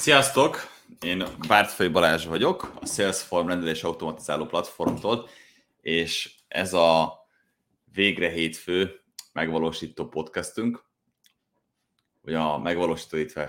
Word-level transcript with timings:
Sziasztok! 0.00 0.70
Én 1.00 1.24
Bártfai 1.48 1.88
Balázs 1.88 2.26
vagyok, 2.26 2.72
a 2.80 2.86
Salesforce 2.86 3.48
rendelés 3.48 3.82
automatizáló 3.82 4.46
platformtól, 4.46 5.28
és 5.80 6.34
ez 6.48 6.72
a 6.72 7.18
végre 7.92 8.28
hétfő 8.28 9.00
megvalósító 9.32 10.08
podcastünk, 10.08 10.84
vagy 12.20 12.34
a 12.34 12.58
megvalósító 12.58 13.42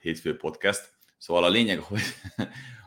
hétfő 0.00 0.36
podcast. 0.36 0.92
Szóval 1.18 1.44
a 1.44 1.48
lényeg, 1.48 1.78
hogy, 1.78 2.02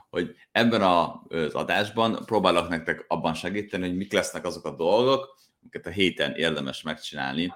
hogy 0.09 0.35
ebben 0.51 0.81
az 0.81 1.53
adásban 1.53 2.25
próbálok 2.25 2.69
nektek 2.69 3.05
abban 3.07 3.33
segíteni, 3.33 3.87
hogy 3.87 3.97
mik 3.97 4.13
lesznek 4.13 4.45
azok 4.45 4.65
a 4.65 4.75
dolgok, 4.75 5.35
amiket 5.61 5.85
a 5.85 5.89
héten 5.89 6.35
érdemes 6.35 6.81
megcsinálni, 6.81 7.53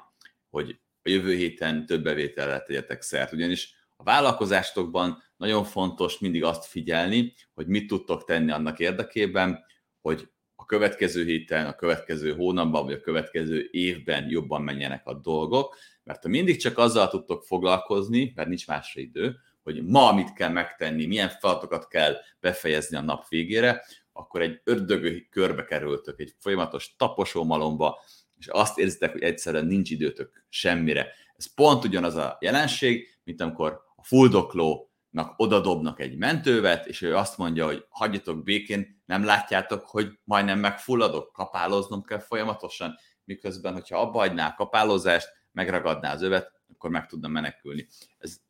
hogy 0.50 0.80
a 1.04 1.10
jövő 1.10 1.36
héten 1.36 1.86
több 1.86 2.04
bevételre 2.04 2.62
tegyetek 2.62 3.02
szert. 3.02 3.32
Ugyanis 3.32 3.76
a 3.96 4.04
vállalkozásokban 4.04 5.24
nagyon 5.38 5.64
fontos 5.64 6.20
mindig 6.20 6.44
azt 6.44 6.66
figyelni, 6.66 7.34
hogy 7.54 7.68
mit 7.68 7.88
tudtok 7.88 8.24
tenni 8.24 8.52
annak 8.52 8.80
érdekében, 8.80 9.66
hogy 10.02 10.30
a 10.56 10.66
következő 10.66 11.24
héten, 11.24 11.66
a 11.66 11.76
következő 11.76 12.34
hónapban, 12.34 12.86
vagy 12.86 12.94
a 12.94 13.00
következő 13.00 13.68
évben 13.72 14.30
jobban 14.30 14.62
menjenek 14.62 15.06
a 15.06 15.14
dolgok, 15.14 15.78
mert 16.04 16.24
ha 16.24 16.30
mindig 16.30 16.58
csak 16.58 16.78
azzal 16.78 17.08
tudtok 17.08 17.44
foglalkozni, 17.44 18.32
mert 18.36 18.48
nincs 18.48 18.68
másra 18.68 19.02
idő, 19.02 19.36
hogy 19.64 19.84
ma 19.86 20.14
mit 20.14 20.34
kell 20.34 20.50
megtenni, 20.50 21.06
milyen 21.06 21.30
feladatokat 21.30 21.88
kell 21.88 22.16
befejezni 22.40 22.98
a 22.98 23.02
nap 23.02 23.28
végére, 23.28 23.86
akkor 24.14 24.42
egy 24.42 24.62
ördögő 24.64 25.28
körbe 25.30 25.64
kerültök, 25.64 26.20
egy 26.20 26.36
folyamatos 26.40 26.96
taposó 26.98 27.44
malomba, 27.44 28.00
és 28.38 28.48
azt 28.48 28.78
érzitek, 28.78 29.12
hogy 29.12 29.22
egyszerűen 29.22 29.66
nincs 29.66 29.90
időtök 29.90 30.46
semmire. 30.50 31.08
Ez 31.36 31.54
pont 31.54 31.84
ugyanaz 31.84 32.16
a 32.16 32.38
jelenség, 32.40 33.18
mint 33.24 33.42
amikor 33.42 33.84
a 33.96 34.04
fuldoklónak 34.04 34.94
odadobnak 35.38 36.00
egy 36.00 36.18
mentővet, 36.18 36.86
és 36.86 37.02
ő 37.02 37.16
azt 37.16 37.38
mondja, 37.38 37.66
hogy 37.66 37.86
hagyjatok 37.90 38.44
békén, 38.44 39.02
nem 39.06 39.24
látjátok, 39.24 39.86
hogy 39.86 40.20
majdnem 40.24 40.60
megfulladok, 40.60 41.32
kapáloznom 41.32 42.04
kell 42.04 42.20
folyamatosan, 42.20 42.96
miközben, 43.24 43.74
hogyha 43.74 44.00
abba 44.00 44.18
hagyná 44.18 44.48
a 44.48 44.56
kapálozást, 44.56 45.28
megragadná 45.52 46.14
az 46.14 46.22
övet, 46.22 46.52
akkor 46.74 46.90
meg 46.90 47.08
tudna 47.08 47.28
menekülni. 47.28 47.88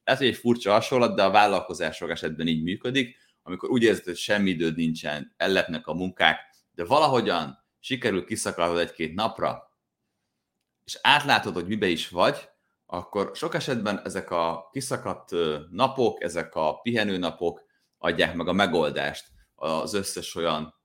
Ez 0.04 0.18
hogy 0.18 0.28
egy 0.28 0.36
furcsa 0.36 0.72
hasonlat, 0.72 1.16
de 1.16 1.24
a 1.24 1.32
vállalkozások 1.32 2.10
esetben 2.10 2.48
így 2.48 2.64
működik, 2.64 3.16
amikor 3.44 3.70
úgy 3.70 3.84
érzed, 3.84 4.04
hogy 4.04 4.16
semmi 4.16 4.50
időd 4.50 4.76
nincsen, 4.76 5.34
ellepnek 5.38 5.88
a 5.88 5.94
munkák, 5.94 6.40
de 6.72 6.86
valahogyan 6.86 7.64
sikerül 7.80 8.26
kiszakadnod 8.26 8.78
egy-két 8.78 9.14
napra, 9.14 9.74
és 10.84 11.00
átlátod, 11.02 11.54
hogy 11.54 11.68
mibe 11.68 11.88
is 11.88 12.10
vagy, 12.10 12.50
akkor 12.86 13.32
sok 13.36 13.54
esetben 13.54 14.02
ezek 14.04 14.32
a 14.32 14.70
kiszakadt 14.72 15.32
napok, 15.70 16.24
ezek 16.24 16.56
a 16.56 16.80
pihenő 16.82 17.18
napok 17.18 17.64
adják 17.98 18.36
meg 18.36 18.48
a 18.48 18.54
megoldást 18.54 19.28
az 19.56 19.94
összes 19.94 20.36
olyan 20.36 20.76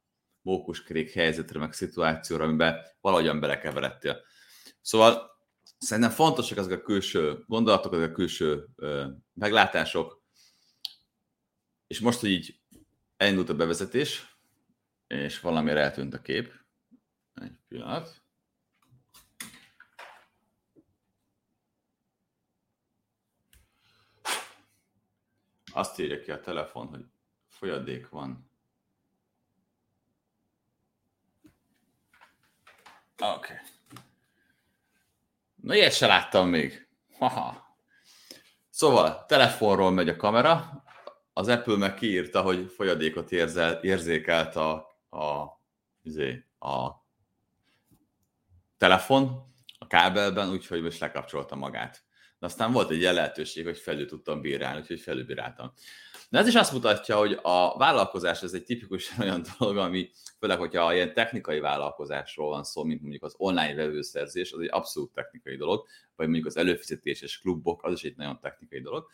mókuskrék 0.43 1.11
helyzetre, 1.11 1.59
meg 1.59 1.73
szituációra, 1.73 2.45
amiben 2.45 2.77
valahogyan 3.01 3.41
belekeveredtél. 3.41 4.21
Szóval 4.81 5.31
szerintem 5.79 6.13
fontosak 6.13 6.59
ezek 6.59 6.79
a 6.79 6.83
külső 6.83 7.45
gondolatok, 7.47 7.95
ezek 7.95 8.11
a 8.11 8.15
külső 8.15 8.67
meglátások, 9.35 10.23
és 11.87 12.01
most, 12.01 12.21
hogy 12.21 12.31
így 12.31 12.61
elindult 13.17 13.49
a 13.49 13.55
bevezetés, 13.55 14.37
és 15.07 15.41
valamire 15.41 15.81
eltűnt 15.81 16.15
a 16.15 16.21
kép, 16.21 16.53
egy 17.35 17.53
pillanat, 17.69 18.20
Azt 25.73 25.99
írja 25.99 26.21
ki 26.21 26.31
a 26.31 26.41
telefon, 26.41 26.87
hogy 26.87 27.05
folyadék 27.49 28.09
van. 28.09 28.51
Oké. 33.19 33.35
Okay. 33.35 33.57
Na, 35.55 35.75
ilyet 35.75 35.95
se 35.95 36.07
láttam 36.07 36.49
még. 36.49 36.89
Haha. 37.19 37.77
Szóval, 38.71 39.25
telefonról 39.27 39.91
megy 39.91 40.09
a 40.09 40.17
kamera, 40.17 40.85
az 41.33 41.49
Apple 41.49 41.77
meg 41.77 41.95
kiírta, 41.95 42.43
hogy 42.43 42.73
folyadékot 42.73 43.33
érzel, 43.33 43.73
érzékelt 43.83 44.57
a, 44.57 44.73
a, 45.11 45.61
izé, 46.03 46.45
a 46.59 46.91
telefon 48.77 49.53
a 49.79 49.87
kábelben, 49.87 50.51
úgyhogy 50.51 50.83
most 50.83 51.01
lekapcsolta 51.01 51.57
magát 51.57 52.05
de 52.41 52.47
aztán 52.47 52.73
volt 52.73 52.91
egy 52.91 52.99
ilyen 52.99 53.15
lehetőség, 53.15 53.65
hogy 53.65 53.79
felül 53.79 54.07
tudtam 54.07 54.41
bírálni, 54.41 54.81
úgyhogy 54.81 55.01
felülbíráltam. 55.01 55.73
De 56.31 56.39
ez 56.39 56.47
is 56.47 56.55
azt 56.55 56.73
mutatja, 56.73 57.17
hogy 57.17 57.39
a 57.43 57.77
vállalkozás 57.79 58.43
ez 58.43 58.53
egy 58.53 58.65
tipikus 58.65 59.13
olyan 59.21 59.45
dolog, 59.59 59.77
ami 59.77 60.11
főleg, 60.39 60.59
hogyha 60.59 60.95
ilyen 60.95 61.15
technikai 61.15 61.61
vállalkozásról 61.61 62.49
van 62.49 62.65
szó, 62.65 62.85
mint 62.85 63.01
mondjuk 63.01 63.23
az 63.25 63.35
online 63.37 63.75
vevőszerzés, 63.75 64.53
az 64.53 64.61
egy 64.61 64.69
abszolút 64.71 65.13
technikai 65.13 65.57
dolog, 65.57 65.87
vagy 66.17 66.27
mondjuk 66.27 66.47
az 66.47 66.57
előfizetéses 66.57 67.39
klubok, 67.39 67.83
az 67.85 67.93
is 67.93 68.03
egy 68.03 68.17
nagyon 68.17 68.39
technikai 68.41 68.81
dolog. 68.81 69.07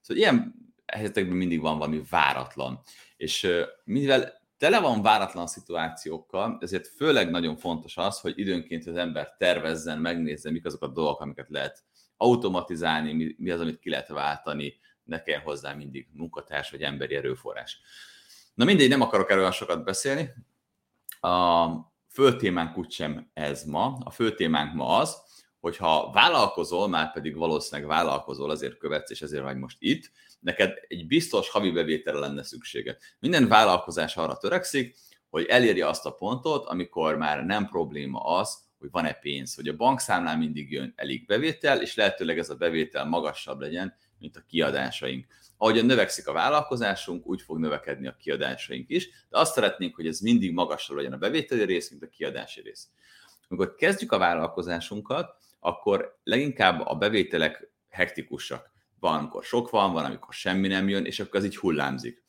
Szóval 0.00 0.22
ilyen 0.22 0.54
helyzetekben 0.86 1.36
mindig 1.36 1.60
van 1.60 1.78
valami 1.78 2.02
váratlan. 2.10 2.82
És 3.16 3.48
mivel 3.84 4.40
tele 4.58 4.80
van 4.80 5.02
váratlan 5.02 5.46
szituációkkal, 5.46 6.58
ezért 6.60 6.88
főleg 6.88 7.30
nagyon 7.30 7.56
fontos 7.56 7.96
az, 7.96 8.20
hogy 8.20 8.38
időnként 8.38 8.86
az 8.86 8.96
ember 8.96 9.34
tervezzen, 9.38 9.98
megnézze, 9.98 10.50
mik 10.50 10.64
azok 10.64 10.82
a 10.82 10.88
dolgok, 10.88 11.20
amiket 11.20 11.48
lehet 11.48 11.82
automatizálni, 12.22 13.12
mi, 13.12 13.34
mi 13.38 13.50
az, 13.50 13.60
amit 13.60 13.78
ki 13.78 13.90
lehet 13.90 14.08
váltani, 14.08 14.80
ne 15.04 15.22
kell 15.22 15.40
hozzá 15.40 15.74
mindig 15.74 16.08
munkatárs 16.12 16.70
vagy 16.70 16.82
emberi 16.82 17.14
erőforrás. 17.14 17.80
Na 18.54 18.64
mindegy, 18.64 18.88
nem 18.88 19.00
akarok 19.00 19.30
erről 19.30 19.50
sokat 19.50 19.84
beszélni. 19.84 20.30
A 21.20 21.66
fő 22.08 22.36
témánk 22.36 22.76
úgysem 22.76 23.30
ez 23.32 23.64
ma. 23.64 23.98
A 24.04 24.10
fő 24.10 24.34
témánk 24.34 24.74
ma 24.74 24.96
az, 24.96 25.16
hogyha 25.60 26.10
vállalkozol, 26.10 26.88
már 26.88 27.12
pedig 27.12 27.36
valószínűleg 27.36 27.90
vállalkozol, 27.90 28.50
azért 28.50 28.78
követsz, 28.78 29.10
és 29.10 29.22
ezért 29.22 29.42
vagy 29.42 29.56
most 29.56 29.76
itt, 29.80 30.10
neked 30.40 30.72
egy 30.88 31.06
biztos 31.06 31.50
havi 31.50 31.70
bevételre 31.70 32.18
lenne 32.18 32.42
szükséged. 32.42 32.96
Minden 33.18 33.48
vállalkozás 33.48 34.16
arra 34.16 34.36
törekszik, 34.36 34.96
hogy 35.30 35.44
elérje 35.44 35.88
azt 35.88 36.06
a 36.06 36.14
pontot, 36.14 36.66
amikor 36.66 37.16
már 37.16 37.44
nem 37.44 37.68
probléma 37.68 38.20
az, 38.20 38.58
hogy 38.82 38.90
van-e 38.90 39.12
pénz, 39.12 39.54
hogy 39.54 39.68
a 39.68 39.76
bankszámlán 39.76 40.38
mindig 40.38 40.72
jön 40.72 40.92
elég 40.96 41.26
bevétel, 41.26 41.82
és 41.82 41.94
lehetőleg 41.94 42.38
ez 42.38 42.50
a 42.50 42.54
bevétel 42.54 43.04
magasabb 43.04 43.60
legyen, 43.60 43.94
mint 44.18 44.36
a 44.36 44.44
kiadásaink. 44.46 45.26
Ahogyan 45.56 45.86
növekszik 45.86 46.26
a 46.26 46.32
vállalkozásunk, 46.32 47.26
úgy 47.26 47.42
fog 47.42 47.58
növekedni 47.58 48.06
a 48.06 48.16
kiadásaink 48.16 48.90
is, 48.90 49.08
de 49.28 49.38
azt 49.38 49.52
szeretnénk, 49.52 49.94
hogy 49.94 50.06
ez 50.06 50.20
mindig 50.20 50.52
magasabb 50.52 50.96
legyen 50.96 51.12
a 51.12 51.16
bevételi 51.16 51.64
rész, 51.64 51.90
mint 51.90 52.02
a 52.02 52.08
kiadási 52.08 52.60
rész. 52.60 52.88
Amikor 53.48 53.74
kezdjük 53.74 54.12
a 54.12 54.18
vállalkozásunkat, 54.18 55.36
akkor 55.60 56.18
leginkább 56.24 56.80
a 56.86 56.94
bevételek 56.94 57.70
hektikusak. 57.88 58.70
Van, 59.00 59.18
amikor 59.18 59.44
sok 59.44 59.70
van, 59.70 59.92
van, 59.92 60.04
amikor 60.04 60.34
semmi 60.34 60.68
nem 60.68 60.88
jön, 60.88 61.04
és 61.04 61.20
akkor 61.20 61.40
az 61.40 61.44
így 61.44 61.56
hullámzik. 61.56 62.22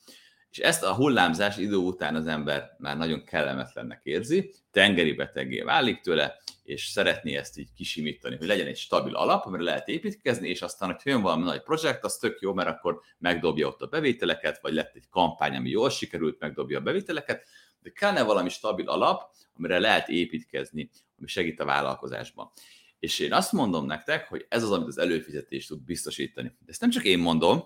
És 0.54 0.60
ezt 0.60 0.84
a 0.84 0.94
hullámzás 0.94 1.58
idő 1.58 1.76
után 1.76 2.16
az 2.16 2.28
ember 2.28 2.76
már 2.78 2.98
nagyon 2.98 3.24
kellemetlennek 3.24 4.02
érzi, 4.04 4.54
tengeri 4.72 5.14
betegé 5.14 5.62
válik 5.62 6.02
tőle, 6.02 6.42
és 6.64 6.86
szeretné 6.86 7.36
ezt 7.36 7.58
így 7.58 7.74
kisimítani, 7.76 8.36
hogy 8.38 8.48
legyen 8.48 8.68
egy 8.68 8.78
stabil 8.78 9.16
alap, 9.16 9.46
amire 9.46 9.64
lehet 9.64 9.88
építkezni, 9.88 10.50
és 10.50 10.62
aztán, 10.62 10.92
hogy 10.92 11.02
jön 11.04 11.22
valami 11.22 11.44
nagy 11.44 11.62
projekt, 11.62 12.04
az 12.04 12.18
tök 12.18 12.40
jó, 12.40 12.54
mert 12.54 12.70
akkor 12.70 13.02
megdobja 13.18 13.68
ott 13.68 13.82
a 13.82 13.88
bevételeket, 13.88 14.62
vagy 14.62 14.74
lett 14.74 14.96
egy 14.96 15.10
kampány, 15.10 15.56
ami 15.56 15.70
jól 15.70 15.90
sikerült, 15.90 16.40
megdobja 16.40 16.78
a 16.80 16.82
bevételeket, 16.82 17.48
de 17.80 17.90
kellene 17.90 18.24
valami 18.24 18.50
stabil 18.50 18.90
alap, 18.90 19.32
amire 19.58 19.80
lehet 19.80 20.10
építkezni, 20.10 20.90
ami 21.18 21.28
segít 21.28 21.60
a 21.60 21.66
vállalkozásban. 21.66 22.52
És 23.00 23.20
én 23.20 23.34
azt 23.34 23.52
mondom 23.52 23.86
nektek, 23.86 24.28
hogy 24.28 24.46
ez 24.50 24.64
az, 24.64 24.72
amit 24.72 24.88
az 24.88 24.98
előfizetés 24.98 25.66
tud 25.66 25.82
biztosítani. 25.82 26.48
De 26.48 26.72
ezt 26.72 26.82
nem 26.82 26.90
csak 26.90 27.04
én 27.04 27.20
mondom, 27.20 27.64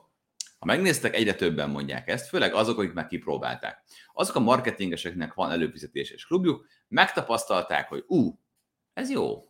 ha 0.60 0.66
megnéztek, 0.66 1.16
egyre 1.16 1.34
többen 1.34 1.70
mondják 1.70 2.08
ezt, 2.08 2.28
főleg 2.28 2.54
azok, 2.54 2.78
akik 2.78 2.94
már 2.94 3.08
kipróbálták. 3.08 3.84
Azok 4.14 4.36
a 4.36 4.40
marketingeseknek 4.40 5.34
van 5.34 5.52
előfizetéses 5.52 6.26
klubjuk, 6.26 6.68
megtapasztalták, 6.88 7.90
hogy 7.90 8.04
ú, 8.08 8.40
ez 8.94 9.10
jó, 9.10 9.44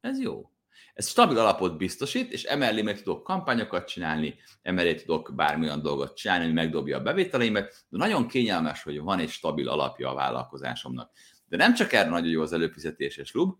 ez 0.00 0.20
jó. 0.20 0.48
Ez 0.94 1.08
stabil 1.08 1.38
alapot 1.38 1.76
biztosít, 1.76 2.32
és 2.32 2.42
emellé 2.42 2.82
meg 2.82 3.02
tudok 3.02 3.24
kampányokat 3.24 3.88
csinálni, 3.88 4.34
emellé 4.62 4.94
tudok 4.94 5.32
bármilyen 5.34 5.82
dolgot 5.82 6.16
csinálni, 6.16 6.44
ami 6.44 6.52
megdobja 6.52 6.98
a 6.98 7.02
bevételeimet, 7.02 7.84
de 7.88 7.98
nagyon 7.98 8.28
kényelmes, 8.28 8.82
hogy 8.82 9.00
van 9.00 9.18
egy 9.18 9.30
stabil 9.30 9.68
alapja 9.68 10.10
a 10.10 10.14
vállalkozásomnak. 10.14 11.10
De 11.48 11.56
nem 11.56 11.74
csak 11.74 11.92
erre 11.92 12.08
nagyon 12.08 12.30
jó 12.30 12.42
az 12.42 12.52
előfizetéses 12.52 13.30
klub, 13.30 13.56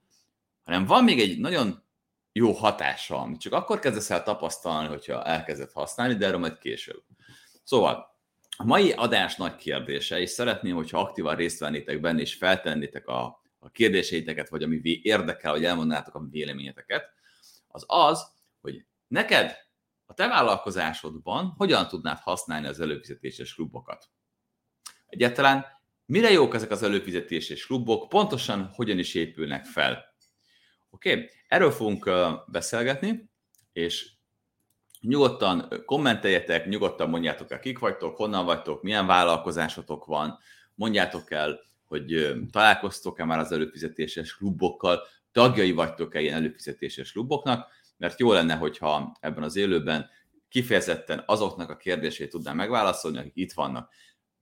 hanem 0.63 0.87
van 0.87 1.05
még 1.05 1.21
egy 1.21 1.39
nagyon 1.39 1.84
jó 2.37 2.53
hatása, 2.53 3.21
amit 3.21 3.41
csak 3.41 3.53
akkor 3.53 3.79
kezdesz 3.79 4.11
el 4.11 4.23
tapasztalni, 4.23 4.89
hogyha 4.89 5.25
elkezded 5.25 5.73
használni, 5.73 6.15
de 6.15 6.27
erről 6.27 6.39
majd 6.39 6.59
később. 6.59 7.03
Szóval, 7.65 8.17
a 8.57 8.65
mai 8.65 8.93
adás 8.93 9.37
nagy 9.37 9.57
kérdése, 9.57 10.21
és 10.21 10.31
szeretném, 10.31 10.75
hogyha 10.75 11.01
aktívan 11.01 11.37
részt 11.37 11.59
vennétek 11.59 12.01
benne, 12.01 12.21
és 12.21 12.35
feltennétek 12.35 13.07
a, 13.07 13.43
a 13.59 13.71
kérdéseiteket, 13.71 14.49
vagy 14.49 14.63
ami 14.63 14.81
érdekel, 15.03 15.51
hogy 15.51 15.65
elmondanátok 15.65 16.15
a 16.15 16.27
véleményeteket, 16.31 17.13
az 17.69 17.85
az, 17.87 18.27
hogy 18.61 18.85
neked 19.07 19.57
a 20.07 20.15
te 20.15 20.29
vállalkozásodban 20.29 21.55
hogyan 21.57 21.89
tudnád 21.89 22.19
használni 22.19 22.67
az 22.67 22.81
előfizetéses 22.81 23.55
klubokat? 23.55 24.09
Egyáltalán 25.07 25.67
mire 26.07 26.31
jók 26.31 26.55
ezek 26.55 26.71
az 26.71 26.83
előfizetéses 26.83 27.67
klubok, 27.67 28.09
pontosan 28.09 28.71
hogyan 28.73 28.99
is 28.99 29.15
épülnek 29.15 29.65
fel? 29.65 30.14
Oké, 30.95 31.13
okay? 31.13 31.29
erről 31.49 31.71
fogunk 31.71 32.11
beszélgetni, 32.47 33.31
és 33.73 34.11
nyugodtan 35.01 35.83
kommenteljetek, 35.85 36.69
nyugodtan 36.69 37.09
mondjátok 37.11 37.51
el, 37.51 37.59
kik 37.59 37.79
vagytok, 37.79 38.17
honnan 38.17 38.45
vagytok, 38.45 38.83
milyen 38.83 39.07
vállalkozásotok 39.07 40.05
van, 40.05 40.39
mondjátok 40.75 41.31
el, 41.31 41.61
hogy 41.87 42.37
találkoztok-e 42.51 43.25
már 43.25 43.39
az 43.39 43.53
előfizetéses 43.53 44.37
klubokkal, 44.37 45.01
tagjai 45.33 45.73
vagytok-e 45.73 46.21
ilyen 46.21 46.35
előfizetéses 46.35 47.13
kluboknak, 47.13 47.67
mert 47.97 48.21
jó 48.21 48.33
lenne, 48.33 48.55
hogyha 48.55 49.17
ebben 49.21 49.43
az 49.43 49.57
élőben 49.57 50.11
kifejezetten 50.49 51.23
azoknak 51.27 51.71
a 51.71 51.77
kérdését 51.77 52.31
tudnám 52.31 52.57
megválaszolni, 52.57 53.19
akik 53.19 53.37
itt 53.37 53.53
vannak. 53.53 53.93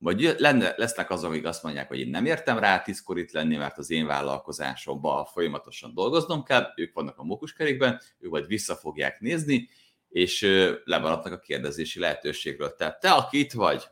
Vagy 0.02 0.34
lenne, 0.38 0.74
lesznek 0.76 1.10
azok, 1.10 1.30
akik 1.30 1.44
azt 1.44 1.62
mondják, 1.62 1.88
hogy 1.88 1.98
én 1.98 2.08
nem 2.08 2.26
értem 2.26 2.58
rá 2.58 2.82
tízkor 2.82 3.18
itt 3.18 3.30
lenni, 3.30 3.56
mert 3.56 3.78
az 3.78 3.90
én 3.90 4.06
vállalkozásomban 4.06 5.24
folyamatosan 5.24 5.94
dolgoznom 5.94 6.42
kell, 6.42 6.72
ők 6.76 6.94
vannak 6.94 7.18
a 7.18 7.24
mókuskerékben, 7.24 8.00
ők 8.18 8.30
majd 8.30 8.46
vissza 8.46 8.74
fogják 8.74 9.20
nézni, 9.20 9.68
és 10.08 10.40
lemaradnak 10.84 11.32
a 11.32 11.38
kérdezési 11.38 11.98
lehetőségről. 11.98 12.74
Tehát 12.74 13.00
te, 13.00 13.10
aki 13.10 13.38
itt 13.38 13.52
vagy 13.52 13.88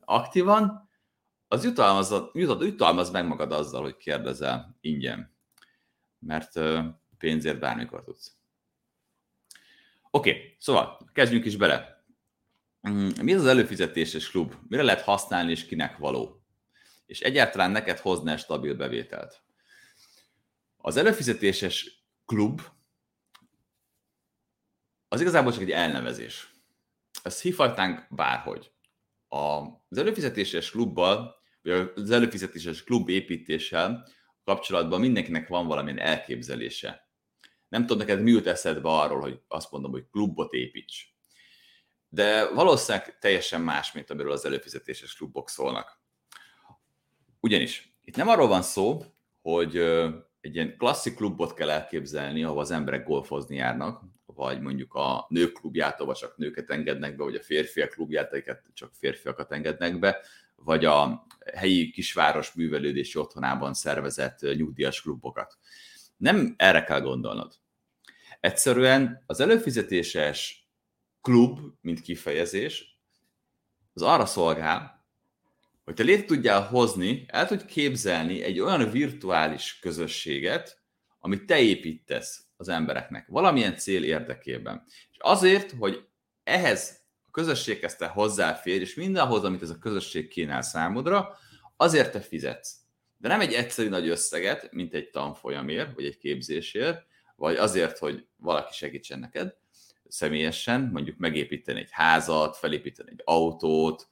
aktívan, 0.00 0.90
az 1.48 1.64
jutalmaz, 1.64 2.14
jutalmaz 2.32 3.10
meg 3.10 3.26
magad 3.26 3.52
azzal, 3.52 3.82
hogy 3.82 3.96
kérdezel 3.96 4.76
ingyen. 4.80 5.34
Mert 6.18 6.60
pénzért 7.18 7.58
bármikor 7.58 8.02
tudsz. 8.02 8.36
Oké, 10.10 10.30
okay, 10.30 10.56
szóval 10.58 11.10
kezdjünk 11.12 11.44
is 11.44 11.56
bele. 11.56 11.93
Mm, 12.88 13.08
mi 13.22 13.34
az 13.34 13.40
az 13.40 13.46
előfizetéses 13.46 14.30
klub? 14.30 14.54
Mire 14.68 14.82
lehet 14.82 15.02
használni 15.02 15.50
és 15.50 15.66
kinek 15.66 15.96
való? 15.96 16.42
És 17.06 17.20
egyáltalán 17.20 17.70
neked 17.70 17.98
hozna 17.98 18.36
stabil 18.36 18.74
bevételt? 18.74 19.42
Az 20.76 20.96
előfizetéses 20.96 22.04
klub 22.24 22.60
az 25.08 25.20
igazából 25.20 25.52
csak 25.52 25.62
egy 25.62 25.70
elnevezés. 25.70 26.54
Ezt 27.22 27.40
hívhatnánk 27.40 28.06
bárhogy. 28.10 28.72
Az 29.28 29.98
előfizetéses 29.98 30.70
klubbal, 30.70 31.34
vagy 31.62 31.92
az 31.94 32.10
előfizetéses 32.10 32.84
klub 32.84 33.08
építéssel 33.08 34.08
kapcsolatban 34.44 35.00
mindenkinek 35.00 35.48
van 35.48 35.66
valamilyen 35.66 35.98
elképzelése. 35.98 37.08
Nem 37.68 37.80
tudom 37.80 37.98
neked 37.98 38.22
mi 38.22 38.30
jut 38.30 38.46
eszedbe 38.46 38.88
arról, 38.88 39.20
hogy 39.20 39.40
azt 39.48 39.70
mondom, 39.70 39.90
hogy 39.90 40.08
klubot 40.10 40.52
építs. 40.52 41.13
De 42.14 42.52
valószínűleg 42.52 43.18
teljesen 43.18 43.60
más, 43.60 43.92
mint 43.92 44.10
amiről 44.10 44.32
az 44.32 44.44
előfizetéses 44.44 45.14
klubok 45.14 45.48
szólnak. 45.48 46.00
Ugyanis 47.40 47.96
itt 48.04 48.16
nem 48.16 48.28
arról 48.28 48.48
van 48.48 48.62
szó, 48.62 49.02
hogy 49.42 49.76
egy 50.40 50.54
ilyen 50.54 50.76
klasszik 50.76 51.14
klubot 51.14 51.54
kell 51.54 51.70
elképzelni, 51.70 52.44
ahol 52.44 52.60
az 52.60 52.70
emberek 52.70 53.06
golfozni 53.06 53.56
járnak, 53.56 54.02
vagy 54.26 54.60
mondjuk 54.60 54.94
a 54.94 55.26
nők 55.28 55.52
klubját, 55.52 56.00
ahol 56.00 56.14
csak 56.14 56.36
nőket 56.36 56.70
engednek 56.70 57.16
be, 57.16 57.24
vagy 57.24 57.34
a 57.34 57.42
férfiak 57.42 57.90
klubját, 57.90 58.32
amiket 58.32 58.62
csak 58.74 58.94
férfiakat 58.94 59.52
engednek 59.52 59.98
be, 59.98 60.20
vagy 60.56 60.84
a 60.84 61.26
helyi 61.54 61.90
kisváros 61.90 62.52
művelődési 62.52 63.18
otthonában 63.18 63.74
szervezett 63.74 64.40
nyugdíjas 64.40 65.02
klubokat. 65.02 65.58
Nem 66.16 66.54
erre 66.56 66.84
kell 66.84 67.00
gondolnod. 67.00 67.52
Egyszerűen 68.40 69.22
az 69.26 69.40
előfizetéses 69.40 70.63
klub, 71.24 71.60
mint 71.80 72.00
kifejezés, 72.00 72.98
az 73.94 74.02
arra 74.02 74.26
szolgál, 74.26 75.06
hogy 75.84 75.94
te 75.94 76.02
létre 76.02 76.24
tudjál 76.24 76.62
hozni, 76.62 77.24
el 77.28 77.46
tudj 77.46 77.64
képzelni 77.64 78.42
egy 78.42 78.60
olyan 78.60 78.90
virtuális 78.90 79.78
közösséget, 79.78 80.82
amit 81.18 81.44
te 81.44 81.60
építesz 81.60 82.46
az 82.56 82.68
embereknek, 82.68 83.26
valamilyen 83.28 83.76
cél 83.76 84.04
érdekében. 84.04 84.82
És 84.86 85.16
azért, 85.18 85.70
hogy 85.78 86.06
ehhez 86.42 87.00
a 87.26 87.30
közösséghez 87.30 87.96
te 87.96 88.06
hozzáfér, 88.06 88.80
és 88.80 88.94
mindenhoz, 88.94 89.44
amit 89.44 89.62
ez 89.62 89.70
a 89.70 89.78
közösség 89.78 90.28
kínál 90.28 90.62
számodra, 90.62 91.38
azért 91.76 92.12
te 92.12 92.20
fizetsz. 92.20 92.76
De 93.18 93.28
nem 93.28 93.40
egy 93.40 93.52
egyszerű 93.52 93.88
nagy 93.88 94.08
összeget, 94.08 94.72
mint 94.72 94.94
egy 94.94 95.10
tanfolyamért, 95.10 95.94
vagy 95.94 96.04
egy 96.04 96.18
képzésért, 96.18 97.06
vagy 97.36 97.56
azért, 97.56 97.98
hogy 97.98 98.26
valaki 98.36 98.72
segítsen 98.74 99.18
neked 99.18 99.62
személyesen, 100.08 100.90
mondjuk 100.92 101.18
megépíteni 101.18 101.80
egy 101.80 101.90
házat, 101.90 102.56
felépíteni 102.56 103.10
egy 103.10 103.22
autót, 103.24 104.08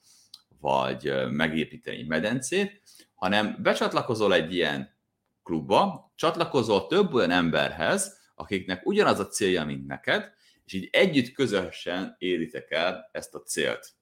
vagy 0.60 1.12
megépíteni 1.30 1.96
egy 1.96 2.06
medencét, 2.06 2.82
hanem 3.14 3.56
becsatlakozol 3.62 4.34
egy 4.34 4.54
ilyen 4.54 4.96
klubba, 5.42 6.12
csatlakozol 6.14 6.86
több 6.86 7.14
olyan 7.14 7.30
emberhez, 7.30 8.20
akiknek 8.34 8.86
ugyanaz 8.86 9.18
a 9.18 9.28
célja, 9.28 9.64
mint 9.64 9.86
neked, 9.86 10.32
és 10.64 10.72
így 10.72 10.88
együtt 10.92 11.32
közösen 11.32 12.16
éritek 12.18 12.70
el 12.70 13.08
ezt 13.12 13.34
a 13.34 13.42
célt. 13.42 13.92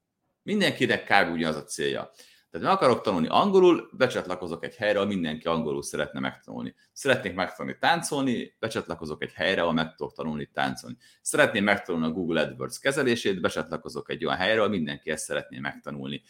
Mindenkinek 0.42 1.04
kb. 1.04 1.32
ugyanaz 1.32 1.56
a 1.56 1.64
célja. 1.64 2.10
Tehát 2.50 2.66
meg 2.66 2.76
akarok 2.76 3.00
tanulni 3.00 3.26
angolul, 3.30 3.90
becsatlakozok 3.92 4.64
egy 4.64 4.74
helyre, 4.74 4.98
ahol 4.98 5.10
mindenki 5.10 5.46
angolul 5.46 5.82
szeretne 5.82 6.20
megtanulni. 6.20 6.74
Szeretnék 6.92 7.34
megtanulni 7.34 7.78
táncolni, 7.80 8.56
becsatlakozok 8.58 9.22
egy 9.22 9.32
helyre, 9.32 9.60
ahol 9.60 9.72
meg 9.72 9.94
tudok 9.94 10.14
tanulni 10.14 10.50
táncolni. 10.52 10.96
Szeretném 11.22 11.64
megtanulni 11.64 12.06
a 12.06 12.10
Google 12.10 12.40
AdWords 12.40 12.78
kezelését, 12.78 13.40
becsatlakozok 13.40 14.10
egy 14.10 14.24
olyan 14.24 14.36
helyre, 14.36 14.58
ahol 14.58 14.70
mindenki 14.70 15.10
ezt 15.10 15.24
szeretné 15.24 15.58
megtanulni. 15.58 16.22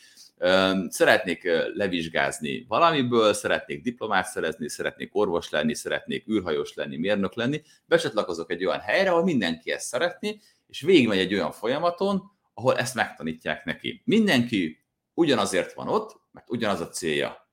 Szeretnék 0.89 1.49
levizsgázni 1.75 2.65
valamiből, 2.69 3.33
szeretnék 3.33 3.83
diplomát 3.83 4.27
szerezni, 4.27 4.69
szeretnék 4.69 5.11
orvos 5.13 5.51
lenni, 5.51 5.75
szeretnék 5.75 6.29
űrhajós 6.29 6.75
lenni, 6.75 6.97
mérnök 6.97 7.35
lenni, 7.35 7.63
becsatlakozok 7.87 8.51
egy 8.51 8.65
olyan 8.65 8.81
helyre, 8.81 9.11
ahol 9.11 9.25
mindenki 9.25 9.71
ezt 9.71 9.87
szeretné, 9.87 10.41
és 10.67 10.81
végigmegy 10.81 11.19
egy 11.19 11.35
olyan 11.35 11.53
folyamaton, 11.53 12.23
ahol 12.55 12.77
ezt 12.77 12.95
megtanítják 12.95 13.65
neki. 13.65 14.03
Mindenki 14.05 14.80
ugyanazért 15.15 15.73
van 15.73 15.89
ott, 15.89 16.21
mert 16.31 16.51
ugyanaz 16.51 16.81
a 16.81 16.89
célja. 16.89 17.49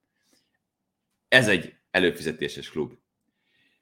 Ez 1.28 1.48
egy 1.48 1.76
előfizetéses 1.92 2.70
klub. 2.70 2.94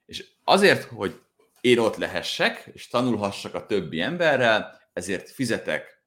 És 0.06 0.26
azért, 0.44 0.84
hogy 0.84 1.22
én 1.62 1.78
ott 1.78 1.96
lehessek, 1.96 2.70
és 2.74 2.88
tanulhassak 2.88 3.54
a 3.54 3.66
többi 3.66 4.02
emberrel, 4.02 4.82
ezért 4.94 5.30
fizetek 5.30 6.04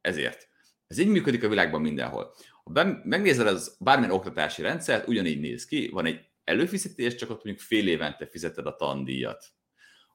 ezért. 0.00 0.48
Ez 0.86 0.98
így 0.98 1.08
működik 1.08 1.44
a 1.44 1.48
világban 1.48 1.80
mindenhol. 1.80 2.34
Ha 2.64 2.84
megnézel 3.02 3.46
az 3.46 3.76
bármilyen 3.80 4.14
oktatási 4.14 4.62
rendszert, 4.62 5.08
ugyanígy 5.08 5.40
néz 5.40 5.66
ki, 5.66 5.88
van 5.88 6.06
egy 6.06 6.26
előfizetés, 6.44 7.14
csak 7.14 7.30
ott 7.30 7.44
mondjuk 7.44 7.66
fél 7.66 7.88
évente 7.88 8.26
fizeted 8.26 8.66
a 8.66 8.76
tandíjat. 8.76 9.46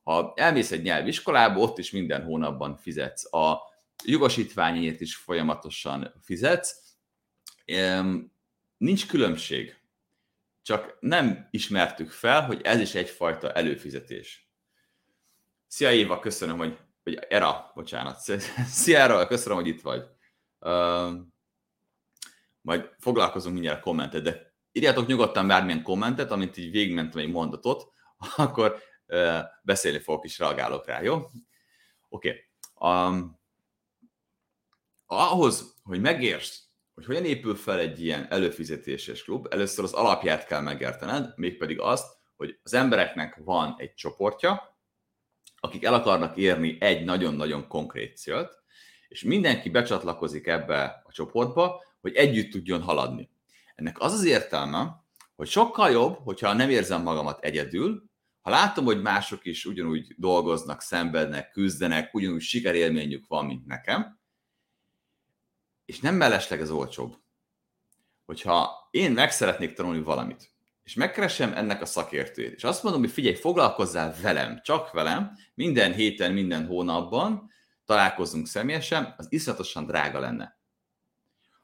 Ha 0.04 0.34
elmész 0.36 0.72
egy 0.72 0.82
nyelviskolába, 0.82 1.60
ott 1.60 1.78
is 1.78 1.92
minden 1.92 2.24
hónapban 2.24 2.78
fizetsz. 2.78 3.34
A 3.34 3.60
jogosítványért 4.04 5.02
is 5.02 5.16
folyamatosan 5.16 6.14
fizetsz. 6.22 6.96
Nincs 8.78 9.08
különbség. 9.08 9.78
Csak 10.62 10.98
nem 11.00 11.48
ismertük 11.52 12.12
fel, 12.12 12.46
hogy 12.46 12.62
ez 12.62 12.80
is 12.80 12.96
egyfajta 12.96 13.52
előfizetés. 13.52 14.52
Szia 15.68 15.92
Éva, 15.92 16.20
köszönöm, 16.20 16.58
hogy, 16.58 16.78
hogy 17.04 17.20
Era, 17.30 17.72
bocsánat. 17.76 18.20
Szia 18.66 19.00
Era, 19.00 19.28
köszönöm, 19.28 19.58
hogy 19.58 19.68
itt 19.68 19.82
vagy. 19.82 20.04
Majd 22.62 22.90
foglalkozunk 23.00 23.54
mindjárt 23.54 23.82
kommentet, 23.82 24.24
de 24.24 24.54
írjátok 24.72 25.08
nyugodtan 25.08 25.48
bármilyen 25.48 25.84
kommentet, 25.84 26.32
amit 26.32 26.58
így 26.58 26.72
végigmentem 26.72 27.22
egy 27.22 27.32
mondatot, 27.32 27.92
akkor 28.36 28.78
uh, 29.08 29.40
beszélni 29.64 30.00
fogok 30.00 30.26
és 30.26 30.40
reagálok 30.40 30.86
rá, 30.86 31.02
jó? 31.02 31.30
Oké. 32.10 32.48
Okay. 32.76 33.10
Um, 33.10 33.42
ahhoz, 35.06 35.74
hogy 35.84 36.02
megértsd, 36.02 36.54
hogy 36.94 37.06
hogyan 37.06 37.26
épül 37.26 37.56
fel 37.56 37.80
egy 37.80 38.04
ilyen 38.04 38.28
előfizetéses 38.30 39.24
klub, 39.24 39.48
először 39.50 39.84
az 39.84 39.94
alapját 39.94 40.46
kell 40.46 40.62
megértened, 40.62 41.34
mégpedig 41.36 41.80
azt, 41.80 42.06
hogy 42.36 42.60
az 42.64 42.74
embereknek 42.74 43.40
van 43.44 43.76
egy 43.78 43.94
csoportja, 43.94 44.78
akik 45.60 45.84
el 45.84 45.94
akarnak 45.94 46.38
érni 46.38 46.78
egy 46.80 47.06
nagyon-nagyon 47.06 47.68
konkrét 47.68 48.18
célt, 48.18 48.62
és 49.08 49.24
mindenki 49.24 49.70
becsatlakozik 49.70 50.48
ebbe 50.48 51.02
a 51.04 51.12
csoportba, 51.12 51.84
hogy 52.02 52.16
együtt 52.16 52.52
tudjon 52.52 52.82
haladni. 52.82 53.30
Ennek 53.76 54.00
az 54.00 54.14
az 54.14 54.26
értelme, 54.26 55.04
hogy 55.36 55.48
sokkal 55.48 55.92
jobb, 55.92 56.18
hogyha 56.24 56.54
nem 56.54 56.70
érzem 56.70 57.02
magamat 57.02 57.44
egyedül, 57.44 58.04
ha 58.42 58.50
látom, 58.50 58.86
hogy 58.86 59.02
mások 59.02 59.46
is 59.46 59.66
ugyanúgy 59.66 60.16
dolgoznak, 60.18 60.82
szenvednek, 60.82 61.52
küzdenek, 61.52 62.14
ugyanúgy 62.14 62.42
sikerélményük 62.42 63.28
van, 63.28 63.46
mint 63.46 63.66
nekem, 63.66 64.20
és 65.86 66.00
nem 66.00 66.16
mellesleg 66.16 66.62
az 66.62 66.72
olcsóbb. 66.72 67.16
Hogyha 68.26 68.88
én 68.92 69.12
meg 69.12 69.32
szeretnék 69.32 69.74
tanulni 69.74 70.02
valamit, 70.02 70.52
és 70.84 70.94
megkeresem 70.94 71.54
ennek 71.54 71.82
a 71.82 71.86
szakértőjét, 71.86 72.54
és 72.54 72.64
azt 72.64 72.84
mondom, 72.84 73.02
hogy 73.02 73.12
figyelj, 73.12 73.36
foglalkozzál 73.36 74.16
velem, 74.22 74.62
csak 74.64 74.92
velem, 74.92 75.32
minden 75.54 75.94
héten, 75.94 76.34
minden 76.34 76.66
hónapban, 76.66 77.52
találkozzunk 77.86 78.48
személyesen, 78.48 79.14
az 79.18 79.28
iszonyatosan 79.30 79.86
drága 79.86 80.20
lenne. 80.20 80.60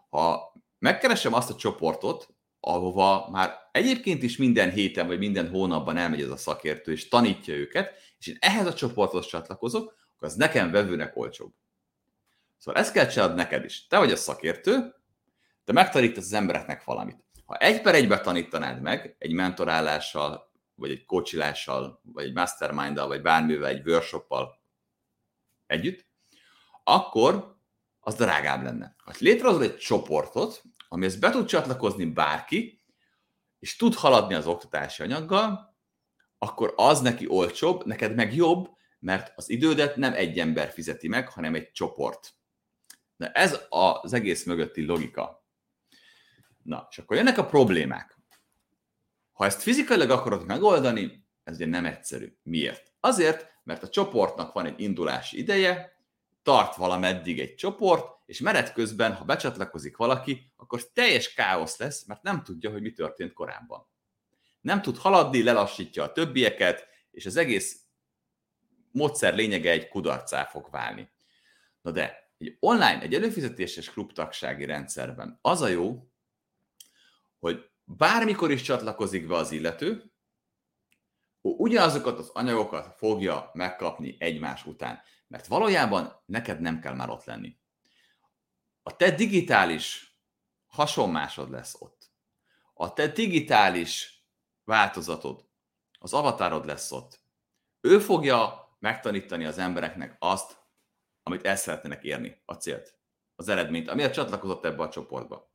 Ha 0.09 0.53
megkeresem 0.79 1.33
azt 1.33 1.49
a 1.49 1.55
csoportot, 1.55 2.27
ahova 2.59 3.29
már 3.31 3.53
egyébként 3.71 4.23
is 4.23 4.37
minden 4.37 4.71
héten 4.71 5.07
vagy 5.07 5.17
minden 5.17 5.49
hónapban 5.49 5.97
elmegy 5.97 6.21
ez 6.21 6.29
a 6.29 6.37
szakértő, 6.37 6.91
és 6.91 7.07
tanítja 7.07 7.53
őket, 7.53 7.93
és 8.17 8.27
én 8.27 8.37
ehhez 8.39 8.65
a 8.65 8.73
csoporthoz 8.73 9.25
csatlakozok, 9.25 9.95
akkor 10.15 10.27
az 10.27 10.35
nekem 10.35 10.71
vevőnek 10.71 11.17
olcsóbb. 11.17 11.53
Szóval 12.59 12.81
ezt 12.81 12.91
kell 12.91 13.07
csinálni 13.07 13.35
neked 13.35 13.65
is. 13.65 13.87
Te 13.87 13.97
vagy 13.97 14.11
a 14.11 14.15
szakértő, 14.15 14.95
te 15.63 15.73
megtanítasz 15.73 16.25
az 16.25 16.33
embereknek 16.33 16.83
valamit. 16.83 17.23
Ha 17.45 17.55
egy 17.57 17.81
per 17.81 17.95
egybe 17.95 18.19
tanítanád 18.19 18.81
meg, 18.81 19.15
egy 19.19 19.31
mentorálással, 19.31 20.51
vagy 20.75 20.91
egy 20.91 21.05
coachilással, 21.05 22.01
vagy 22.03 22.25
egy 22.25 22.33
masterminddal, 22.33 23.07
vagy 23.07 23.21
bármivel, 23.21 23.69
egy 23.69 23.87
workshoppal 23.87 24.61
együtt, 25.67 26.07
akkor 26.83 27.57
az 27.99 28.15
drágább 28.15 28.63
lenne. 28.63 28.95
Ha 29.03 29.11
létrehozol 29.19 29.63
egy 29.63 29.77
csoportot, 29.77 30.63
amihez 30.87 31.15
be 31.15 31.29
tud 31.29 31.47
csatlakozni 31.47 32.05
bárki, 32.05 32.81
és 33.59 33.75
tud 33.75 33.93
haladni 33.93 34.33
az 34.33 34.47
oktatási 34.47 35.03
anyaggal, 35.03 35.75
akkor 36.37 36.73
az 36.75 37.01
neki 37.01 37.27
olcsóbb, 37.27 37.85
neked 37.85 38.15
meg 38.15 38.35
jobb, 38.35 38.69
mert 38.99 39.33
az 39.35 39.49
idődet 39.49 39.95
nem 39.95 40.13
egy 40.13 40.39
ember 40.39 40.71
fizeti 40.71 41.07
meg, 41.07 41.29
hanem 41.29 41.55
egy 41.55 41.71
csoport. 41.71 42.37
Na 43.19 43.27
ez 43.27 43.59
az 43.69 44.13
egész 44.13 44.45
mögötti 44.45 44.85
logika. 44.85 45.45
Na, 46.63 46.87
és 46.89 46.97
akkor 46.97 47.17
jönnek 47.17 47.37
a 47.37 47.45
problémák. 47.45 48.17
Ha 49.31 49.45
ezt 49.45 49.61
fizikailag 49.61 50.09
akarod 50.09 50.45
megoldani, 50.45 51.25
ez 51.43 51.55
ugye 51.55 51.65
nem 51.65 51.85
egyszerű. 51.85 52.37
Miért? 52.43 52.93
Azért, 52.99 53.53
mert 53.63 53.83
a 53.83 53.89
csoportnak 53.89 54.53
van 54.53 54.65
egy 54.65 54.79
indulási 54.79 55.37
ideje, 55.37 55.99
tart 56.43 56.75
valameddig 56.75 57.39
egy 57.39 57.55
csoport, 57.55 58.17
és 58.25 58.39
menet 58.39 58.73
közben, 58.73 59.13
ha 59.13 59.25
becsatlakozik 59.25 59.97
valaki, 59.97 60.51
akkor 60.57 60.91
teljes 60.91 61.33
káosz 61.33 61.77
lesz, 61.77 62.05
mert 62.05 62.21
nem 62.21 62.43
tudja, 62.43 62.71
hogy 62.71 62.81
mi 62.81 62.91
történt 62.91 63.33
korábban. 63.33 63.87
Nem 64.61 64.81
tud 64.81 64.97
haladni, 64.97 65.43
lelassítja 65.43 66.03
a 66.03 66.11
többieket, 66.11 66.87
és 67.11 67.25
az 67.25 67.35
egész 67.35 67.81
módszer 68.91 69.35
lényege 69.35 69.71
egy 69.71 69.87
kudarcá 69.87 70.45
fog 70.45 70.67
válni. 70.71 71.11
Na 71.81 71.91
de, 71.91 72.28
egy 72.39 72.57
online, 72.59 73.01
egy 73.01 73.13
előfizetéses 73.13 73.89
klubtagsági 73.89 74.65
rendszerben 74.65 75.39
az 75.41 75.61
a 75.61 75.67
jó, 75.67 76.09
hogy 77.39 77.69
bármikor 77.83 78.51
is 78.51 78.61
csatlakozik 78.61 79.27
be 79.27 79.35
az 79.35 79.51
illető, 79.51 80.13
ugyanazokat 81.41 82.19
az 82.19 82.29
anyagokat 82.29 82.95
fogja 82.97 83.49
megkapni 83.53 84.15
egymás 84.19 84.65
után. 84.65 85.01
Mert 85.27 85.47
valójában 85.47 86.21
neked 86.25 86.59
nem 86.59 86.79
kell 86.79 86.93
már 86.93 87.09
ott 87.09 87.23
lenni. 87.23 87.57
A 88.83 88.95
te 88.95 89.11
digitális 89.11 90.17
hasonmásod 90.67 91.49
lesz 91.49 91.75
ott. 91.79 92.11
A 92.73 92.93
te 92.93 93.07
digitális 93.07 94.23
változatod, 94.63 95.45
az 95.99 96.13
avatárod 96.13 96.65
lesz 96.65 96.91
ott. 96.91 97.23
Ő 97.81 97.99
fogja 97.99 98.67
megtanítani 98.79 99.45
az 99.45 99.57
embereknek 99.57 100.15
azt, 100.19 100.58
amit 101.31 101.45
el 101.45 101.55
szeretnének 101.55 102.03
érni, 102.03 102.41
a 102.45 102.53
célt, 102.53 102.97
az 103.35 103.47
eredményt, 103.47 103.89
amiért 103.89 104.13
csatlakozott 104.13 104.65
ebbe 104.65 104.83
a 104.83 104.89
csoportba. 104.89 105.53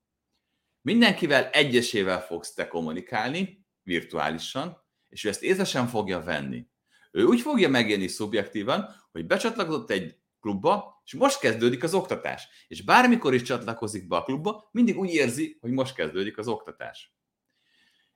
Mindenkivel 0.80 1.44
egyesével 1.50 2.20
fogsz 2.20 2.54
te 2.54 2.68
kommunikálni, 2.68 3.66
virtuálisan, 3.82 4.82
és 5.08 5.24
ő 5.24 5.28
ezt 5.28 5.42
észre 5.42 5.86
fogja 5.86 6.22
venni. 6.22 6.66
Ő 7.10 7.24
úgy 7.24 7.40
fogja 7.40 7.68
megélni 7.68 8.06
szubjektívan, 8.06 9.08
hogy 9.12 9.26
becsatlakozott 9.26 9.90
egy 9.90 10.16
klubba, 10.40 11.02
és 11.04 11.12
most 11.12 11.38
kezdődik 11.38 11.82
az 11.82 11.94
oktatás. 11.94 12.48
És 12.68 12.82
bármikor 12.82 13.34
is 13.34 13.42
csatlakozik 13.42 14.08
be 14.08 14.16
a 14.16 14.22
klubba, 14.22 14.68
mindig 14.72 14.98
úgy 14.98 15.10
érzi, 15.10 15.58
hogy 15.60 15.70
most 15.70 15.94
kezdődik 15.94 16.38
az 16.38 16.48
oktatás. 16.48 17.14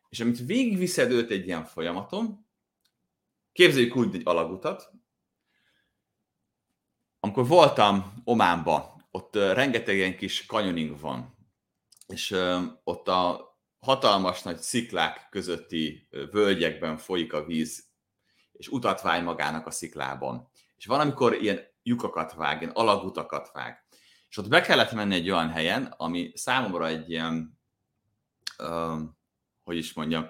És 0.09 0.21
amit 0.21 0.47
végigviszed 0.47 1.11
őt 1.11 1.31
egy 1.31 1.47
ilyen 1.47 1.65
folyamaton, 1.65 2.47
képzeljük 3.53 3.97
úgy 3.97 4.15
egy 4.15 4.23
alagutat, 4.25 4.91
amikor 7.28 7.47
voltam 7.47 8.23
Ománba, 8.25 9.06
ott 9.11 9.35
rengeteg 9.35 9.97
ilyen 9.97 10.16
kis 10.16 10.47
kanyoning 10.47 11.00
van, 11.00 11.37
és 12.06 12.37
ott 12.85 13.08
a 13.08 13.49
hatalmas 13.78 14.42
nagy 14.42 14.58
sziklák 14.58 15.26
közötti 15.30 16.08
völgyekben 16.30 16.97
folyik 16.97 17.32
a 17.32 17.44
víz, 17.44 17.87
és 18.52 18.68
utat 18.68 19.00
vágy 19.00 19.23
magának 19.23 19.66
a 19.66 19.70
sziklában. 19.70 20.50
És 20.76 20.87
van, 20.87 21.00
amikor 21.00 21.35
ilyen 21.35 21.61
lyukakat 21.82 22.35
vág, 22.35 22.61
ilyen 22.61 22.73
alagutakat 22.75 23.50
vág. 23.52 23.87
És 24.28 24.37
ott 24.37 24.49
be 24.49 24.61
kellett 24.61 24.92
menni 24.92 25.14
egy 25.14 25.30
olyan 25.30 25.50
helyen, 25.50 25.94
ami 25.97 26.32
számomra 26.35 26.87
egy 26.87 27.11
ilyen, 27.11 27.58
uh, 28.58 29.00
hogy 29.64 29.76
is 29.76 29.92
mondjam, 29.92 30.28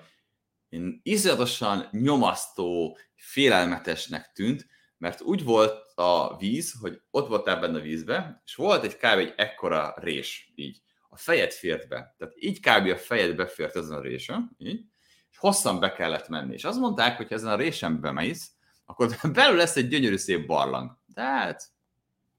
én 0.69 1.01
izzadatosan 1.03 1.89
nyomasztó, 1.91 2.99
félelmetesnek 3.17 4.33
tűnt, 4.33 4.67
mert 4.99 5.21
úgy 5.21 5.45
volt 5.45 5.87
a 5.95 6.37
víz, 6.37 6.75
hogy 6.81 7.01
ott 7.11 7.29
voltál 7.29 7.61
benne 7.61 7.79
a 7.79 7.83
vízbe, 7.83 8.43
és 8.45 8.55
volt 8.55 8.85
egy 8.85 8.97
kb. 8.97 9.05
egy 9.05 9.35
ekkora 9.37 9.95
rés, 9.97 10.53
így. 10.55 10.81
A 11.09 11.17
fejed 11.17 11.53
fért 11.53 11.89
be. 11.89 12.15
Tehát 12.19 12.35
így 12.37 12.61
kb. 12.61 12.87
a 12.87 12.97
fejed 12.97 13.37
befért 13.37 13.77
ezen 13.77 13.99
a 13.99 14.01
résen, 14.01 14.57
így, 14.59 14.85
és 15.31 15.39
hosszan 15.39 15.81
be 15.81 15.93
kellett 15.93 16.29
menni. 16.29 16.55
És 16.55 16.65
azt 16.65 16.79
mondták, 16.79 17.17
hogy 17.17 17.29
ha 17.29 17.35
ezen 17.35 17.53
a 17.53 17.57
résen 17.57 18.01
bemész, 18.01 18.51
akkor 18.87 19.17
belül 19.33 19.57
lesz 19.57 19.77
egy 19.77 19.89
gyönyörű 19.89 20.17
szép 20.17 20.47
barlang. 20.47 20.99
De 21.07 21.23
hát, 21.23 21.65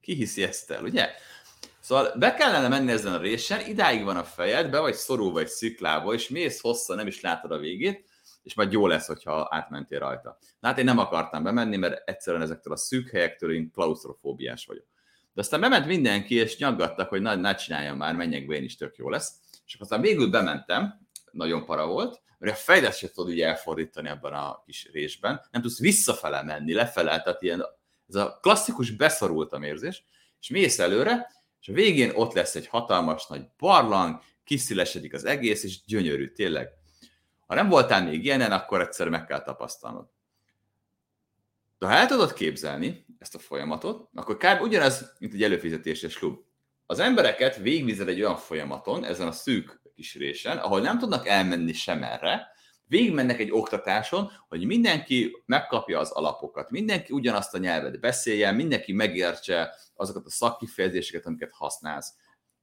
ki 0.02 0.14
hiszi 0.14 0.44
ezt 0.44 0.72
el, 0.72 0.84
ugye? 0.84 1.10
Szóval 1.80 2.14
be 2.18 2.34
kellene 2.34 2.68
menni 2.68 2.92
ezen 2.92 3.14
a 3.14 3.18
résen, 3.18 3.68
idáig 3.68 4.04
van 4.04 4.18
a 4.18 4.24
fejed, 4.24 4.70
be 4.70 4.80
vagy 4.80 4.94
szorulva 4.94 5.40
egy 5.40 5.48
sziklába, 5.48 6.14
és 6.14 6.30
mész 6.30 6.62
hosszan, 6.62 6.96
nem 6.96 7.08
is 7.08 7.22
látod 7.22 7.52
a 7.52 7.58
végét, 7.58 8.09
és 8.44 8.54
majd 8.54 8.72
jó 8.72 8.88
lesz, 8.88 9.08
hogyha 9.08 9.48
átmentél 9.52 10.00
rajta. 10.00 10.38
Na 10.60 10.68
hát 10.68 10.78
én 10.78 10.86
nem 10.86 10.98
akartam 10.98 11.44
bemenni, 11.44 11.78
mert 11.78 12.10
egyszerűen 12.10 12.44
ezektől 12.44 12.74
a 12.74 12.78
szűk 12.78 13.10
helyektől 13.10 13.54
én 13.54 13.72
klaustrofóbiás 13.72 14.66
vagyok. 14.66 14.86
De 15.34 15.42
aztán 15.42 15.60
bement 15.60 15.86
mindenki, 15.86 16.36
és 16.36 16.58
nyaggattak, 16.58 17.10
hogy 17.10 17.22
na, 17.22 17.36
ne 17.36 17.56
csináljam 17.56 17.98
már, 17.98 18.16
menjek 18.16 18.48
be, 18.48 18.56
én 18.56 18.64
is 18.64 18.76
tök 18.76 18.96
jó 18.96 19.10
lesz. 19.10 19.34
És 19.66 19.76
aztán 19.80 20.02
végül 20.02 20.30
bementem, 20.30 21.08
nagyon 21.32 21.66
para 21.66 21.88
volt, 21.88 22.22
mert 22.38 22.54
a 22.54 22.56
fejedet 22.56 22.98
se 22.98 23.12
tudod 23.12 23.32
ugye 23.32 23.48
elfordítani 23.48 24.10
ebben 24.10 24.34
a 24.34 24.62
kis 24.66 24.90
résben, 24.92 25.42
nem 25.52 25.62
tudsz 25.62 25.80
visszafele 25.80 26.44
menni, 26.44 26.74
lefele, 26.74 27.22
tehát 27.22 27.42
ilyen, 27.42 27.66
ez 28.08 28.16
a 28.16 28.40
klasszikus 28.42 28.92
beszorultam 28.92 29.64
érzés, 29.64 30.04
és 30.40 30.50
mész 30.50 30.80
előre, 30.80 31.32
és 31.62 31.68
a 31.68 31.74
végén 31.74 32.12
ott 32.16 32.34
lesz 32.34 32.56
egy 32.56 32.68
hatalmas 32.68 33.28
nagy 33.28 33.48
barlang, 33.58 34.22
kiszílesedik 34.44 35.14
az 35.14 35.26
egész, 35.26 35.64
és 35.64 35.84
gyönyörű, 35.86 36.32
tényleg 36.32 36.79
ha 37.50 37.56
nem 37.56 37.70
voltál 37.70 38.04
még 38.04 38.26
ilyenen, 38.26 38.52
akkor 38.52 38.82
egyszer 38.82 39.10
meg 39.10 39.26
kell 39.26 39.42
tapasztalnod. 39.42 40.08
De 41.78 41.86
ha 41.86 41.94
el 41.94 42.06
tudod 42.06 42.34
képzelni 42.34 43.06
ezt 43.20 43.36
a 43.36 43.40
folyamatot, 43.40 44.10
akkor 44.14 44.38
kb. 44.38 44.62
ugyanez, 44.62 45.16
mint 45.20 45.34
egy 45.34 45.44
előfizetéses 45.44 46.18
klub. 46.18 46.40
Az 46.86 47.00
embereket 47.00 47.56
végigvized 47.56 48.08
egy 48.08 48.22
olyan 48.22 48.38
folyamaton, 48.38 49.06
ezen 49.06 49.28
a 49.28 49.32
szűk 49.32 49.82
kis 49.96 50.16
résen, 50.16 50.58
ahol 50.58 50.82
nem 50.82 50.98
tudnak 50.98 51.28
elmenni 51.28 51.74
sem 51.74 52.04
erre, 52.04 52.48
végigmennek 52.86 53.40
egy 53.40 53.52
oktatáson, 53.52 54.32
hogy 54.48 54.66
mindenki 54.66 55.44
megkapja 55.46 56.00
az 56.00 56.12
alapokat, 56.12 56.70
mindenki 56.70 57.14
ugyanazt 57.14 57.54
a 57.54 57.58
nyelvet 57.58 58.00
beszéljen, 58.00 58.56
mindenki 58.56 58.94
megértse 58.94 59.76
azokat 59.96 60.26
a 60.26 60.30
szakkifejezéseket, 60.30 61.26
amiket 61.26 61.54
használsz. 61.54 62.14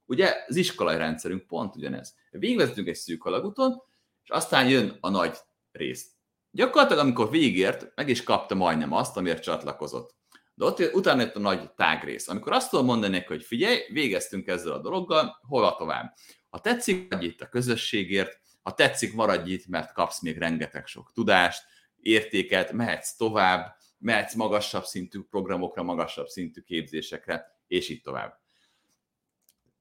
Ugye 0.05 0.33
az 0.47 0.55
iskolai 0.55 0.97
rendszerünk 0.97 1.47
pont 1.47 1.75
ugyanez. 1.75 2.15
Végigvezetünk 2.31 2.87
egy 2.87 2.95
szűk 2.95 3.25
alagúton, 3.25 3.86
és 4.27 4.33
aztán 4.33 4.69
jön 4.69 4.97
a 4.99 5.09
nagy 5.09 5.37
rész. 5.71 6.11
Gyakorlatilag, 6.51 7.03
amikor 7.03 7.29
végért, 7.29 7.95
meg 7.95 8.09
is 8.09 8.23
kapta 8.23 8.55
majdnem 8.55 8.93
azt, 8.93 9.17
amiért 9.17 9.43
csatlakozott. 9.43 10.15
De 10.53 10.65
ott 10.65 10.93
utána 10.93 11.21
jött 11.21 11.35
a 11.35 11.39
nagy 11.39 11.73
tágrész, 11.73 12.27
amikor 12.27 12.51
azt 12.51 12.69
tudom 12.69 12.85
mondani 12.85 13.23
hogy 13.27 13.43
figyelj, 13.43 13.79
végeztünk 13.91 14.47
ezzel 14.47 14.71
a 14.71 14.81
dologgal, 14.81 15.39
hova 15.47 15.75
tovább. 15.75 16.13
Ha 16.49 16.59
tetszik, 16.59 17.09
maradj 17.09 17.25
itt 17.25 17.41
a 17.41 17.49
közösségért, 17.49 18.41
ha 18.61 18.73
tetszik, 18.73 19.13
maradj 19.13 19.51
itt, 19.51 19.67
mert 19.67 19.93
kapsz 19.93 20.21
még 20.21 20.37
rengeteg 20.37 20.87
sok 20.87 21.11
tudást, 21.13 21.63
értéket, 21.99 22.71
mehetsz 22.71 23.15
tovább, 23.15 23.75
mehetsz 23.97 24.33
magasabb 24.33 24.83
szintű 24.83 25.21
programokra, 25.29 25.83
magasabb 25.83 26.27
szintű 26.27 26.61
képzésekre, 26.61 27.45
és 27.67 27.89
így 27.89 28.01
tovább. 28.01 28.39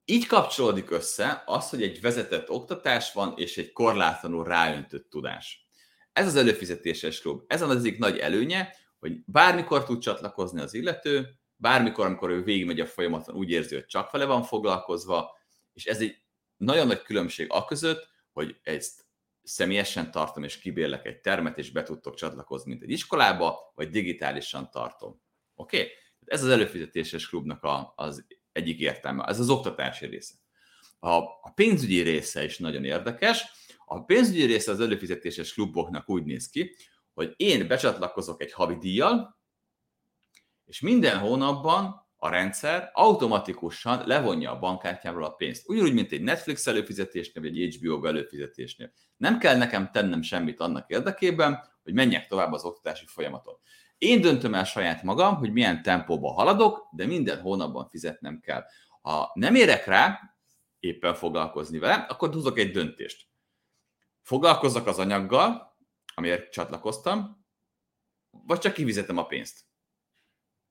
Így 0.08 0.26
kapcsolódik 0.26 0.90
össze 0.90 1.42
az, 1.46 1.70
hogy 1.70 1.82
egy 1.82 2.00
vezetett 2.00 2.50
oktatás 2.50 3.12
van, 3.12 3.34
és 3.36 3.58
egy 3.58 3.72
korlátlanul 3.72 4.44
ráöntött 4.44 5.10
tudás. 5.10 5.68
Ez 6.12 6.26
az 6.26 6.36
előfizetéses 6.36 7.20
klub. 7.20 7.42
Ez 7.46 7.62
az 7.62 7.76
egyik 7.76 7.98
nagy 7.98 8.18
előnye, 8.18 8.74
hogy 8.98 9.24
bármikor 9.24 9.84
tud 9.84 10.00
csatlakozni 10.00 10.60
az 10.60 10.74
illető, 10.74 11.28
bármikor, 11.56 12.06
amikor 12.06 12.30
ő 12.30 12.42
végigmegy 12.42 12.80
a 12.80 12.86
folyamaton, 12.86 13.34
úgy 13.34 13.50
érzi, 13.50 13.74
hogy 13.74 13.86
csak 13.86 14.10
vele 14.10 14.24
van 14.24 14.42
foglalkozva, 14.42 15.38
és 15.72 15.84
ez 15.84 16.00
egy 16.00 16.22
nagyon 16.56 16.86
nagy 16.86 17.02
különbség 17.02 17.46
a 17.50 17.64
között, 17.64 18.08
hogy 18.32 18.56
ezt 18.62 19.04
személyesen 19.42 20.10
tartom, 20.10 20.44
és 20.44 20.58
kibérlek 20.58 21.06
egy 21.06 21.20
termet, 21.20 21.58
és 21.58 21.70
be 21.70 21.82
tudtok 21.82 22.14
csatlakozni, 22.14 22.70
mint 22.70 22.82
egy 22.82 22.90
iskolába, 22.90 23.72
vagy 23.74 23.90
digitálisan 23.90 24.70
tartom. 24.70 25.20
Oké? 25.54 25.76
Okay? 25.76 25.90
Ez 26.24 26.42
az 26.42 26.48
előfizetéses 26.48 27.28
klubnak 27.28 27.62
a, 27.62 27.92
az 27.96 28.26
egyik 28.56 28.78
értelme, 28.78 29.24
ez 29.24 29.40
az 29.40 29.48
oktatási 29.48 30.06
része. 30.06 30.34
A, 30.98 31.10
a 31.18 31.52
pénzügyi 31.54 32.00
része 32.00 32.44
is 32.44 32.58
nagyon 32.58 32.84
érdekes. 32.84 33.44
A 33.84 34.04
pénzügyi 34.04 34.44
része 34.44 34.70
az 34.70 34.80
előfizetéses 34.80 35.52
kluboknak 35.52 36.08
úgy 36.08 36.24
néz 36.24 36.48
ki, 36.48 36.76
hogy 37.14 37.34
én 37.36 37.68
becsatlakozok 37.68 38.42
egy 38.42 38.52
havi 38.52 38.76
díjjal, 38.76 39.38
és 40.64 40.80
minden 40.80 41.18
hónapban 41.18 42.06
a 42.16 42.28
rendszer 42.28 42.90
automatikusan 42.92 44.06
levonja 44.06 44.50
a 44.50 44.58
bankkártyámról 44.58 45.24
a 45.24 45.30
pénzt. 45.30 45.68
Ugyanúgy, 45.68 45.94
mint 45.94 46.12
egy 46.12 46.22
Netflix 46.22 46.66
előfizetésnél, 46.66 47.42
vagy 47.42 47.60
egy 47.60 47.76
HBO 47.76 48.06
előfizetésnél. 48.06 48.92
Nem 49.16 49.38
kell 49.38 49.56
nekem 49.56 49.90
tennem 49.92 50.22
semmit 50.22 50.60
annak 50.60 50.90
érdekében, 50.90 51.60
hogy 51.82 51.92
menjek 51.94 52.26
tovább 52.26 52.52
az 52.52 52.64
oktatási 52.64 53.04
folyamaton. 53.06 53.54
Én 53.98 54.20
döntöm 54.20 54.54
el 54.54 54.64
saját 54.64 55.02
magam, 55.02 55.36
hogy 55.36 55.52
milyen 55.52 55.82
tempóban 55.82 56.34
haladok, 56.34 56.88
de 56.92 57.06
minden 57.06 57.40
hónapban 57.40 57.88
fizetnem 57.88 58.40
kell. 58.40 58.64
Ha 59.00 59.30
nem 59.34 59.54
érek 59.54 59.86
rá 59.86 60.20
éppen 60.78 61.14
foglalkozni 61.14 61.78
vele, 61.78 61.94
akkor 61.94 62.32
hozok 62.32 62.58
egy 62.58 62.70
döntést. 62.70 63.26
Foglalkozzak 64.22 64.86
az 64.86 64.98
anyaggal, 64.98 65.76
amiért 66.14 66.52
csatlakoztam, 66.52 67.46
vagy 68.30 68.58
csak 68.58 68.72
kivizetem 68.72 69.16
a 69.16 69.26
pénzt. 69.26 69.60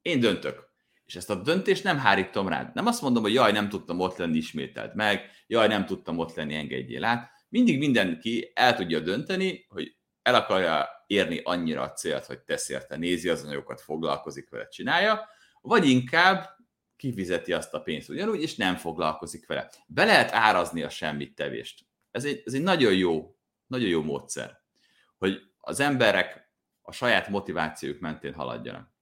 Én 0.01 0.19
döntök. 0.19 0.73
És 1.05 1.15
ezt 1.15 1.29
a 1.29 1.35
döntést 1.35 1.83
nem 1.83 1.97
hárítom 1.97 2.47
rád. 2.47 2.73
Nem 2.73 2.85
azt 2.85 3.01
mondom, 3.01 3.23
hogy 3.23 3.33
jaj, 3.33 3.51
nem 3.51 3.69
tudtam 3.69 3.99
ott 3.99 4.17
lenni, 4.17 4.37
ismételt 4.37 4.93
meg, 4.93 5.29
jaj, 5.47 5.67
nem 5.67 5.85
tudtam 5.85 6.17
ott 6.17 6.33
lenni, 6.33 6.55
engedjél 6.55 7.03
át. 7.03 7.31
Mindig 7.49 7.77
mindenki 7.77 8.51
el 8.53 8.75
tudja 8.75 8.99
dönteni, 8.99 9.65
hogy 9.69 9.97
el 10.21 10.35
akarja 10.35 10.94
érni 11.07 11.41
annyira 11.43 11.81
a 11.81 11.91
célt, 11.91 12.25
hogy 12.25 12.39
tesz 12.39 12.69
érte, 12.69 12.97
nézi 12.97 13.29
az 13.29 13.43
anyagokat, 13.43 13.81
foglalkozik 13.81 14.49
vele, 14.49 14.67
csinálja, 14.67 15.29
vagy 15.61 15.89
inkább 15.89 16.55
kifizeti 16.95 17.53
azt 17.53 17.73
a 17.73 17.81
pénzt 17.81 18.09
ugyanúgy, 18.09 18.41
és 18.41 18.55
nem 18.55 18.75
foglalkozik 18.75 19.47
vele. 19.47 19.69
Be 19.87 20.05
lehet 20.05 20.31
árazni 20.31 20.83
a 20.83 20.89
semmit 20.89 21.35
tevést. 21.35 21.85
Ez 22.11 22.25
egy, 22.25 22.41
ez 22.45 22.53
egy 22.53 22.61
nagyon 22.61 22.93
jó, 22.93 23.35
nagyon 23.67 23.89
jó 23.89 24.01
módszer, 24.01 24.61
hogy 25.17 25.41
az 25.59 25.79
emberek 25.79 26.49
a 26.81 26.91
saját 26.91 27.27
motivációjuk 27.27 27.99
mentén 27.99 28.33
haladjanak. 28.33 28.93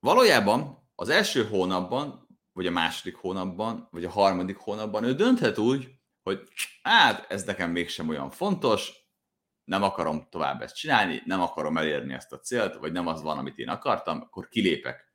Valójában 0.00 0.88
az 0.94 1.08
első 1.08 1.44
hónapban, 1.44 2.28
vagy 2.52 2.66
a 2.66 2.70
második 2.70 3.16
hónapban, 3.16 3.88
vagy 3.90 4.04
a 4.04 4.10
harmadik 4.10 4.56
hónapban 4.56 5.04
ő 5.04 5.14
dönthet 5.14 5.58
úgy, 5.58 5.88
hogy 6.22 6.48
hát 6.82 7.30
ez 7.30 7.44
nekem 7.44 7.70
mégsem 7.70 8.08
olyan 8.08 8.30
fontos, 8.30 9.01
nem 9.64 9.82
akarom 9.82 10.26
tovább 10.30 10.62
ezt 10.62 10.76
csinálni, 10.76 11.22
nem 11.24 11.40
akarom 11.40 11.76
elérni 11.76 12.14
ezt 12.14 12.32
a 12.32 12.38
célt, 12.38 12.76
vagy 12.76 12.92
nem 12.92 13.06
az 13.06 13.22
van, 13.22 13.38
amit 13.38 13.58
én 13.58 13.68
akartam, 13.68 14.20
akkor 14.20 14.48
kilépek. 14.48 15.12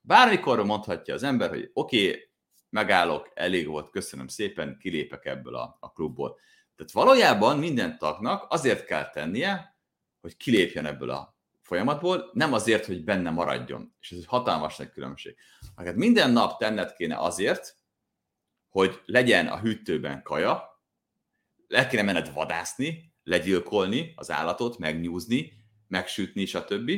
Bármikor 0.00 0.64
mondhatja 0.64 1.14
az 1.14 1.22
ember, 1.22 1.48
hogy 1.48 1.70
oké, 1.72 2.08
okay, 2.08 2.30
megállok, 2.70 3.30
elég 3.34 3.66
volt, 3.66 3.90
köszönöm 3.90 4.28
szépen, 4.28 4.78
kilépek 4.80 5.24
ebből 5.24 5.54
a, 5.54 5.76
a 5.80 5.92
klubból. 5.92 6.38
Tehát 6.76 6.92
valójában 6.92 7.58
minden 7.58 7.98
tagnak 7.98 8.46
azért 8.48 8.84
kell 8.84 9.10
tennie, 9.10 9.78
hogy 10.20 10.36
kilépjen 10.36 10.86
ebből 10.86 11.10
a 11.10 11.36
folyamatból, 11.62 12.30
nem 12.32 12.52
azért, 12.52 12.86
hogy 12.86 13.04
benne 13.04 13.30
maradjon. 13.30 13.94
És 14.00 14.10
ez 14.10 14.18
egy 14.18 14.26
hatalmas 14.26 14.76
nagy 14.76 14.90
különbség. 14.90 15.36
Hát 15.76 15.94
minden 15.94 16.30
nap 16.30 16.58
tenned 16.58 16.92
kéne 16.92 17.18
azért, 17.18 17.76
hogy 18.68 19.02
legyen 19.04 19.46
a 19.46 19.58
hűtőben 19.60 20.22
kaja, 20.22 20.82
le 21.66 21.86
kéne 21.86 22.02
menned 22.02 22.32
vadászni, 22.32 23.07
legyilkolni 23.28 24.12
az 24.16 24.30
állatot, 24.30 24.78
megnyúzni, 24.78 25.52
megsütni, 25.88 26.46
stb., 26.46 26.92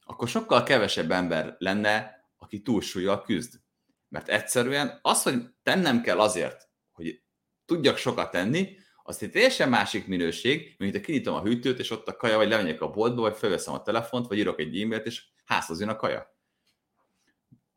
akkor 0.00 0.28
sokkal 0.28 0.62
kevesebb 0.62 1.10
ember 1.10 1.56
lenne, 1.58 2.24
aki 2.38 2.62
túlsúlyjal 2.62 3.22
küzd. 3.22 3.60
Mert 4.08 4.28
egyszerűen 4.28 4.98
az, 5.02 5.22
hogy 5.22 5.42
tennem 5.62 6.02
kell 6.02 6.18
azért, 6.18 6.68
hogy 6.92 7.22
tudjak 7.64 7.96
sokat 7.96 8.30
tenni, 8.30 8.78
az 9.02 9.22
egy 9.22 9.30
teljesen 9.30 9.68
másik 9.68 10.06
minőség, 10.06 10.74
mint 10.78 10.94
ha 10.94 11.00
kinyitom 11.00 11.34
a 11.34 11.42
hűtőt, 11.42 11.78
és 11.78 11.90
ott 11.90 12.08
a 12.08 12.16
kaja, 12.16 12.36
vagy 12.36 12.48
lemegyek 12.48 12.80
a 12.80 12.90
boltba, 12.90 13.20
vagy 13.20 13.36
felveszem 13.36 13.74
a 13.74 13.82
telefont, 13.82 14.26
vagy 14.26 14.38
írok 14.38 14.60
egy 14.60 14.80
e-mailt, 14.80 15.06
és 15.06 15.24
házhoz 15.44 15.80
jön 15.80 15.88
a 15.88 15.96
kaja. 15.96 16.36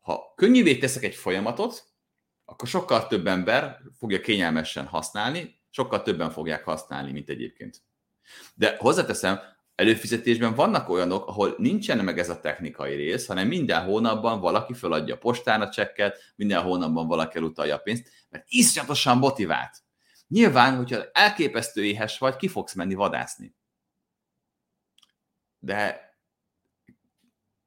Ha 0.00 0.32
könnyűvé 0.36 0.78
teszek 0.78 1.02
egy 1.02 1.14
folyamatot, 1.14 1.84
akkor 2.44 2.68
sokkal 2.68 3.06
több 3.06 3.26
ember 3.26 3.80
fogja 3.98 4.20
kényelmesen 4.20 4.86
használni, 4.86 5.60
sokkal 5.70 6.02
többen 6.02 6.30
fogják 6.30 6.64
használni, 6.64 7.12
mint 7.12 7.28
egyébként. 7.28 7.82
De 8.54 8.76
hozzáteszem, 8.78 9.40
előfizetésben 9.74 10.54
vannak 10.54 10.88
olyanok, 10.88 11.26
ahol 11.26 11.54
nincsen 11.58 12.04
meg 12.04 12.18
ez 12.18 12.28
a 12.28 12.40
technikai 12.40 12.94
rész, 12.94 13.26
hanem 13.26 13.48
minden 13.48 13.84
hónapban 13.84 14.40
valaki 14.40 14.74
feladja 14.74 15.14
a 15.14 15.18
postán 15.18 15.60
a 15.60 15.70
csekket, 15.70 16.32
minden 16.36 16.62
hónapban 16.62 17.06
valaki 17.06 17.36
elutalja 17.36 17.74
a 17.74 17.78
pénzt, 17.78 18.10
mert 18.28 18.44
iszonyatosan 18.48 19.18
motivált. 19.18 19.82
Nyilván, 20.28 20.76
hogyha 20.76 21.04
elképesztő 21.12 21.84
éhes 21.84 22.18
vagy, 22.18 22.36
ki 22.36 22.48
fogsz 22.48 22.74
menni 22.74 22.94
vadászni. 22.94 23.54
De 25.58 26.12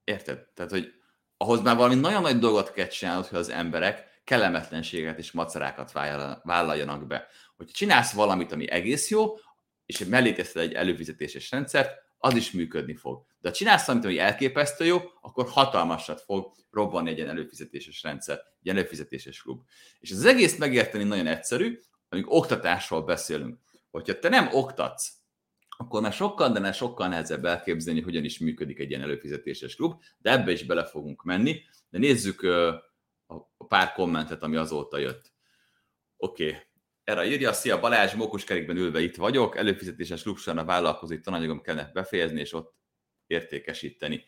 érted? 0.04 0.39
Tehát, 0.54 0.72
hogy 0.72 0.93
ahhoz 1.38 1.62
már 1.62 1.76
valami 1.76 1.96
nagyon 1.96 2.22
nagy 2.22 2.39
dolgot 2.39 2.72
kell 2.72 2.88
csinálnod, 2.88 3.26
hogy 3.26 3.39
az 3.39 3.50
emberek 3.50 4.22
kellemetlenséget 4.24 5.17
és 5.17 5.32
macerákat 5.32 5.91
vállaljanak 6.43 7.08
be. 7.08 7.28
Hogyha 7.58 7.74
csinálsz 7.74 8.13
valamit, 8.13 8.52
ami 8.52 8.70
egész 8.70 9.10
jó, 9.10 9.36
és 9.88 10.06
mellé 10.06 10.34
teszed 10.34 10.62
egy 10.62 10.73
előfizetéses 10.73 11.52
rendszert, 11.52 12.06
az 12.17 12.36
is 12.36 12.52
működni 12.52 12.95
fog. 12.95 13.26
De 13.39 13.50
ha 13.50 13.56
csinálsz 13.56 13.86
valamit, 13.86 14.08
ami 14.08 14.19
elképesztő 14.19 14.86
jó, 14.86 15.02
akkor 15.21 15.47
hatalmasat 15.50 16.21
fog 16.21 16.56
robbanni 16.71 17.10
egy 17.10 17.17
ilyen 17.17 17.30
előfizetéses 17.30 18.04
rendszer, 18.04 18.41
egy 18.62 18.69
előfizetéses 18.69 19.41
klub. 19.41 19.62
És 20.00 20.12
az 20.12 20.26
egész 20.26 20.58
megérteni 20.58 21.04
nagyon 21.04 21.28
egyszerű, 21.28 21.80
amíg 22.10 22.26
oktatásról 22.28 23.04
beszélünk. 23.04 23.60
Hogyha 23.91 24.19
te 24.19 24.30
nem 24.30 24.50
oktatsz, 24.52 25.12
akkor 25.78 26.02
már 26.02 26.13
sokkal, 26.13 26.52
de 26.52 26.60
ne 26.60 26.71
sokkal 26.71 27.08
nehezebb 27.08 27.45
elképzelni, 27.45 28.02
hogyan 28.02 28.23
is 28.23 28.39
működik 28.39 28.80
egy 28.80 28.89
ilyen 28.89 29.02
előfizetéses 29.02 29.76
klub, 29.76 30.02
de 30.17 30.32
ebbe 30.32 30.52
is 30.52 30.63
bele 30.63 30.86
fogunk 30.86 31.23
menni. 31.23 31.62
De 31.89 31.97
nézzük 31.97 32.41
a 33.58 33.65
pár 33.67 33.93
kommentet, 33.93 34.43
ami 34.43 34.56
azóta 34.56 34.97
jött. 34.97 35.34
Oké, 36.17 36.47
okay. 36.47 36.60
Erre 37.08 37.26
írja, 37.26 37.54
szia 37.54 37.80
Balázs, 37.80 38.13
mókuskerékben 38.13 38.78
ülve 38.78 39.02
itt 39.02 39.15
vagyok, 39.15 39.58
előfizetéses 39.58 40.22
klubsorán 40.22 40.63
a 40.63 40.65
vállalkozói 40.65 41.20
tananyagom 41.20 41.62
kellene 41.62 41.91
befejezni, 41.93 42.39
és 42.39 42.54
ott 42.54 42.76
értékesíteni. 43.28 44.26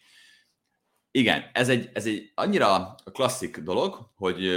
Igen, 1.11 1.49
ez 1.53 1.69
egy, 1.69 1.89
ez 1.93 2.05
egy 2.05 2.31
annyira 2.35 2.95
klasszik 3.11 3.57
dolog, 3.57 4.11
hogy 4.15 4.47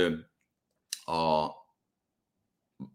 a 1.05 1.49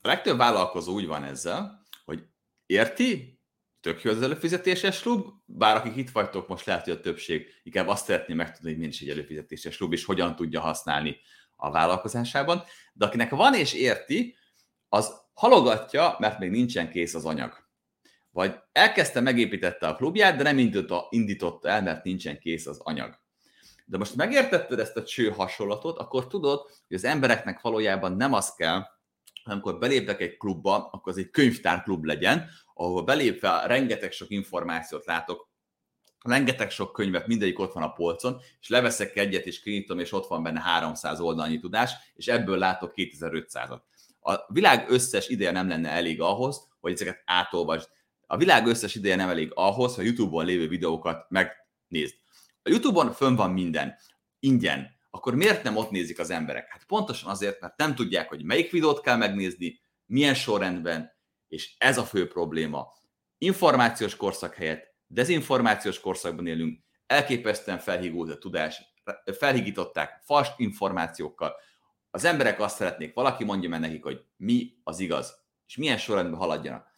legtöbb 0.02 0.38
vállalkozó 0.38 0.94
úgy 0.94 1.08
van 1.08 1.24
ezzel, 1.24 1.84
hogy 2.06 2.24
érti, 2.66 3.42
tök 3.80 4.02
jó 4.02 4.12
az 4.12 4.22
előfizetéses 4.22 5.02
klub, 5.02 5.28
bár 5.46 5.76
akik 5.76 5.96
itt 5.96 6.10
vagytok, 6.10 6.48
most 6.48 6.66
lehet, 6.66 6.84
hogy 6.84 6.94
a 6.94 7.00
többség 7.00 7.48
inkább 7.64 7.88
azt 7.88 8.06
szeretné 8.06 8.34
megtudni, 8.34 8.70
hogy 8.70 8.80
nincs 8.80 9.02
egy 9.02 9.10
előfizetéses 9.10 9.78
klub, 9.78 9.94
és 9.94 10.06
hogyan 10.06 10.36
tudja 10.36 10.60
használni 10.60 11.18
a 11.56 11.72
vállalkozásában, 11.72 12.64
de 12.94 13.06
akinek 13.06 13.30
van 13.30 13.54
és 13.54 13.74
érti, 13.74 14.37
az 14.90 15.14
halogatja, 15.34 16.16
mert 16.20 16.40
még 16.40 16.50
nincsen 16.50 16.90
kész 16.90 17.14
az 17.14 17.26
anyag. 17.26 17.66
Vagy 18.32 18.56
elkezdte, 18.72 19.20
megépítette 19.20 19.88
a 19.88 19.96
klubját, 19.96 20.36
de 20.36 20.44
nem 20.44 20.58
indította, 20.58 21.08
indította 21.10 21.70
el, 21.70 21.82
mert 21.82 22.04
nincsen 22.04 22.40
kész 22.40 22.68
az 22.68 22.80
anyag. 22.80 23.20
De 23.86 23.98
most 23.98 24.16
megértetted 24.16 24.80
ezt 24.80 24.98
a 24.98 25.04
cső 25.04 25.30
hasonlatot, 25.30 25.98
akkor 25.98 26.28
tudod, 26.28 26.62
hogy 26.88 26.98
az 26.98 27.04
embereknek 27.04 27.62
valójában 27.62 28.16
nem 28.16 28.34
az 28.34 28.54
kell, 28.54 28.84
amikor 29.44 29.78
belépek 29.78 30.22
egy 30.22 30.38
klubba, 30.38 30.90
akkor 30.92 31.12
az 31.12 31.18
egy 31.18 31.30
könyvtárklub 31.30 32.04
legyen, 32.04 32.50
ahol 32.74 33.04
belépve 33.04 33.64
rengeteg 33.66 34.12
sok 34.12 34.30
információt 34.30 35.06
látok, 35.06 35.50
rengeteg 36.24 36.70
sok 36.70 36.94
könyvet, 36.94 37.28
mindegyik 37.28 37.60
ott 37.60 37.74
van 37.74 37.84
a 37.84 37.92
polcon, 37.92 38.42
és 38.60 38.70
leveszek 38.70 39.16
egyet, 39.16 39.46
és 39.46 39.60
kinyitom, 39.60 40.00
és 40.00 40.12
ott 40.12 40.28
van 40.28 40.44
benne 40.44 40.62
300 40.62 41.20
oldalnyi 41.20 41.60
tudás, 41.60 41.94
és 42.14 42.28
ebből 42.28 42.58
látok 42.58 42.94
2500-at. 42.96 43.82
A 44.30 44.46
világ 44.54 44.90
összes 44.90 45.28
ideje 45.28 45.52
nem 45.52 45.68
lenne 45.68 45.90
elég 45.90 46.22
ahhoz, 46.22 46.68
hogy 46.80 46.92
ezeket 46.92 47.22
átolvasd. 47.26 47.90
A 48.26 48.38
világ 48.38 48.68
összes 48.68 48.96
ideje 48.96 49.16
nem 49.16 49.30
elég 49.30 49.52
ahhoz, 49.54 49.96
hogy 49.96 50.06
YouTube-on 50.06 50.46
lévő 50.46 50.68
videókat 50.68 51.26
megnézd. 51.30 52.16
A 52.64 52.70
YouTube-on 52.70 53.12
fönn 53.12 53.36
van 53.36 53.52
minden, 53.52 53.96
ingyen. 54.40 54.96
Akkor 55.10 55.36
miért 55.36 55.64
nem 55.64 55.76
ott 55.76 55.92
nézik 55.92 56.20
az 56.20 56.30
emberek? 56.30 56.72
Hát 56.72 56.86
pontosan 56.86 57.30
azért, 57.30 57.62
mert 57.62 57.78
nem 57.78 57.96
tudják, 57.96 58.30
hogy 58.30 58.44
melyik 58.44 58.72
videót 58.72 59.02
kell 59.02 59.16
megnézni, 59.16 59.80
milyen 60.06 60.34
sorrendben, 60.34 61.12
és 61.48 61.76
ez 61.78 61.98
a 61.98 62.04
fő 62.04 62.28
probléma. 62.28 62.88
Információs 63.38 64.16
korszak 64.16 64.56
helyett 64.56 64.96
dezinformációs 65.08 66.00
korszakban 66.00 66.48
élünk, 66.48 66.80
elképesztően 67.06 67.80
felhígult 67.80 68.32
a 68.32 68.38
tudás, 68.38 68.82
felhigították 69.38 70.22
fals 70.24 70.48
információkkal, 70.58 71.56
az 72.12 72.24
emberek 72.24 72.60
azt 72.60 72.76
szeretnék, 72.76 73.14
valaki 73.14 73.44
mondja 73.44 73.70
meg 73.70 73.80
nekik, 73.80 74.04
hogy 74.04 74.24
mi 74.38 74.80
az 74.84 75.00
igaz, 75.00 75.46
és 75.68 75.78
milyen 75.78 75.98
sorrendben 75.98 76.40
haladjanak. 76.40 76.92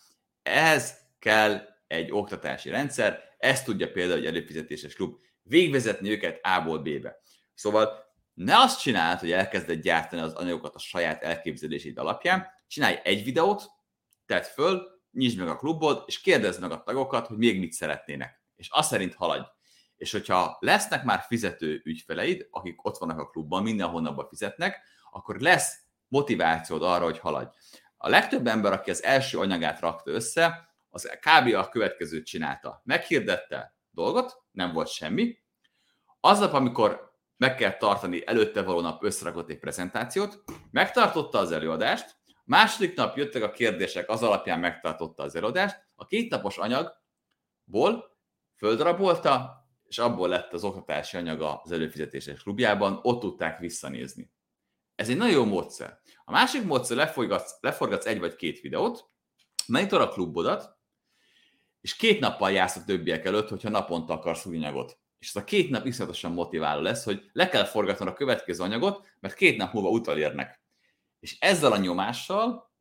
Ehhez 0.44 0.98
kell 1.20 1.62
egy 1.88 2.12
oktatási 2.12 2.70
rendszer, 2.70 3.24
ezt 3.38 3.66
tudja 3.66 3.92
például 3.92 4.20
egy 4.20 4.26
előfizetéses 4.26 4.94
klub. 4.94 5.18
végvezetni 5.44 6.10
őket 6.10 6.40
A-ból 6.46 6.80
B-be. 6.80 7.22
Szóval 7.54 8.08
ne 8.34 8.58
azt 8.58 8.82
csináld, 8.82 9.20
hogy 9.20 9.32
elkezded 9.32 9.82
gyártani 9.82 10.22
az 10.22 10.34
anyagokat 10.34 10.76
a 10.76 10.80
saját 10.80 11.24
elképzelését 11.24 12.00
alapján, 12.00 12.48
csinálj 12.68 13.00
egy 13.04 13.24
videót, 13.24 13.64
tedd 14.26 14.44
föl, 14.44 15.02
nyisd 15.12 15.38
meg 15.38 15.48
a 15.48 15.56
klubod, 15.56 16.04
és 16.06 16.22
kérdezd 16.22 16.62
meg 16.62 16.72
a 16.72 16.84
tagokat, 16.84 17.28
hogy 17.28 17.38
még 17.38 17.60
mit 17.60 17.72
szeretnének. 17.72 18.42
És 18.56 18.70
azt 18.72 18.90
szerint 18.90 19.14
haladj. 19.14 19.48
És 19.96 20.12
hogyha 20.12 20.58
lesznek 20.60 21.04
már 21.04 21.24
fizető 21.28 21.82
ügyfeleid, 21.84 22.48
akik 22.52 22.86
ott 22.86 22.98
vannak 22.98 23.20
a 23.20 23.30
klubban, 23.30 23.64
minden 23.64 23.88
hónapban 23.88 24.28
fizetnek, 24.28 24.82
akkor 25.12 25.40
lesz 25.40 25.84
motivációd 26.08 26.84
arra, 26.84 27.04
hogy 27.04 27.20
haladj. 27.20 27.50
A 27.98 28.10
legtöbb 28.10 28.48
ember, 28.48 28.72
aki 28.72 28.90
az 28.90 29.04
első 29.04 29.40
anyagát 29.40 29.80
rakta 29.80 30.12
össze, 30.12 30.70
az 30.90 31.10
kb. 31.20 31.56
a 31.56 31.70
következőt 31.70 32.26
csinálta. 32.26 32.82
Meghirdette 32.84 33.76
dolgot, 33.92 34.44
nem 34.52 34.74
volt 34.74 34.88
semmi. 34.88 35.38
Aznap, 36.20 36.54
amikor 36.54 37.14
meg 37.38 37.56
kell 37.56 37.78
tartani 37.78 38.28
előtte 38.28 38.62
való 38.62 38.82
nap 38.82 39.04
összerakott 39.04 39.50
egy 39.50 39.60
prezentációt, 39.60 40.44
megtartotta 40.72 41.38
az 41.38 41.52
előadást, 41.52 42.18
második 42.46 42.96
nap 42.96 43.18
jöttek 43.18 43.44
a 43.44 43.52
kérdések, 43.52 44.10
az 44.10 44.24
alapján 44.24 44.60
megtartotta 44.60 45.24
az 45.24 45.36
előadást, 45.36 45.88
a 45.96 46.06
kétnapos 46.06 46.58
anyagból 46.58 48.18
földrabolta, 48.56 49.66
és 49.84 49.98
abból 49.98 50.28
lett 50.28 50.54
az 50.54 50.64
oktatási 50.64 51.18
anyaga 51.18 51.62
az 51.64 51.72
előfizetéses 51.72 52.42
klubjában, 52.42 53.00
ott 53.02 53.20
tudták 53.20 53.60
visszanézni. 53.60 54.32
Ez 55.00 55.10
egy 55.10 55.18
nagyon 55.18 55.34
jó 55.34 55.46
módszer. 55.46 56.00
A 56.24 56.32
másik 56.32 56.64
módszer, 56.64 56.98
leforgatsz, 56.98 57.58
leforgatsz 57.60 58.06
egy 58.06 58.20
vagy 58.20 58.36
két 58.36 58.60
videót, 58.60 59.10
megnyitod 59.68 60.02
a 60.02 60.10
klubodat, 60.10 60.78
és 61.82 61.96
két 61.96 62.20
nappal 62.20 62.52
jársz 62.52 62.76
a 62.76 62.84
többiek 62.86 63.26
előtt, 63.26 63.50
hogyha 63.50 63.70
naponta 63.70 64.14
akarsz 64.14 64.46
új 64.46 64.56
anyagot. 64.56 65.00
És 65.20 65.28
ez 65.28 65.42
a 65.42 65.46
két 65.46 65.70
nap 65.70 65.86
iszonyatosan 65.86 66.32
motiváló 66.32 66.82
lesz, 66.82 67.04
hogy 67.04 67.30
le 67.32 67.50
kell 67.50 67.66
forgatnod 67.66 68.08
a 68.08 68.14
következő 68.14 68.64
anyagot, 68.64 69.08
mert 69.20 69.34
két 69.34 69.58
nap 69.58 69.74
múlva 69.74 69.90
utalérnek. 69.90 70.64
És 71.20 71.38
ezzel 71.40 71.72
a 71.72 71.78
nyomással 71.78 72.74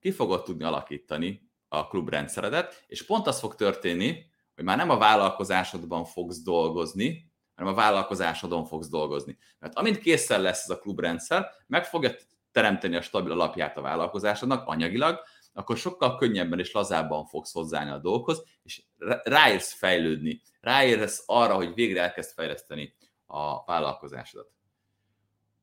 ki 0.00 0.12
fogod 0.12 0.42
tudni 0.42 0.64
alakítani 0.64 1.50
a 1.68 1.86
klubrendszeredet, 1.86 2.84
és 2.86 3.06
pont 3.06 3.26
az 3.26 3.38
fog 3.38 3.54
történni, 3.54 4.24
hogy 4.54 4.64
már 4.64 4.76
nem 4.76 4.90
a 4.90 4.98
vállalkozásodban 4.98 6.04
fogsz 6.04 6.42
dolgozni, 6.42 7.33
hanem 7.54 7.72
a 7.72 7.76
vállalkozásodon 7.76 8.64
fogsz 8.64 8.88
dolgozni. 8.88 9.38
Mert 9.58 9.74
amint 9.74 9.98
készen 9.98 10.40
lesz 10.40 10.62
ez 10.62 10.70
a 10.70 10.78
klubrendszer, 10.78 11.50
meg 11.66 11.84
fogja 11.84 12.10
teremteni 12.52 12.96
a 12.96 13.02
stabil 13.02 13.32
alapját 13.32 13.76
a 13.76 13.80
vállalkozásodnak 13.80 14.66
anyagilag, 14.66 15.20
akkor 15.52 15.76
sokkal 15.76 16.16
könnyebben 16.16 16.58
és 16.58 16.72
lazábban 16.72 17.26
fogsz 17.26 17.52
hozzáállni 17.52 17.90
a 17.90 17.98
dolgokhoz, 17.98 18.44
és 18.62 18.82
ráérsz 19.22 19.72
fejlődni, 19.72 20.42
ráérsz 20.60 21.22
arra, 21.26 21.54
hogy 21.54 21.74
végre 21.74 22.02
elkezd 22.02 22.32
fejleszteni 22.32 22.94
a 23.26 23.64
vállalkozásodat. 23.64 24.50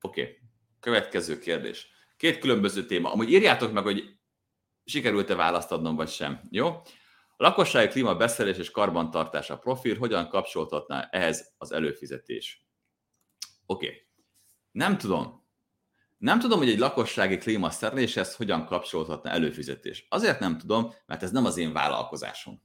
Oké, 0.02 0.22
okay. 0.22 0.38
következő 0.80 1.40
kérdés. 1.40 1.88
Két 2.18 2.40
különböző 2.40 2.86
téma. 2.86 3.12
Amúgy 3.12 3.32
írjátok 3.32 3.72
meg, 3.72 3.84
hogy 3.84 4.18
sikerült-e 4.86 5.36
választ 5.36 5.72
adnom, 5.72 5.96
vagy 5.96 6.10
sem. 6.10 6.42
Jó? 6.50 6.82
Lakossági 7.42 7.88
klíma 7.88 8.16
beszélés 8.16 8.58
és 8.58 8.72
karbantartása 8.72 9.58
profil 9.58 9.98
hogyan 9.98 10.30
kapcsoltatná 10.30 11.08
ehhez 11.12 11.54
az 11.58 11.72
előfizetés? 11.72 12.66
Oké. 13.66 13.86
Okay. 13.86 14.08
Nem 14.72 14.98
tudom. 14.98 15.46
Nem 16.18 16.40
tudom, 16.40 16.58
hogy 16.58 16.70
egy 16.70 16.80
lakossági 16.80 17.38
klímaszereléshez 17.38 18.36
hogyan 18.36 18.66
kapcsolhatna 18.66 19.30
előfizetés. 19.30 20.06
Azért 20.10 20.40
nem 20.40 20.58
tudom, 20.58 20.94
mert 21.06 21.24
ez 21.24 21.32
nem 21.32 21.46
az 21.46 21.58
én 21.58 21.74
vállalkozásom. 21.74 22.62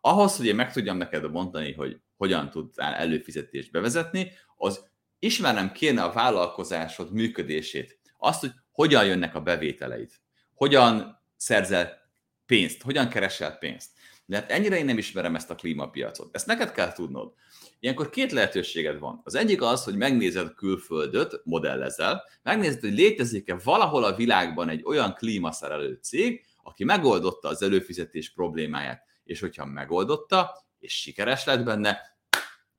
Ahhoz, 0.00 0.36
hogy 0.36 0.46
én 0.46 0.54
meg 0.54 0.72
tudjam 0.72 0.96
neked 0.96 1.30
mondani, 1.30 1.72
hogy 1.72 2.00
hogyan 2.16 2.50
tudnál 2.50 2.94
előfizetést 2.94 3.70
bevezetni, 3.70 4.32
az 4.56 4.88
ismernem 5.18 5.72
kéne 5.72 6.02
a 6.02 6.12
vállalkozásod 6.12 7.12
működését. 7.12 8.00
Azt, 8.18 8.40
hogy 8.40 8.52
hogyan 8.70 9.04
jönnek 9.04 9.34
a 9.34 9.40
bevételeid, 9.40 10.12
hogyan 10.54 11.22
szerzel 11.36 12.06
pénzt, 12.48 12.82
hogyan 12.82 13.08
keresel 13.08 13.58
pénzt. 13.58 13.90
De 14.26 14.36
hát 14.36 14.50
ennyire 14.50 14.78
én 14.78 14.84
nem 14.84 14.98
ismerem 14.98 15.34
ezt 15.34 15.50
a 15.50 15.54
klímapiacot. 15.54 16.34
Ezt 16.34 16.46
neked 16.46 16.72
kell 16.72 16.92
tudnod. 16.92 17.32
Ilyenkor 17.80 18.10
két 18.10 18.32
lehetőséged 18.32 18.98
van. 18.98 19.20
Az 19.24 19.34
egyik 19.34 19.62
az, 19.62 19.84
hogy 19.84 19.96
megnézed 19.96 20.54
külföldöt, 20.54 21.40
modellezel, 21.44 22.24
megnézed, 22.42 22.80
hogy 22.80 22.92
létezik-e 22.92 23.58
valahol 23.64 24.04
a 24.04 24.14
világban 24.14 24.68
egy 24.68 24.82
olyan 24.84 25.14
klímaszerelő 25.14 25.98
cég, 26.02 26.44
aki 26.62 26.84
megoldotta 26.84 27.48
az 27.48 27.62
előfizetés 27.62 28.32
problémáját. 28.32 29.02
És 29.24 29.40
hogyha 29.40 29.64
megoldotta, 29.64 30.66
és 30.78 31.00
sikeres 31.00 31.44
lett 31.44 31.64
benne, 31.64 32.00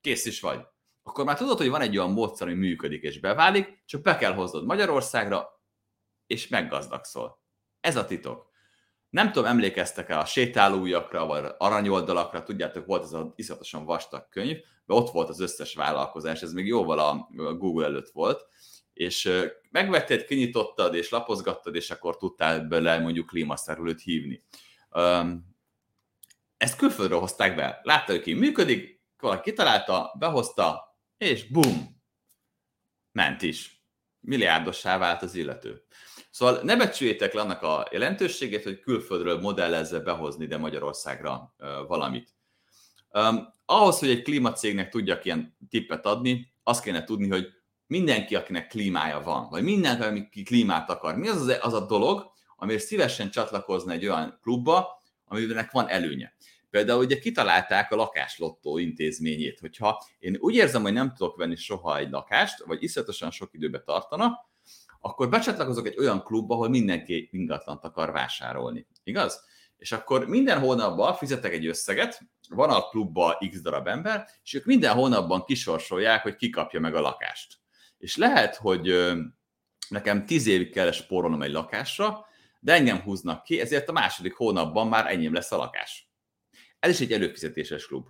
kész 0.01 0.25
is 0.25 0.39
vagy. 0.39 0.59
Akkor 1.03 1.25
már 1.25 1.37
tudod, 1.37 1.57
hogy 1.57 1.69
van 1.69 1.81
egy 1.81 1.97
olyan 1.97 2.11
módszer, 2.11 2.47
ami 2.47 2.57
működik 2.57 3.03
és 3.03 3.19
beválik, 3.19 3.83
csak 3.85 4.01
be 4.01 4.17
kell 4.17 4.33
hoznod 4.33 4.65
Magyarországra, 4.65 5.61
és 6.27 6.47
meggazdagszol. 6.47 7.41
Ez 7.79 7.95
a 7.95 8.05
titok. 8.05 8.48
Nem 9.09 9.31
tudom, 9.31 9.49
emlékeztek-e 9.49 10.17
a 10.17 10.25
sétálójakra, 10.25 11.25
vagy 11.25 11.45
aranyoldalakra, 11.57 12.43
tudjátok, 12.43 12.85
volt 12.85 13.03
ez 13.03 13.13
az 13.13 13.25
iszatosan 13.35 13.85
vastag 13.85 14.29
könyv, 14.29 14.57
de 14.85 14.93
ott 14.93 15.09
volt 15.09 15.29
az 15.29 15.39
összes 15.39 15.73
vállalkozás, 15.73 16.41
ez 16.41 16.53
még 16.53 16.67
jóval 16.67 16.99
a 16.99 17.27
Google 17.57 17.85
előtt 17.85 18.09
volt, 18.09 18.47
és 18.93 19.47
megvetted, 19.71 20.25
kinyitottad, 20.25 20.95
és 20.95 21.09
lapozgattad, 21.09 21.75
és 21.75 21.91
akkor 21.91 22.17
tudtál 22.17 22.59
bele 22.59 22.99
mondjuk 22.99 23.27
klímaszerülőt 23.27 24.01
hívni. 24.01 24.43
Ezt 26.57 26.77
külföldről 26.77 27.19
hozták 27.19 27.55
be. 27.55 27.79
Látta, 27.83 28.11
hogy 28.11 28.21
ki 28.21 28.33
működik, 28.33 29.01
valaki 29.19 29.49
kitalálta, 29.49 30.15
behozta, 30.19 30.97
és 31.17 31.47
bum, 31.47 32.01
ment 33.11 33.41
is. 33.41 33.83
Milliárdossá 34.19 34.97
vált 34.97 35.21
az 35.21 35.35
illető. 35.35 35.83
Szóval 36.39 36.59
ne 36.63 36.75
becsüljétek 36.75 37.33
le 37.33 37.41
annak 37.41 37.61
a 37.61 37.87
jelentőségét, 37.91 38.63
hogy 38.63 38.79
külföldről 38.79 39.39
modellezze 39.39 39.99
behozni 39.99 40.43
ide 40.43 40.57
Magyarországra 40.57 41.55
valamit. 41.87 42.29
Um, 43.13 43.53
ahhoz, 43.65 43.99
hogy 43.99 44.09
egy 44.09 44.21
klímacégnek 44.21 44.89
tudjak 44.89 45.25
ilyen 45.25 45.57
tippet 45.69 46.05
adni, 46.05 46.53
azt 46.63 46.83
kéne 46.83 47.03
tudni, 47.03 47.27
hogy 47.27 47.47
mindenki, 47.87 48.35
akinek 48.35 48.67
klímája 48.67 49.21
van, 49.21 49.49
vagy 49.49 49.63
mindenki, 49.63 50.03
aki 50.03 50.43
klímát 50.43 50.89
akar, 50.89 51.15
mi 51.15 51.27
az, 51.27 51.41
az, 51.41 51.57
az 51.61 51.73
a 51.73 51.85
dolog, 51.85 52.31
amiért 52.55 52.83
szívesen 52.83 53.29
csatlakozna 53.29 53.91
egy 53.91 54.07
olyan 54.07 54.39
klubba, 54.41 55.01
amiben 55.25 55.69
van 55.71 55.89
előnye. 55.89 56.33
Például 56.69 57.03
ugye 57.03 57.19
kitalálták 57.19 57.91
a 57.91 57.95
lakáslottó 57.95 58.77
intézményét, 58.77 59.59
hogyha 59.59 60.03
én 60.19 60.37
úgy 60.39 60.55
érzem, 60.55 60.81
hogy 60.81 60.93
nem 60.93 61.13
tudok 61.13 61.37
venni 61.37 61.55
soha 61.55 61.97
egy 61.97 62.09
lakást, 62.09 62.63
vagy 62.65 62.83
iszonyatosan 62.83 63.31
sok 63.31 63.53
időbe 63.53 63.81
tartana, 63.81 64.48
akkor 64.99 65.29
becsatlakozok 65.29 65.87
egy 65.87 65.97
olyan 65.97 66.23
klubba, 66.23 66.53
ahol 66.53 66.69
mindenki 66.69 67.29
ingatlant 67.31 67.83
akar 67.83 68.11
vásárolni. 68.11 68.87
Igaz? 69.03 69.47
És 69.77 69.91
akkor 69.91 70.27
minden 70.27 70.59
hónapban 70.59 71.13
fizetek 71.13 71.53
egy 71.53 71.65
összeget, 71.65 72.21
van 72.49 72.69
a 72.69 72.87
klubban 72.87 73.35
x 73.49 73.61
darab 73.61 73.87
ember, 73.87 74.27
és 74.43 74.53
ők 74.53 74.65
minden 74.65 74.93
hónapban 74.93 75.43
kisorsolják, 75.43 76.21
hogy 76.21 76.35
ki 76.35 76.49
kapja 76.49 76.79
meg 76.79 76.95
a 76.95 77.01
lakást. 77.01 77.57
És 77.97 78.15
lehet, 78.15 78.55
hogy 78.55 79.13
nekem 79.89 80.25
tíz 80.25 80.47
évig 80.47 80.71
kell 80.71 80.91
spórolnom 80.91 81.41
egy 81.41 81.51
lakásra, 81.51 82.25
de 82.59 82.73
engem 82.73 83.01
húznak 83.01 83.43
ki, 83.43 83.59
ezért 83.59 83.89
a 83.89 83.91
második 83.91 84.35
hónapban 84.35 84.87
már 84.87 85.11
enyém 85.11 85.33
lesz 85.33 85.51
a 85.51 85.57
lakás. 85.57 86.11
Ez 86.79 86.89
is 86.89 86.99
egy 86.99 87.13
előfizetéses 87.13 87.87
klub. 87.87 88.07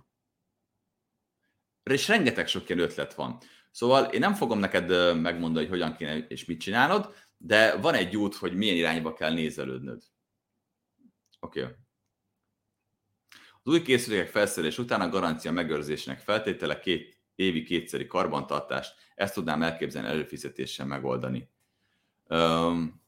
És 1.82 2.08
rengeteg 2.08 2.46
sok 2.46 2.68
ilyen 2.68 2.80
ötlet 2.80 3.14
van. 3.14 3.38
Szóval 3.70 4.04
én 4.04 4.20
nem 4.20 4.34
fogom 4.34 4.58
neked 4.58 5.16
megmondani, 5.20 5.66
hogy 5.66 5.78
hogyan 5.78 5.96
kéne 5.96 6.18
és 6.18 6.44
mit 6.44 6.60
csinálod, 6.60 7.14
de 7.36 7.76
van 7.76 7.94
egy 7.94 8.16
út, 8.16 8.34
hogy 8.34 8.54
milyen 8.54 8.76
irányba 8.76 9.12
kell 9.12 9.32
nézelődnöd. 9.32 10.02
Oké. 11.40 11.62
Okay. 11.62 11.74
Az 13.62 13.72
új 13.72 13.82
készülékek 13.82 14.28
felszerelés 14.28 14.78
után 14.78 15.00
a 15.00 15.08
garancia 15.08 15.52
megőrzésének 15.52 16.18
feltétele 16.18 16.80
két 16.80 17.20
évi 17.34 17.62
kétszeri 17.62 18.06
karbantartást, 18.06 18.94
ezt 19.14 19.34
tudnám 19.34 19.62
elképzelni 19.62 20.08
előfizetéssel 20.08 20.86
megoldani. 20.86 21.50
Um, 22.28 23.02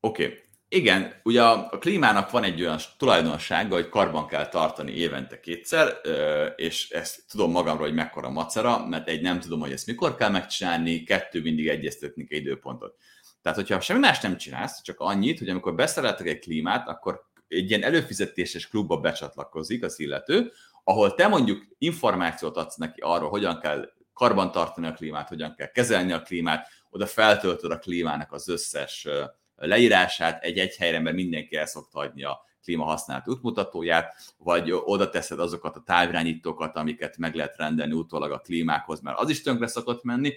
Oké, 0.00 0.24
okay. 0.24 0.45
Igen, 0.68 1.20
ugye 1.22 1.42
a, 1.42 1.68
klímának 1.68 2.30
van 2.30 2.44
egy 2.44 2.60
olyan 2.60 2.78
tulajdonsága, 2.98 3.74
hogy 3.74 3.88
karban 3.88 4.26
kell 4.26 4.48
tartani 4.48 4.92
évente 4.92 5.40
kétszer, 5.40 6.00
és 6.56 6.90
ezt 6.90 7.22
tudom 7.30 7.50
magamról, 7.50 7.86
hogy 7.86 7.94
mekkora 7.94 8.30
macera, 8.30 8.86
mert 8.86 9.08
egy 9.08 9.22
nem 9.22 9.40
tudom, 9.40 9.60
hogy 9.60 9.72
ezt 9.72 9.86
mikor 9.86 10.14
kell 10.14 10.30
megcsinálni, 10.30 11.02
kettő 11.02 11.40
mindig 11.40 11.68
egyeztetni 11.68 12.24
kell 12.24 12.38
időpontot. 12.38 12.96
Tehát, 13.42 13.58
hogyha 13.58 13.80
semmi 13.80 14.00
más 14.00 14.20
nem 14.20 14.36
csinálsz, 14.36 14.82
csak 14.82 15.00
annyit, 15.00 15.38
hogy 15.38 15.48
amikor 15.48 15.74
beszereltek 15.74 16.26
egy 16.26 16.38
klímát, 16.38 16.88
akkor 16.88 17.24
egy 17.48 17.68
ilyen 17.70 17.82
előfizetéses 17.82 18.68
klubba 18.68 18.96
becsatlakozik 18.96 19.84
az 19.84 20.00
illető, 20.00 20.52
ahol 20.84 21.14
te 21.14 21.28
mondjuk 21.28 21.66
információt 21.78 22.56
adsz 22.56 22.76
neki 22.76 23.00
arról, 23.00 23.28
hogyan 23.28 23.60
kell 23.60 23.92
karbantartani 24.12 24.86
a 24.86 24.92
klímát, 24.92 25.28
hogyan 25.28 25.54
kell 25.54 25.70
kezelni 25.70 26.12
a 26.12 26.22
klímát, 26.22 26.68
oda 26.90 27.06
feltöltöd 27.06 27.70
a 27.70 27.78
klímának 27.78 28.32
az 28.32 28.48
összes 28.48 29.08
leírását 29.56 30.42
egy-egy 30.42 30.76
helyre, 30.76 31.00
mert 31.00 31.16
mindenki 31.16 31.56
el 31.56 31.66
szokta 31.66 31.98
hagyni 31.98 32.24
a 32.24 32.44
klímahasználat 32.62 33.28
útmutatóját, 33.28 34.34
vagy 34.38 34.72
oda 34.72 35.08
teszed 35.08 35.40
azokat 35.40 35.76
a 35.76 35.82
távirányítókat, 35.82 36.76
amiket 36.76 37.16
meg 37.16 37.34
lehet 37.34 37.56
rendelni 37.56 37.92
utólag 37.92 38.32
a 38.32 38.38
klímákhoz, 38.38 39.00
mert 39.00 39.18
az 39.18 39.30
is 39.30 39.42
tönkre 39.42 39.66
szokott 39.66 40.02
menni, 40.02 40.32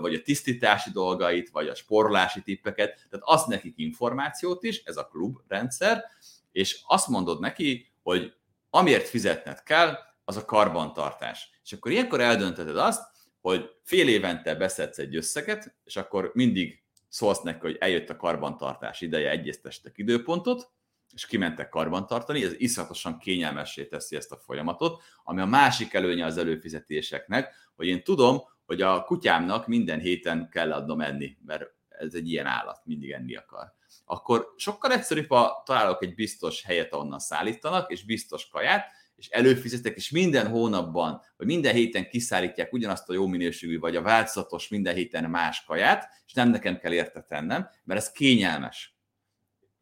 vagy 0.00 0.14
a 0.14 0.22
tisztítási 0.22 0.90
dolgait, 0.90 1.50
vagy 1.50 1.68
a 1.68 1.74
sporolási 1.74 2.42
tippeket, 2.42 3.06
tehát 3.10 3.26
az 3.26 3.44
nekik 3.44 3.74
információt 3.76 4.62
is, 4.62 4.82
ez 4.84 4.96
a 4.96 5.06
klubrendszer, 5.06 6.04
és 6.52 6.80
azt 6.86 7.08
mondod 7.08 7.40
neki, 7.40 7.92
hogy 8.02 8.34
amiért 8.70 9.08
fizetned 9.08 9.62
kell, 9.62 9.98
az 10.24 10.36
a 10.36 10.44
karbantartás. 10.44 11.50
És 11.64 11.72
akkor 11.72 11.90
ilyenkor 11.90 12.20
eldönteted 12.20 12.76
azt, 12.76 13.02
hogy 13.40 13.70
fél 13.82 14.08
évente 14.08 14.54
beszedsz 14.54 14.98
egy 14.98 15.16
összeget, 15.16 15.74
és 15.84 15.96
akkor 15.96 16.30
mindig 16.34 16.79
szólsz 17.10 17.40
neki, 17.40 17.58
hogy 17.60 17.76
eljött 17.80 18.10
a 18.10 18.16
karbantartás 18.16 19.00
ideje, 19.00 19.30
egyeztestek 19.30 19.98
időpontot, 19.98 20.70
és 21.14 21.26
kimentek 21.26 21.68
karbantartani, 21.68 22.44
ez 22.44 22.52
iszonyatosan 22.56 23.18
kényelmessé 23.18 23.86
teszi 23.86 24.16
ezt 24.16 24.32
a 24.32 24.36
folyamatot, 24.36 25.02
ami 25.24 25.40
a 25.40 25.46
másik 25.46 25.94
előnye 25.94 26.24
az 26.24 26.36
előfizetéseknek, 26.36 27.54
hogy 27.76 27.86
én 27.86 28.02
tudom, 28.02 28.40
hogy 28.66 28.82
a 28.82 29.04
kutyámnak 29.04 29.66
minden 29.66 30.00
héten 30.00 30.48
kell 30.50 30.72
adnom 30.72 31.00
enni, 31.00 31.36
mert 31.46 31.64
ez 31.88 32.14
egy 32.14 32.30
ilyen 32.30 32.46
állat, 32.46 32.80
mindig 32.84 33.10
enni 33.10 33.36
akar. 33.36 33.72
Akkor 34.04 34.54
sokkal 34.56 34.92
egyszerűbb, 34.92 35.28
ha 35.28 35.62
találok 35.64 36.02
egy 36.02 36.14
biztos 36.14 36.62
helyet, 36.62 36.92
ahonnan 36.92 37.18
szállítanak, 37.18 37.90
és 37.90 38.04
biztos 38.04 38.48
kaját, 38.48 38.86
és 39.20 39.28
előfizetek, 39.28 39.96
és 39.96 40.10
minden 40.10 40.48
hónapban, 40.48 41.22
vagy 41.36 41.46
minden 41.46 41.74
héten 41.74 42.08
kiszállítják 42.08 42.72
ugyanazt 42.72 43.08
a 43.08 43.12
jó 43.12 43.26
minőségű, 43.26 43.78
vagy 43.78 43.96
a 43.96 44.02
változatos 44.02 44.68
minden 44.68 44.94
héten 44.94 45.30
más 45.30 45.64
kaját, 45.64 46.08
és 46.26 46.32
nem 46.32 46.50
nekem 46.50 46.78
kell 46.78 46.92
érte 46.92 47.22
tennem, 47.22 47.68
mert 47.84 48.00
ez 48.00 48.12
kényelmes. 48.12 48.96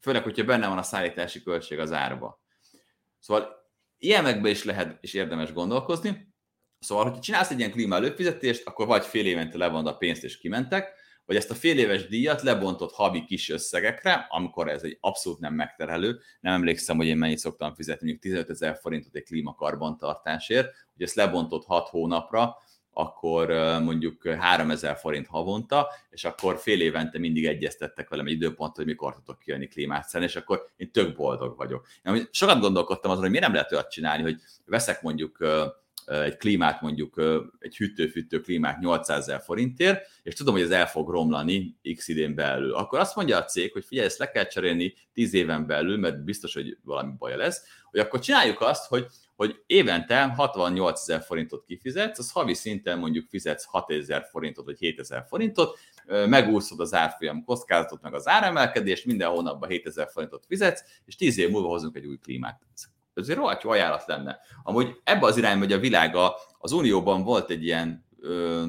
Főleg, 0.01 0.23
hogyha 0.23 0.45
benne 0.45 0.69
van 0.69 0.79
a 0.79 0.83
szállítási 0.83 1.43
költség 1.43 1.79
az 1.79 1.93
árba. 1.93 2.43
Szóval 3.19 3.71
ilyenekbe 3.99 4.49
is 4.49 4.65
lehet, 4.65 4.99
és 5.01 5.15
érdemes 5.15 5.53
gondolkozni. 5.53 6.35
Szóval, 6.79 7.05
hogyha 7.05 7.21
csinálsz 7.21 7.51
egy 7.51 7.59
ilyen 7.59 7.71
klíma 7.71 7.95
előfizetést, 7.95 8.67
akkor 8.67 8.87
vagy 8.87 9.05
fél 9.05 9.27
évente 9.27 9.59
levonod 9.59 9.87
a 9.87 9.97
pénzt 9.97 10.25
és 10.25 10.39
kimentek, 10.39 10.95
vagy 11.29 11.37
ezt 11.37 11.51
a 11.51 11.55
fél 11.55 11.79
éves 11.79 12.07
díjat 12.07 12.43
lebontott 12.43 12.93
havi 12.93 13.25
kis 13.25 13.49
összegekre, 13.49 14.27
amikor 14.29 14.69
ez 14.69 14.83
egy 14.83 14.99
abszolút 15.01 15.39
nem 15.39 15.55
megterhelő. 15.55 16.19
Nem 16.41 16.55
emlékszem, 16.55 16.97
hogy 16.97 17.07
én 17.07 17.17
mennyit 17.17 17.39
szoktam 17.39 17.75
fizetni, 17.75 18.07
mondjuk 18.07 18.33
15 18.33 18.51
ezer 18.51 18.79
forintot 18.81 19.15
egy 19.15 19.23
klímakarbantartásért, 19.23 20.67
hogy 20.67 21.03
ezt 21.07 21.15
lebontott 21.15 21.65
6 21.65 21.89
hónapra, 21.89 22.57
akkor 22.93 23.49
mondjuk 23.83 24.29
3000 24.29 24.97
forint 24.97 25.27
havonta, 25.27 25.89
és 26.11 26.25
akkor 26.25 26.59
fél 26.59 26.81
évente 26.81 27.19
mindig 27.19 27.47
egyeztettek 27.47 28.09
velem 28.09 28.27
egy 28.27 28.33
időpont, 28.33 28.77
hogy 28.77 28.85
mikor 28.85 29.15
tudok 29.15 29.39
kijönni 29.39 29.67
klímát 29.67 30.09
szerni, 30.09 30.27
és 30.27 30.37
akkor 30.37 30.67
én 30.77 30.91
tök 30.93 31.17
boldog 31.17 31.57
vagyok. 31.57 31.87
Én 32.03 32.29
sokat 32.31 32.61
gondolkodtam 32.61 33.11
azon, 33.11 33.23
hogy 33.23 33.31
miért 33.31 33.47
nem 33.47 33.55
lehet 33.55 33.73
olyat 33.73 33.91
csinálni, 33.91 34.23
hogy 34.23 34.41
veszek 34.65 35.03
mondjuk 35.03 35.39
egy 36.09 36.37
klímát, 36.37 36.81
mondjuk 36.81 37.23
egy 37.59 37.77
hűtő-fűtő 37.77 38.41
klímát 38.41 38.79
800 38.79 39.19
ezer 39.19 39.41
forintért, 39.41 40.07
és 40.23 40.35
tudom, 40.35 40.55
hogy 40.55 40.63
ez 40.63 40.71
el 40.71 40.87
fog 40.87 41.11
romlani 41.11 41.77
x 41.95 42.09
idén 42.09 42.35
belül. 42.35 42.75
Akkor 42.75 42.99
azt 42.99 43.17
mondja 43.17 43.37
a 43.37 43.45
cég, 43.45 43.73
hogy 43.73 43.85
figyelj, 43.85 44.07
ezt 44.07 44.19
le 44.19 44.31
kell 44.31 44.47
cserélni 44.47 44.95
10 45.13 45.35
éven 45.35 45.67
belül, 45.67 45.97
mert 45.97 46.25
biztos, 46.25 46.55
hogy 46.55 46.79
valami 46.83 47.13
baja 47.19 47.37
lesz, 47.37 47.65
hogy 47.91 48.01
akkor 48.01 48.21
csináljuk 48.21 48.61
azt, 48.61 48.87
hogy 48.87 49.07
hogy 49.39 49.63
évente 49.67 50.23
68 50.23 51.01
ezer 51.01 51.23
forintot 51.23 51.65
kifizetsz, 51.65 52.19
az 52.19 52.31
havi 52.31 52.55
szinten 52.55 52.99
mondjuk 52.99 53.29
fizetsz 53.29 53.65
6 53.65 53.91
ezer 53.91 54.27
forintot 54.31 54.65
vagy 54.65 54.79
7 54.79 54.99
ezer 54.99 55.25
forintot, 55.29 55.79
megúszod 56.07 56.81
az 56.81 56.95
árfolyam 56.95 57.45
kockázatot, 57.45 58.03
meg 58.03 58.15
az 58.15 58.29
áremelkedést, 58.29 59.05
minden 59.05 59.29
hónapban 59.29 59.69
7 59.69 59.87
ezer 59.87 60.09
forintot 60.13 60.45
fizetsz, 60.47 60.85
és 61.05 61.17
10 61.17 61.39
év 61.39 61.51
múlva 61.51 61.69
hozunk 61.69 61.97
egy 61.97 62.07
új 62.07 62.19
klímát 62.19 62.61
egy 63.19 63.35
rohadt 63.35 63.63
jó 63.63 63.71
ajánlat 63.71 64.07
lenne. 64.07 64.41
Amúgy 64.63 65.01
ebbe 65.05 65.27
az 65.27 65.37
irányba, 65.37 65.65
hogy 65.65 65.73
a 65.73 65.79
világa, 65.79 66.35
az 66.59 66.73
Unióban 66.73 67.23
volt 67.23 67.51
egy 67.51 67.65
ilyen 67.65 68.07
ö, 68.21 68.65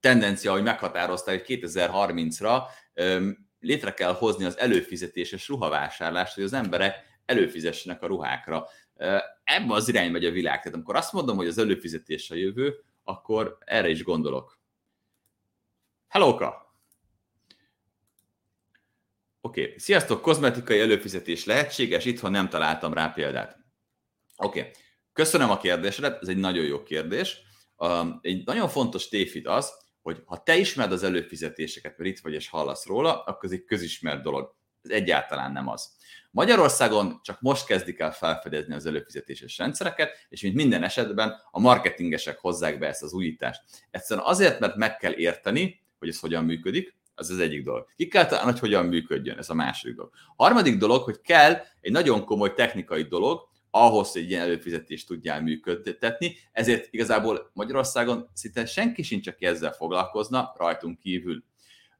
tendencia, 0.00 0.52
hogy 0.52 0.62
meghatározták, 0.62 1.46
hogy 1.46 1.60
2030-ra 1.60 2.62
ö, 2.94 3.28
létre 3.60 3.94
kell 3.94 4.14
hozni 4.14 4.44
az 4.44 4.58
előfizetéses 4.58 5.48
ruhavásárlást, 5.48 6.34
hogy 6.34 6.44
az 6.44 6.52
emberek 6.52 6.94
előfizessenek 7.24 8.02
a 8.02 8.06
ruhákra. 8.06 8.66
Ebben 9.44 9.70
az 9.70 9.88
irányba 9.88 10.12
megy 10.12 10.24
a 10.24 10.30
világ. 10.30 10.58
Tehát 10.58 10.74
amikor 10.74 10.96
azt 10.96 11.12
mondom, 11.12 11.36
hogy 11.36 11.46
az 11.46 11.58
előfizetés 11.58 12.30
a 12.30 12.34
jövő, 12.34 12.84
akkor 13.04 13.58
erre 13.64 13.88
is 13.88 14.02
gondolok. 14.02 14.58
Hellóka! 16.08 16.61
Oké, 19.44 19.62
okay. 19.62 19.78
sziasztok, 19.78 20.22
kozmetikai 20.22 20.80
előfizetés 20.80 21.44
lehetséges, 21.44 22.04
itthon 22.04 22.30
nem 22.30 22.48
találtam 22.48 22.92
rá 22.92 23.08
példát. 23.08 23.56
Oké, 24.36 24.60
okay. 24.60 24.72
köszönöm 25.12 25.50
a 25.50 25.58
kérdésedet, 25.58 26.22
ez 26.22 26.28
egy 26.28 26.36
nagyon 26.36 26.64
jó 26.64 26.82
kérdés. 26.82 27.40
Egy 28.20 28.44
nagyon 28.44 28.68
fontos 28.68 29.08
tévhit 29.08 29.46
az, 29.46 29.72
hogy 30.02 30.22
ha 30.24 30.42
te 30.42 30.56
ismered 30.56 30.92
az 30.92 31.02
előfizetéseket, 31.02 31.98
mert 31.98 32.10
itt 32.10 32.20
vagy 32.20 32.32
és 32.32 32.48
hallasz 32.48 32.86
róla, 32.86 33.22
akkor 33.22 33.44
ez 33.44 33.50
egy 33.50 33.64
közismert 33.64 34.22
dolog. 34.22 34.54
Ez 34.82 34.90
egyáltalán 34.90 35.52
nem 35.52 35.68
az. 35.68 35.90
Magyarországon 36.30 37.20
csak 37.22 37.40
most 37.40 37.66
kezdik 37.66 37.98
el 37.98 38.12
felfedezni 38.12 38.74
az 38.74 38.86
előfizetéses 38.86 39.58
rendszereket, 39.58 40.26
és 40.28 40.42
mint 40.42 40.54
minden 40.54 40.82
esetben 40.82 41.34
a 41.50 41.60
marketingesek 41.60 42.38
hozzák 42.38 42.78
be 42.78 42.86
ezt 42.86 43.02
az 43.02 43.12
újítást. 43.12 43.60
Egyszerűen 43.90 44.26
azért, 44.26 44.60
mert 44.60 44.76
meg 44.76 44.96
kell 44.96 45.12
érteni, 45.12 45.82
hogy 45.98 46.08
ez 46.08 46.20
hogyan 46.20 46.44
működik, 46.44 47.00
az 47.14 47.30
az 47.30 47.38
egyik 47.38 47.64
dolog. 47.64 47.86
Ki 47.96 48.08
kell 48.08 48.26
találni, 48.26 48.50
hogy 48.50 48.60
hogyan 48.60 48.86
működjön, 48.86 49.38
ez 49.38 49.50
a 49.50 49.54
második 49.54 49.96
dolog. 49.96 50.12
Harmadik 50.36 50.76
dolog, 50.76 51.02
hogy 51.02 51.20
kell 51.20 51.56
egy 51.80 51.92
nagyon 51.92 52.24
komoly 52.24 52.54
technikai 52.54 53.02
dolog, 53.02 53.50
ahhoz, 53.74 54.12
hogy 54.12 54.30
ilyen 54.30 54.42
előfizetést 54.42 55.06
tudjál 55.06 55.42
működtetni, 55.42 56.36
ezért 56.52 56.88
igazából 56.90 57.50
Magyarországon 57.54 58.30
szinte 58.34 58.66
senki 58.66 59.02
sincs, 59.02 59.28
aki 59.28 59.46
ezzel 59.46 59.72
foglalkozna, 59.72 60.52
rajtunk 60.56 60.98
kívül. 60.98 61.44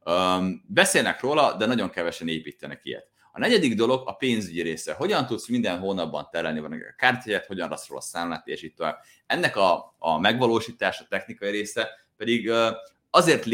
Um, 0.05 0.63
beszélnek 0.67 1.21
róla, 1.21 1.55
de 1.57 1.65
nagyon 1.65 1.89
kevesen 1.89 2.27
építenek 2.27 2.79
ilyet. 2.83 3.07
A 3.31 3.39
negyedik 3.39 3.75
dolog 3.75 4.07
a 4.07 4.13
pénzügyi 4.13 4.61
része. 4.61 4.93
Hogyan 4.93 5.25
tudsz 5.25 5.47
minden 5.47 5.79
hónapban 5.79 6.27
terelni 6.31 6.59
van 6.59 6.71
a 6.71 6.95
kártyáját, 6.97 7.45
hogyan 7.45 7.69
rasz 7.69 7.87
róla 7.87 7.99
a 7.99 8.03
számlát, 8.03 8.47
és 8.47 8.61
itt 8.61 8.75
tovább. 8.75 8.99
Ennek 9.25 9.55
a, 9.55 9.95
a 9.99 10.19
megvalósítás, 10.19 10.99
a 10.99 11.05
technikai 11.09 11.51
része 11.51 11.89
pedig 12.17 12.51
azért 13.15 13.45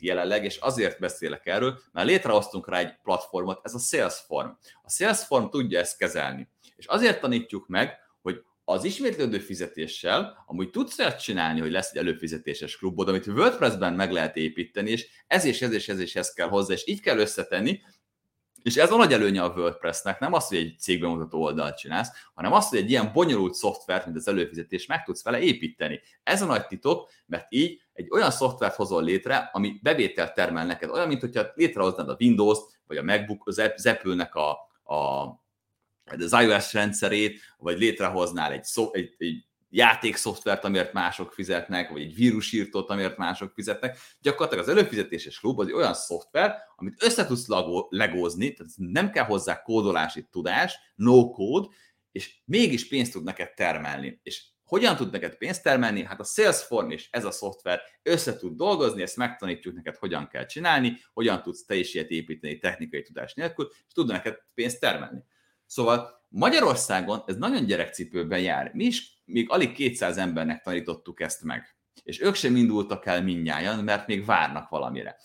jelenleg, 0.00 0.44
és 0.44 0.56
azért 0.56 0.98
beszélek 0.98 1.46
erről, 1.46 1.78
mert 1.92 2.06
létrehoztunk 2.06 2.68
rá 2.68 2.78
egy 2.78 3.00
platformot, 3.02 3.60
ez 3.62 3.74
a 3.74 3.78
Salesform. 3.78 4.48
A 4.82 4.90
Salesform 4.90 5.48
tudja 5.48 5.78
ezt 5.78 5.96
kezelni. 5.96 6.48
És 6.76 6.86
azért 6.86 7.20
tanítjuk 7.20 7.68
meg, 7.68 7.98
hogy 8.22 8.42
az 8.64 8.84
ismétlődő 8.84 9.38
fizetéssel 9.38 10.44
amúgy 10.46 10.70
tudsz 10.70 10.98
olyat 10.98 11.22
csinálni, 11.22 11.60
hogy 11.60 11.70
lesz 11.70 11.90
egy 11.90 11.96
előfizetéses 11.96 12.76
klubod, 12.76 13.08
amit 13.08 13.26
WordPress-ben 13.26 13.92
meg 13.92 14.12
lehet 14.12 14.36
építeni, 14.36 14.90
és 14.90 15.08
ez 15.26 15.44
és 15.44 15.62
ez 15.62 15.72
és 15.72 15.88
ez 15.88 16.00
és 16.00 16.16
ez 16.16 16.32
kell 16.32 16.48
hozzá, 16.48 16.74
és 16.74 16.86
így 16.86 17.00
kell 17.00 17.18
összetenni, 17.18 17.80
és 18.62 18.76
ez 18.76 18.90
a 18.90 18.96
nagy 18.96 19.12
előnye 19.12 19.42
a 19.42 19.52
WordPressnek, 19.56 20.18
nem 20.18 20.32
az, 20.32 20.48
hogy 20.48 20.58
egy 20.58 20.74
cégbemutató 20.78 21.42
oldalt 21.42 21.78
csinálsz, 21.78 22.10
hanem 22.34 22.52
az, 22.52 22.68
hogy 22.68 22.78
egy 22.78 22.90
ilyen 22.90 23.10
bonyolult 23.12 23.54
szoftvert, 23.54 24.04
mint 24.04 24.16
az 24.16 24.28
előfizetés, 24.28 24.86
meg 24.86 25.04
tudsz 25.04 25.22
vele 25.22 25.40
építeni. 25.40 26.00
Ez 26.22 26.42
a 26.42 26.46
nagy 26.46 26.66
titok, 26.66 27.08
mert 27.26 27.46
így 27.48 27.82
egy 27.92 28.08
olyan 28.10 28.30
szoftvert 28.30 28.74
hozol 28.74 29.02
létre, 29.02 29.50
ami 29.52 29.78
bevételt 29.82 30.34
termel 30.34 30.66
neked, 30.66 30.90
olyan, 30.90 31.08
mint 31.08 31.20
hogyha 31.20 31.46
létrehoznád 31.54 32.08
a 32.08 32.16
Windows-t, 32.20 32.80
vagy 32.86 32.96
a 32.96 33.02
MacBook, 33.02 33.46
az 33.46 33.86
Apple-nek 33.86 34.34
a, 34.34 34.50
a 34.94 35.26
az 36.10 36.36
iOS 36.42 36.72
rendszerét, 36.72 37.40
vagy 37.58 37.78
létrehoznál 37.78 38.52
egy, 38.52 38.64
szó, 38.64 38.92
egy, 38.92 39.14
egy 39.18 39.44
játékszoftvert, 39.70 40.64
amiért 40.64 40.92
mások 40.92 41.32
fizetnek, 41.32 41.90
vagy 41.90 42.02
egy 42.02 42.14
vírusírtót, 42.14 42.90
amiért 42.90 43.16
mások 43.16 43.52
fizetnek. 43.54 43.98
Gyakorlatilag 44.20 44.64
az 44.64 44.70
előfizetéses 44.70 45.40
klub 45.40 45.60
az 45.60 45.72
olyan 45.72 45.94
szoftver, 45.94 46.56
amit 46.76 47.02
össze 47.02 47.26
tudsz 47.26 47.46
legózni, 47.88 48.52
tehát 48.52 48.72
nem 48.76 49.10
kell 49.10 49.24
hozzá 49.24 49.62
kódolási 49.62 50.26
tudás, 50.30 50.74
no 50.94 51.30
code, 51.30 51.68
és 52.12 52.34
mégis 52.44 52.88
pénzt 52.88 53.12
tud 53.12 53.24
neked 53.24 53.54
termelni. 53.54 54.20
És 54.22 54.42
hogyan 54.64 54.96
tud 54.96 55.12
neked 55.12 55.36
pénzt 55.36 55.62
termelni? 55.62 56.04
Hát 56.04 56.20
a 56.20 56.24
Salesforce 56.24 56.94
és 56.94 57.08
ez 57.10 57.24
a 57.24 57.30
szoftver 57.30 57.80
össze 58.02 58.36
tud 58.36 58.56
dolgozni, 58.56 59.02
ezt 59.02 59.16
megtanítjuk 59.16 59.74
neked, 59.74 59.96
hogyan 59.96 60.28
kell 60.28 60.46
csinálni, 60.46 60.98
hogyan 61.12 61.42
tudsz 61.42 61.64
te 61.64 61.74
is 61.74 61.94
ilyet 61.94 62.10
építeni 62.10 62.58
technikai 62.58 63.02
tudás 63.02 63.34
nélkül, 63.34 63.68
és 63.86 63.92
tud 63.92 64.06
neked 64.06 64.38
pénzt 64.54 64.80
termelni. 64.80 65.24
Szóval 65.68 66.24
Magyarországon 66.28 67.22
ez 67.26 67.36
nagyon 67.36 67.64
gyerekcipőben 67.64 68.40
jár. 68.40 68.70
Mi 68.74 68.84
is 68.84 69.22
még 69.24 69.50
alig 69.50 69.72
200 69.72 70.16
embernek 70.18 70.62
tanítottuk 70.62 71.20
ezt 71.20 71.42
meg. 71.42 71.76
És 72.02 72.20
ők 72.20 72.34
sem 72.34 72.56
indultak 72.56 73.06
el 73.06 73.22
mindnyájan, 73.22 73.84
mert 73.84 74.06
még 74.06 74.24
várnak 74.24 74.68
valamire. 74.68 75.16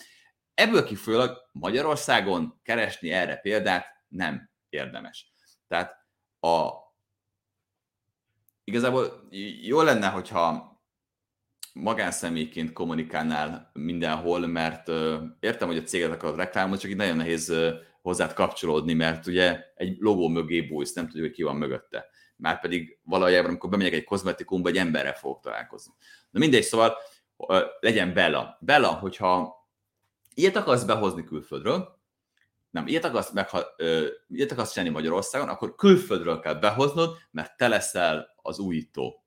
Ebből 0.54 0.84
kifolyólag 0.84 1.36
Magyarországon 1.52 2.60
keresni 2.62 3.10
erre 3.10 3.36
példát 3.36 3.86
nem 4.08 4.50
érdemes. 4.68 5.32
Tehát 5.68 5.92
a, 6.40 6.70
igazából 8.64 9.28
jó 9.62 9.82
lenne, 9.82 10.08
hogyha 10.08 10.72
magánszemélyként 11.72 12.72
kommunikálnál 12.72 13.70
mindenhol, 13.72 14.46
mert 14.46 14.88
értem, 15.40 15.68
hogy 15.68 15.76
a 15.76 15.82
céget 15.82 16.12
akarod 16.12 16.36
reklámozni, 16.36 16.82
csak 16.82 16.90
itt 16.90 16.96
nagyon 16.96 17.16
nehéz 17.16 17.52
hozzád 18.04 18.32
kapcsolódni, 18.32 18.92
mert 18.92 19.26
ugye 19.26 19.60
egy 19.74 19.96
logó 19.98 20.28
mögé 20.28 20.60
bújsz, 20.60 20.92
nem 20.92 21.04
tudjuk, 21.04 21.24
hogy 21.24 21.34
ki 21.34 21.42
van 21.42 21.56
mögötte. 21.56 22.06
Már 22.36 22.60
pedig 22.60 22.98
valójában, 23.02 23.48
amikor 23.48 23.70
bemegyek 23.70 23.92
egy 23.92 24.04
kozmetikumba, 24.04 24.68
egy 24.68 24.76
emberrel 24.76 25.14
fogok 25.14 25.40
találkozni. 25.40 25.92
Na 26.30 26.38
mindegy, 26.38 26.62
szóval 26.62 26.96
legyen 27.80 28.14
Bella. 28.14 28.58
Bella, 28.60 28.88
hogyha 28.88 29.54
ilyet 30.34 30.56
akarsz 30.56 30.84
behozni 30.84 31.24
külföldről, 31.24 32.00
nem, 32.70 32.86
ilyet 32.86 33.04
akarsz, 33.04 33.32
meg, 33.32 33.48
ha, 33.48 33.74
ö, 33.76 34.06
ilyet 34.28 34.52
akarsz 34.52 34.72
csinálni 34.72 34.94
Magyarországon, 34.94 35.48
akkor 35.48 35.74
külföldről 35.74 36.40
kell 36.40 36.54
behoznod, 36.54 37.16
mert 37.30 37.56
te 37.56 37.68
leszel 37.68 38.34
az 38.42 38.58
újító. 38.58 39.24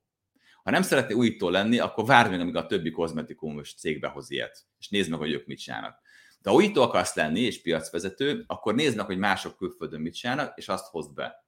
Ha 0.62 0.70
nem 0.70 0.82
szeretnél 0.82 1.16
újító 1.16 1.48
lenni, 1.48 1.78
akkor 1.78 2.06
várj 2.06 2.30
meg, 2.30 2.40
amíg 2.40 2.56
a 2.56 2.66
többi 2.66 2.90
kozmetikumos 2.90 3.74
cég 3.74 4.00
behoz 4.00 4.30
ilyet, 4.30 4.66
és 4.78 4.88
nézd 4.88 5.10
meg, 5.10 5.18
hogy 5.18 5.32
ők 5.32 5.46
mit 5.46 5.58
csinálnak. 5.58 6.00
De 6.42 6.50
ha 6.50 6.56
újító 6.56 6.82
akarsz 6.82 7.14
lenni, 7.14 7.40
és 7.40 7.60
piacvezető, 7.60 8.44
akkor 8.46 8.74
nézd 8.74 8.96
meg, 8.96 9.06
hogy 9.06 9.18
mások 9.18 9.56
külföldön 9.56 10.00
mit 10.00 10.14
csinálnak, 10.14 10.58
és 10.58 10.68
azt 10.68 10.86
hozd 10.86 11.14
be. 11.14 11.44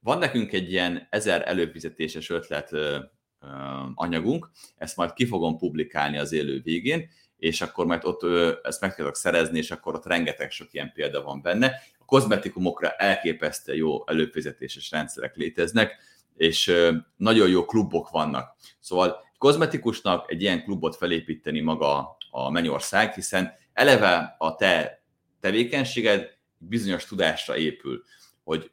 Van 0.00 0.18
nekünk 0.18 0.52
egy 0.52 0.70
ilyen 0.70 1.06
ezer 1.10 1.48
előfizetéses 1.48 2.30
ötlet 2.30 2.72
ö, 2.72 2.98
ö, 3.40 3.46
anyagunk, 3.94 4.50
ezt 4.76 4.96
majd 4.96 5.12
ki 5.12 5.26
fogom 5.26 5.58
publikálni 5.58 6.18
az 6.18 6.32
élő 6.32 6.60
végén, 6.64 7.08
és 7.36 7.60
akkor 7.60 7.86
majd 7.86 8.04
ott 8.04 8.22
ö, 8.22 8.52
ezt 8.62 8.80
meg 8.80 8.94
tudok 8.94 9.16
szerezni, 9.16 9.58
és 9.58 9.70
akkor 9.70 9.94
ott 9.94 10.06
rengeteg 10.06 10.50
sok 10.50 10.72
ilyen 10.72 10.92
példa 10.92 11.22
van 11.22 11.42
benne. 11.42 11.66
A 11.98 12.04
kozmetikumokra 12.04 12.90
elképesztően 12.90 13.78
jó 13.78 14.08
előfizetéses 14.08 14.90
rendszerek 14.90 15.36
léteznek, 15.36 15.96
és 16.36 16.72
nagyon 17.16 17.48
jó 17.48 17.64
klubok 17.64 18.10
vannak. 18.10 18.56
Szóval 18.80 19.16
kozmetikusnak 19.38 20.30
egy 20.30 20.42
ilyen 20.42 20.62
klubot 20.62 20.96
felépíteni 20.96 21.60
maga 21.60 22.16
a 22.30 22.50
Mennyország, 22.50 23.14
hiszen 23.14 23.52
eleve 23.72 24.34
a 24.38 24.54
te 24.54 25.02
tevékenységed 25.40 26.36
bizonyos 26.58 27.04
tudásra 27.04 27.56
épül, 27.56 28.02
hogy 28.44 28.70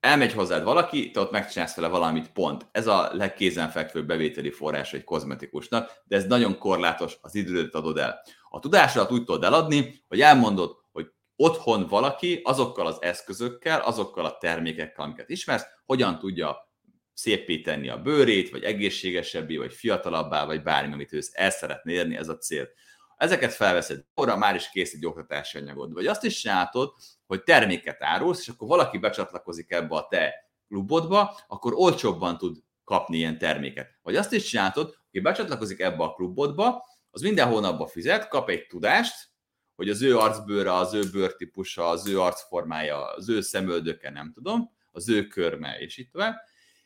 elmegy 0.00 0.32
hozzád 0.32 0.62
valaki, 0.62 1.10
te 1.10 1.20
ott 1.20 1.30
megcsinálsz 1.30 1.76
vele 1.76 1.88
valamit, 1.88 2.32
pont. 2.32 2.66
Ez 2.72 2.86
a 2.86 3.10
legkézenfekvőbb 3.12 4.06
bevételi 4.06 4.50
forrás 4.50 4.92
egy 4.92 5.04
kozmetikusnak, 5.04 6.02
de 6.04 6.16
ez 6.16 6.26
nagyon 6.26 6.58
korlátos, 6.58 7.18
az 7.20 7.34
időt 7.34 7.74
adod 7.74 7.98
el. 7.98 8.22
A 8.50 8.58
tudásodat 8.58 9.10
úgy 9.10 9.24
tudod 9.24 9.44
eladni, 9.44 10.04
hogy 10.08 10.20
elmondod, 10.20 10.76
hogy 10.92 11.10
otthon 11.36 11.86
valaki 11.86 12.40
azokkal 12.44 12.86
az 12.86 13.02
eszközökkel, 13.02 13.80
azokkal 13.80 14.24
a 14.24 14.38
termékekkel, 14.38 15.04
amiket 15.04 15.30
ismersz, 15.30 15.66
hogyan 15.84 16.18
tudja 16.18 16.70
szépé 17.14 17.60
tenni 17.60 17.88
a 17.88 18.02
bőrét, 18.02 18.50
vagy 18.50 18.62
egészségesebbé, 18.62 19.56
vagy 19.56 19.74
fiatalabbá, 19.74 20.44
vagy 20.44 20.62
bármi, 20.62 20.92
amit 20.92 21.12
ő 21.12 21.20
el 21.32 21.50
szeretné 21.50 21.92
érni, 21.92 22.16
ez 22.16 22.28
a 22.28 22.38
cél. 22.38 22.68
Ezeket 23.16 23.52
felveszed, 23.52 24.04
orra 24.14 24.36
már 24.36 24.54
is 24.54 24.70
kész 24.70 24.94
egy 24.94 25.06
oktatási 25.06 25.58
anyagod. 25.58 25.92
Vagy 25.92 26.06
azt 26.06 26.24
is 26.24 26.40
csinálod, 26.40 26.94
hogy 27.26 27.42
terméket 27.42 28.02
árulsz, 28.02 28.40
és 28.40 28.48
akkor 28.48 28.68
valaki 28.68 28.98
becsatlakozik 28.98 29.70
ebbe 29.70 29.94
a 29.94 30.06
te 30.10 30.34
klubodba, 30.68 31.38
akkor 31.46 31.74
olcsóbban 31.74 32.38
tud 32.38 32.56
kapni 32.84 33.16
ilyen 33.16 33.38
terméket. 33.38 33.98
Vagy 34.02 34.16
azt 34.16 34.32
is 34.32 34.44
csinálod, 34.44 34.94
hogy 35.10 35.22
becsatlakozik 35.22 35.80
ebbe 35.80 36.02
a 36.02 36.14
klubodba, 36.14 36.84
az 37.10 37.20
minden 37.20 37.48
hónapban 37.48 37.86
fizet, 37.86 38.28
kap 38.28 38.48
egy 38.48 38.66
tudást, 38.66 39.28
hogy 39.76 39.88
az 39.88 40.02
ő 40.02 40.18
arcbőre, 40.18 40.74
az 40.74 40.94
ő 40.94 41.02
bőrtípusa, 41.12 41.88
az 41.88 42.06
ő 42.08 42.20
arcformája, 42.20 43.04
az 43.14 43.28
ő 43.28 43.40
szemöldöke, 43.40 44.10
nem 44.10 44.32
tudom, 44.32 44.70
az 44.92 45.08
ő 45.08 45.26
körme, 45.26 45.78
és 45.78 45.96
itt 45.96 46.12
tovább, 46.12 46.34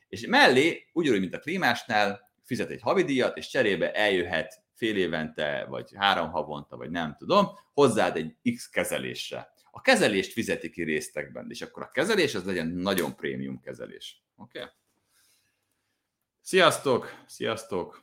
és 0.08 0.26
mellé, 0.26 0.88
ugyanúgy, 0.92 1.20
mint 1.20 1.34
a 1.34 1.38
klímásnál, 1.38 2.30
fizet 2.44 2.70
egy 2.70 2.80
havidíjat, 2.80 3.36
és 3.36 3.48
cserébe 3.48 3.92
eljöhet 3.92 4.62
fél 4.80 4.96
évente, 4.96 5.64
vagy 5.68 5.94
három 5.94 6.30
havonta, 6.30 6.76
vagy 6.76 6.90
nem 6.90 7.16
tudom, 7.18 7.46
hozzád 7.72 8.16
egy 8.16 8.36
X 8.54 8.68
kezelésre. 8.68 9.52
A 9.70 9.80
kezelést 9.80 10.32
fizeti 10.32 10.70
ki 10.70 10.82
résztekben, 10.82 11.50
és 11.50 11.62
akkor 11.62 11.82
a 11.82 11.90
kezelés 11.90 12.34
az 12.34 12.44
legyen 12.44 12.66
nagyon 12.66 13.16
prémium 13.16 13.60
kezelés. 13.60 14.24
Oké? 14.36 14.58
Okay? 14.58 14.70
Sziasztok! 16.40 17.22
Sziasztok! 17.26 18.02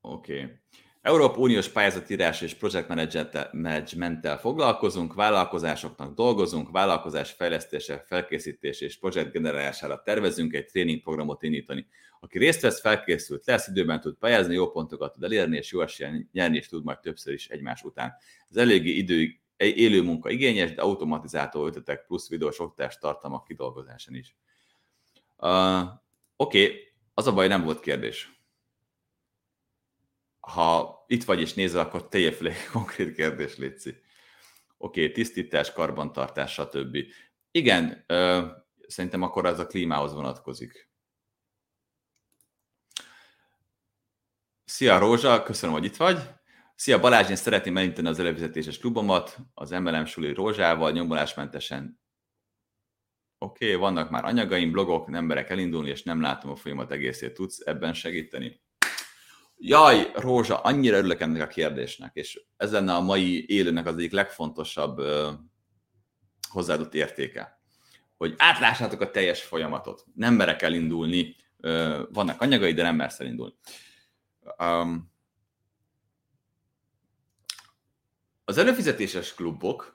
Oké. 0.00 0.42
Okay. 0.42 0.56
Európa 1.02 1.38
Uniós 1.38 1.68
pályázatírás 1.68 2.40
és 2.40 2.54
projektmenedzsmenttel 2.54 4.38
foglalkozunk, 4.38 5.14
vállalkozásoknak 5.14 6.14
dolgozunk, 6.14 6.70
vállalkozás 6.70 7.30
fejlesztése, 7.30 8.04
felkészítés 8.06 8.80
és 8.80 8.98
projekt 8.98 9.32
generálására 9.32 10.02
tervezünk 10.02 10.54
egy 10.54 10.66
tréningprogramot 10.66 11.42
indítani. 11.42 11.86
Aki 12.20 12.38
részt 12.38 12.60
vesz, 12.60 12.80
felkészült 12.80 13.46
lesz, 13.46 13.68
időben 13.68 14.00
tud 14.00 14.14
pályázni, 14.14 14.54
jó 14.54 14.70
pontokat 14.70 15.12
tud 15.12 15.22
elérni, 15.22 15.56
és 15.56 15.72
jó 15.72 15.80
esélyen 15.80 16.28
nyerni, 16.32 16.56
és 16.56 16.68
tud 16.68 16.84
majd 16.84 16.98
többször 16.98 17.32
is 17.32 17.48
egymás 17.48 17.82
után. 17.82 18.14
Ez 18.50 18.56
eléggé 18.56 18.90
idő, 18.90 19.28
élő 19.56 20.02
munka 20.02 20.30
igényes, 20.30 20.74
de 20.74 20.82
automatizáltó 20.82 21.66
ötletek 21.66 22.06
plusz 22.06 22.28
videós 22.28 22.60
oktatás 22.60 22.98
tartalmak 22.98 23.44
kidolgozásán 23.44 24.14
is. 24.14 24.36
Uh, 25.36 25.80
Oké, 26.36 26.64
okay. 26.64 26.76
az 27.14 27.26
a 27.26 27.32
baj, 27.32 27.48
nem 27.48 27.64
volt 27.64 27.80
kérdés 27.80 28.37
ha 30.48 31.04
itt 31.06 31.24
vagy 31.24 31.40
és 31.40 31.54
nézel, 31.54 31.80
akkor 31.80 32.08
tegyél 32.08 32.32
fel 32.32 32.46
egy 32.46 32.66
konkrét 32.72 33.14
kérdés, 33.14 33.56
Léci. 33.56 33.90
Oké, 34.76 35.00
okay, 35.00 35.12
tisztítás, 35.12 35.72
karbantartás, 35.72 36.52
stb. 36.52 36.96
Igen, 37.50 38.04
ö, 38.06 38.46
szerintem 38.86 39.22
akkor 39.22 39.46
ez 39.46 39.58
a 39.58 39.66
klímához 39.66 40.14
vonatkozik. 40.14 40.90
Szia 44.64 44.98
Rózsa, 44.98 45.42
köszönöm, 45.42 45.74
hogy 45.74 45.84
itt 45.84 45.96
vagy. 45.96 46.18
Szia 46.74 47.00
Balázs, 47.00 47.28
én 47.30 47.36
szeretném 47.36 47.76
elinteni 47.76 48.08
az 48.08 48.18
előfizetéses 48.18 48.78
klubomat, 48.78 49.38
az 49.54 49.70
MLM 49.70 50.04
Suli 50.04 50.32
Rózsával, 50.32 50.90
nyomulásmentesen. 50.90 52.00
Oké, 53.38 53.66
okay, 53.66 53.76
vannak 53.76 54.10
már 54.10 54.24
anyagaim, 54.24 54.70
blogok, 54.70 55.06
nem 55.06 55.24
merek 55.24 55.50
elindulni, 55.50 55.88
és 55.88 56.02
nem 56.02 56.20
látom 56.20 56.50
a 56.50 56.56
folyamat 56.56 56.90
egészét. 56.90 57.34
Tudsz 57.34 57.66
ebben 57.66 57.94
segíteni? 57.94 58.60
Jaj, 59.60 60.10
Rózsa, 60.14 60.60
annyira 60.60 60.96
örülök 60.96 61.20
ennek 61.20 61.42
a 61.42 61.46
kérdésnek, 61.46 62.10
és 62.14 62.40
ez 62.56 62.72
lenne 62.72 62.94
a 62.94 63.00
mai 63.00 63.50
élőnek 63.50 63.86
az 63.86 63.94
egyik 63.96 64.12
legfontosabb 64.12 64.98
ö, 64.98 65.30
hozzáadott 66.48 66.94
értéke. 66.94 67.60
Hogy 68.16 68.34
átlássátok 68.36 69.00
a 69.00 69.10
teljes 69.10 69.42
folyamatot. 69.42 70.04
Nem 70.14 70.34
merek 70.34 70.62
elindulni, 70.62 71.36
ö, 71.56 72.02
vannak 72.12 72.40
anyagai, 72.40 72.72
de 72.72 72.82
nem 72.82 72.96
mersz 72.96 73.20
elindulni. 73.20 73.54
Um, 74.58 75.12
az 78.44 78.58
előfizetéses 78.58 79.34
klubok 79.34 79.92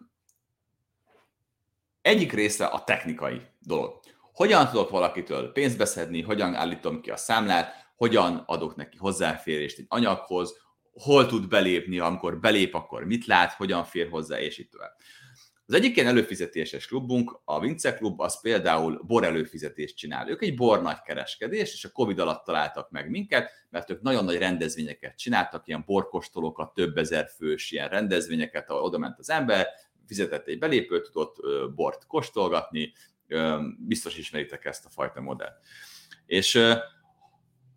egyik 2.02 2.32
része 2.32 2.66
a 2.66 2.84
technikai 2.84 3.42
dolog. 3.60 4.00
Hogyan 4.34 4.70
tudok 4.70 4.90
valakitől 4.90 5.52
pénzt 5.52 5.78
beszedni, 5.78 6.22
hogyan 6.22 6.56
állítom 6.56 7.02
ki 7.02 7.10
a 7.10 7.18
számlát, 7.18 7.83
hogyan 8.04 8.44
adok 8.46 8.76
neki 8.76 8.98
hozzáférést 8.98 9.80
egy 9.80 9.86
anyaghoz, 9.88 10.58
hol 10.92 11.26
tud 11.26 11.48
belépni, 11.48 12.00
amikor 12.00 12.40
belép, 12.40 12.74
akkor 12.74 13.06
mit 13.06 13.26
lát, 13.26 13.54
hogyan 13.54 13.84
fér 13.84 14.10
hozzá, 14.10 14.40
és 14.40 14.58
itt 14.58 14.72
tovább. 14.72 14.96
Az 15.66 15.74
egyik 15.74 15.96
ilyen 15.96 16.08
előfizetéses 16.08 16.88
klubunk, 16.88 17.42
a 17.46 17.60
Vince 17.60 17.94
Klub, 17.94 18.22
az 18.22 18.42
például 18.42 19.02
bor 19.08 19.24
előfizetést 19.24 19.96
csinál. 19.96 20.30
Ők 20.30 20.42
egy 20.42 20.56
bor 20.56 20.82
nagy 20.82 21.02
kereskedés, 21.02 21.74
és 21.74 21.86
a 21.86 21.92
Covid 21.92 22.20
alatt 22.20 22.46
találtak 22.46 22.90
meg 22.90 23.10
minket, 23.10 23.52
mert 23.70 23.90
ők 23.90 24.02
nagyon 24.02 24.26
nagy 24.26 24.38
rendezvényeket 24.38 25.18
csináltak, 25.18 25.68
ilyen 25.68 25.84
borkostolókat, 25.86 26.74
több 26.74 26.98
ezer 26.98 27.30
fős 27.38 27.72
ilyen 27.72 27.90
rendezvényeket, 27.90 28.70
ahol 28.70 28.84
oda 28.84 28.98
ment 28.98 29.20
az 29.20 29.30
ember, 29.30 29.68
fizetett 30.08 30.48
egy 30.48 30.60
belépőt, 30.60 31.04
tudott 31.12 31.36
bort 31.76 32.06
kóstolgatni, 32.08 32.94
biztos 33.78 34.18
ismeritek 34.18 34.66
ezt 34.66 34.86
a 34.86 34.90
fajta 34.90 35.22
modellt. 35.22 35.58
És 36.26 36.60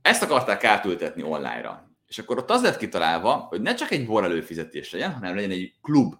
ezt 0.07 0.23
akarták 0.23 0.65
átültetni 0.65 1.23
online-ra. 1.23 1.91
És 2.07 2.19
akkor 2.19 2.39
ott 2.39 2.51
az 2.51 2.63
lett 2.63 2.77
kitalálva, 2.77 3.35
hogy 3.35 3.61
ne 3.61 3.75
csak 3.75 3.91
egy 3.91 4.07
bor 4.07 4.25
előfizetés 4.25 4.93
legyen, 4.93 5.13
hanem 5.13 5.35
legyen 5.35 5.51
egy 5.51 5.75
klub. 5.83 6.15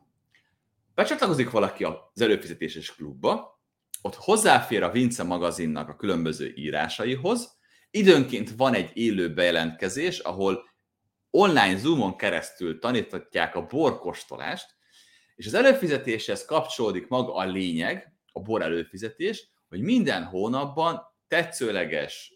Becsatlakozik 0.95 1.51
valaki 1.51 1.85
az 1.85 2.21
előfizetéses 2.21 2.95
klubba, 2.95 3.61
ott 4.03 4.15
hozzáfér 4.15 4.83
a 4.83 4.91
Vince 4.91 5.23
magazinnak 5.23 5.89
a 5.89 5.97
különböző 5.97 6.53
írásaihoz, 6.57 7.59
időnként 7.91 8.57
van 8.57 8.75
egy 8.75 8.91
élő 8.95 9.35
bejelentkezés, 9.35 10.19
ahol 10.19 10.71
online 11.31 11.77
Zoomon 11.77 12.17
keresztül 12.17 12.79
tanítatják 12.79 13.55
a 13.55 13.67
borkostolást, 13.67 14.67
és 15.35 15.47
az 15.47 15.55
előfizetéshez 15.55 16.45
kapcsolódik 16.45 17.09
maga 17.09 17.35
a 17.35 17.45
lényeg, 17.45 18.13
a 18.33 18.41
bor 18.41 18.63
előfizetés, 18.63 19.49
hogy 19.69 19.81
minden 19.81 20.25
hónapban 20.25 21.03
tetszőleges 21.29 22.36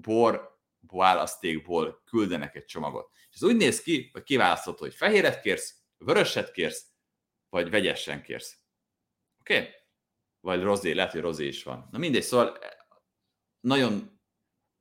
bor 0.00 0.58
választékból 0.80 2.02
küldenek 2.04 2.54
egy 2.54 2.64
csomagot. 2.64 3.10
És 3.30 3.34
ez 3.34 3.42
úgy 3.42 3.56
néz 3.56 3.82
ki, 3.82 4.10
hogy 4.12 4.22
kiválasztható, 4.22 4.78
hogy 4.78 4.94
fehéret 4.94 5.40
kérsz, 5.40 5.74
vöröset 5.98 6.50
kérsz, 6.50 6.86
vagy 7.48 7.70
vegyesen 7.70 8.22
kérsz. 8.22 8.58
Oké? 9.40 9.58
Okay? 9.58 9.70
Vagy 10.40 10.62
rozé, 10.62 10.92
lehet, 10.92 11.12
hogy 11.12 11.20
rozé 11.20 11.46
is 11.46 11.62
van. 11.62 11.88
Na 11.90 11.98
mindegy, 11.98 12.22
szóval 12.22 12.56
eh, 12.56 12.70
nagyon 13.60 14.20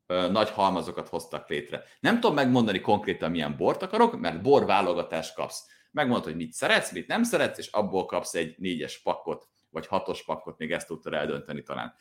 ö, 0.05 0.29
nagy 0.29 0.49
halmazokat 0.49 1.07
hoztak 1.07 1.49
létre. 1.49 1.83
Nem 1.99 2.19
tudom 2.19 2.35
megmondani 2.35 2.79
konkrétan 2.79 3.31
milyen 3.31 3.57
bort 3.57 3.81
akarok, 3.81 4.19
mert 4.19 4.41
bor 4.41 4.65
válogatást 4.65 5.35
kapsz. 5.35 5.67
megmondod, 5.91 6.23
hogy 6.23 6.35
mit 6.35 6.53
szeretsz, 6.53 6.91
mit 6.91 7.07
nem 7.07 7.23
szeretsz, 7.23 7.57
és 7.57 7.67
abból 7.67 8.05
kapsz 8.05 8.33
egy 8.33 8.55
négyes 8.57 9.01
pakkot, 9.01 9.49
vagy 9.69 9.87
hatos 9.87 10.23
pakkot, 10.23 10.57
még 10.57 10.71
ezt 10.71 10.87
tudtad 10.87 11.13
eldönteni 11.13 11.63
talán. 11.63 11.95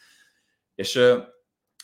És 0.75 1.01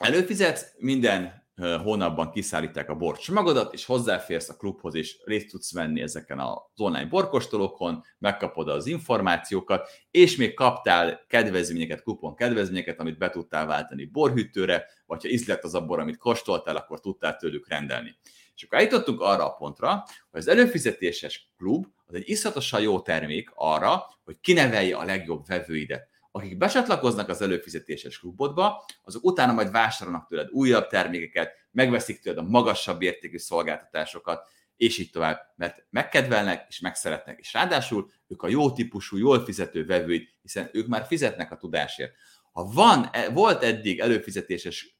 előfizetsz, 0.01 0.67
minden 0.79 1.49
hónapban 1.83 2.31
kiszállítják 2.31 2.89
a 2.89 2.95
borcsomagodat, 2.95 3.73
és 3.73 3.85
hozzáférsz 3.85 4.49
a 4.49 4.57
klubhoz, 4.57 4.95
és 4.95 5.17
részt 5.25 5.51
tudsz 5.51 5.73
venni 5.73 6.01
ezeken 6.01 6.39
az 6.39 6.57
online 6.77 7.07
borkostolókon, 7.07 8.05
megkapod 8.19 8.69
az 8.69 8.87
információkat, 8.87 9.89
és 10.11 10.37
még 10.37 10.55
kaptál 10.55 11.25
kedvezményeket, 11.29 12.03
kupon 12.03 12.35
kedvezményeket, 12.35 13.01
amit 13.01 13.19
be 13.19 13.31
tudtál 13.31 13.67
váltani 13.67 14.05
borhűtőre, 14.05 14.87
vagy 15.07 15.23
ha 15.23 15.29
ízlett 15.29 15.65
az 15.65 15.75
a 15.75 15.85
bor, 15.85 15.99
amit 15.99 16.17
kóstoltál, 16.17 16.77
akkor 16.77 17.01
tudtál 17.01 17.37
tőlük 17.37 17.69
rendelni. 17.69 18.19
És 18.55 18.63
akkor 18.63 18.79
eljutottunk 18.79 19.21
arra 19.21 19.47
a 19.47 19.55
pontra, 19.55 20.05
hogy 20.31 20.41
az 20.41 20.49
előfizetéses 20.49 21.51
klub 21.57 21.87
az 22.07 22.15
egy 22.15 22.29
iszatosan 22.29 22.81
jó 22.81 23.01
termék 23.01 23.51
arra, 23.55 24.05
hogy 24.25 24.37
kinevelje 24.41 24.97
a 24.97 25.05
legjobb 25.05 25.47
vevőidet 25.47 26.10
akik 26.31 26.57
becsatlakoznak 26.57 27.29
az 27.29 27.43
előfizetéses 27.43 28.19
klubodba, 28.19 28.85
azok 29.03 29.25
utána 29.25 29.53
majd 29.53 29.71
vásárolnak 29.71 30.27
tőled 30.29 30.51
újabb 30.51 30.87
termékeket, 30.87 31.55
megveszik 31.71 32.21
tőled 32.21 32.39
a 32.39 32.49
magasabb 32.49 33.03
értékű 33.03 33.39
szolgáltatásokat, 33.39 34.49
és 34.77 34.99
így 34.99 35.11
tovább, 35.11 35.41
mert 35.57 35.85
megkedvelnek 35.91 36.65
és 36.69 36.81
megszeretnek, 36.81 37.39
és 37.39 37.53
ráadásul 37.53 38.11
ők 38.29 38.43
a 38.43 38.49
jó 38.49 38.73
típusú, 38.73 39.17
jól 39.17 39.45
fizető 39.45 39.85
vevőid, 39.85 40.29
hiszen 40.43 40.71
ők 40.73 40.87
már 40.87 41.07
fizetnek 41.07 41.53
a 41.53 41.57
tudásért. 41.57 42.13
Ha 42.53 42.65
van, 42.65 43.09
e, 43.13 43.29
volt 43.29 43.63
eddig 43.63 43.99
előfizetéses, 43.99 44.99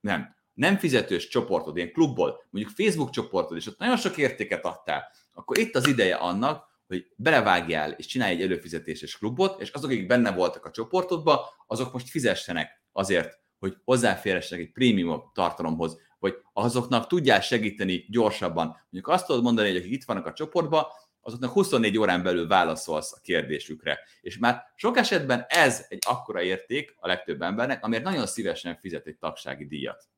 nem, 0.00 0.36
nem 0.54 0.76
fizetős 0.76 1.28
csoportod, 1.28 1.76
ilyen 1.76 1.92
klubból, 1.92 2.46
mondjuk 2.50 2.74
Facebook 2.74 3.10
csoportod, 3.10 3.56
és 3.56 3.66
ott 3.66 3.78
nagyon 3.78 3.96
sok 3.96 4.16
értéket 4.16 4.64
adtál, 4.64 5.12
akkor 5.32 5.58
itt 5.58 5.74
az 5.74 5.86
ideje 5.86 6.14
annak, 6.14 6.69
hogy 6.90 7.12
belevágjál 7.16 7.90
és 7.90 8.06
csinálj 8.06 8.34
egy 8.34 8.42
előfizetéses 8.42 9.18
klubot, 9.18 9.60
és 9.60 9.70
azok, 9.70 9.90
akik 9.90 10.06
benne 10.06 10.32
voltak 10.32 10.64
a 10.64 10.70
csoportodban, 10.70 11.38
azok 11.66 11.92
most 11.92 12.08
fizessenek 12.08 12.82
azért, 12.92 13.38
hogy 13.58 13.76
hozzáférhessenek 13.84 14.64
egy 14.64 14.72
prémium 14.72 15.30
tartalomhoz, 15.34 15.98
vagy 16.18 16.34
azoknak 16.52 17.06
tudjál 17.06 17.40
segíteni 17.40 18.06
gyorsabban. 18.08 18.66
Mondjuk 18.66 19.08
azt 19.08 19.26
tudod 19.26 19.42
mondani, 19.42 19.68
hogy 19.68 19.76
akik 19.76 19.92
itt 19.92 20.04
vannak 20.04 20.26
a 20.26 20.32
csoportban, 20.32 20.84
azoknak 21.20 21.50
24 21.50 21.98
órán 21.98 22.22
belül 22.22 22.46
válaszolsz 22.46 23.12
a 23.12 23.20
kérdésükre. 23.22 23.98
És 24.20 24.38
már 24.38 24.62
sok 24.74 24.96
esetben 24.96 25.44
ez 25.48 25.86
egy 25.88 25.98
akkora 26.06 26.42
érték 26.42 26.96
a 26.98 27.06
legtöbb 27.06 27.42
embernek, 27.42 27.84
amiért 27.84 28.04
nagyon 28.04 28.26
szívesen 28.26 28.76
fizet 28.76 29.06
egy 29.06 29.16
tagsági 29.16 29.66
díjat. 29.66 30.08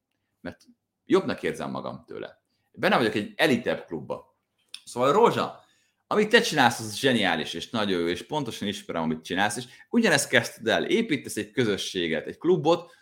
Mert 0.41 0.61
jobbnak 1.05 1.43
érzem 1.43 1.71
magam 1.71 2.05
tőle. 2.07 2.43
Benne 2.73 2.97
vagyok 2.97 3.15
egy 3.15 3.33
elitebb 3.37 3.85
klubba. 3.85 4.37
Szóval 4.85 5.13
Rózsa, 5.13 5.65
amit 6.13 6.29
te 6.29 6.41
csinálsz, 6.41 6.81
az 6.81 6.97
zseniális, 6.97 7.55
és 7.55 7.71
nagyon 7.71 8.01
jó, 8.01 8.07
és 8.07 8.27
pontosan 8.27 8.69
ismerem, 8.69 9.03
amit 9.03 9.25
csinálsz, 9.25 9.57
és 9.57 9.65
ugyanezt 9.91 10.29
kezdted 10.29 10.67
el, 10.67 10.85
építesz 10.85 11.37
egy 11.37 11.51
közösséget, 11.51 12.27
egy 12.27 12.39
klubot 12.39 12.93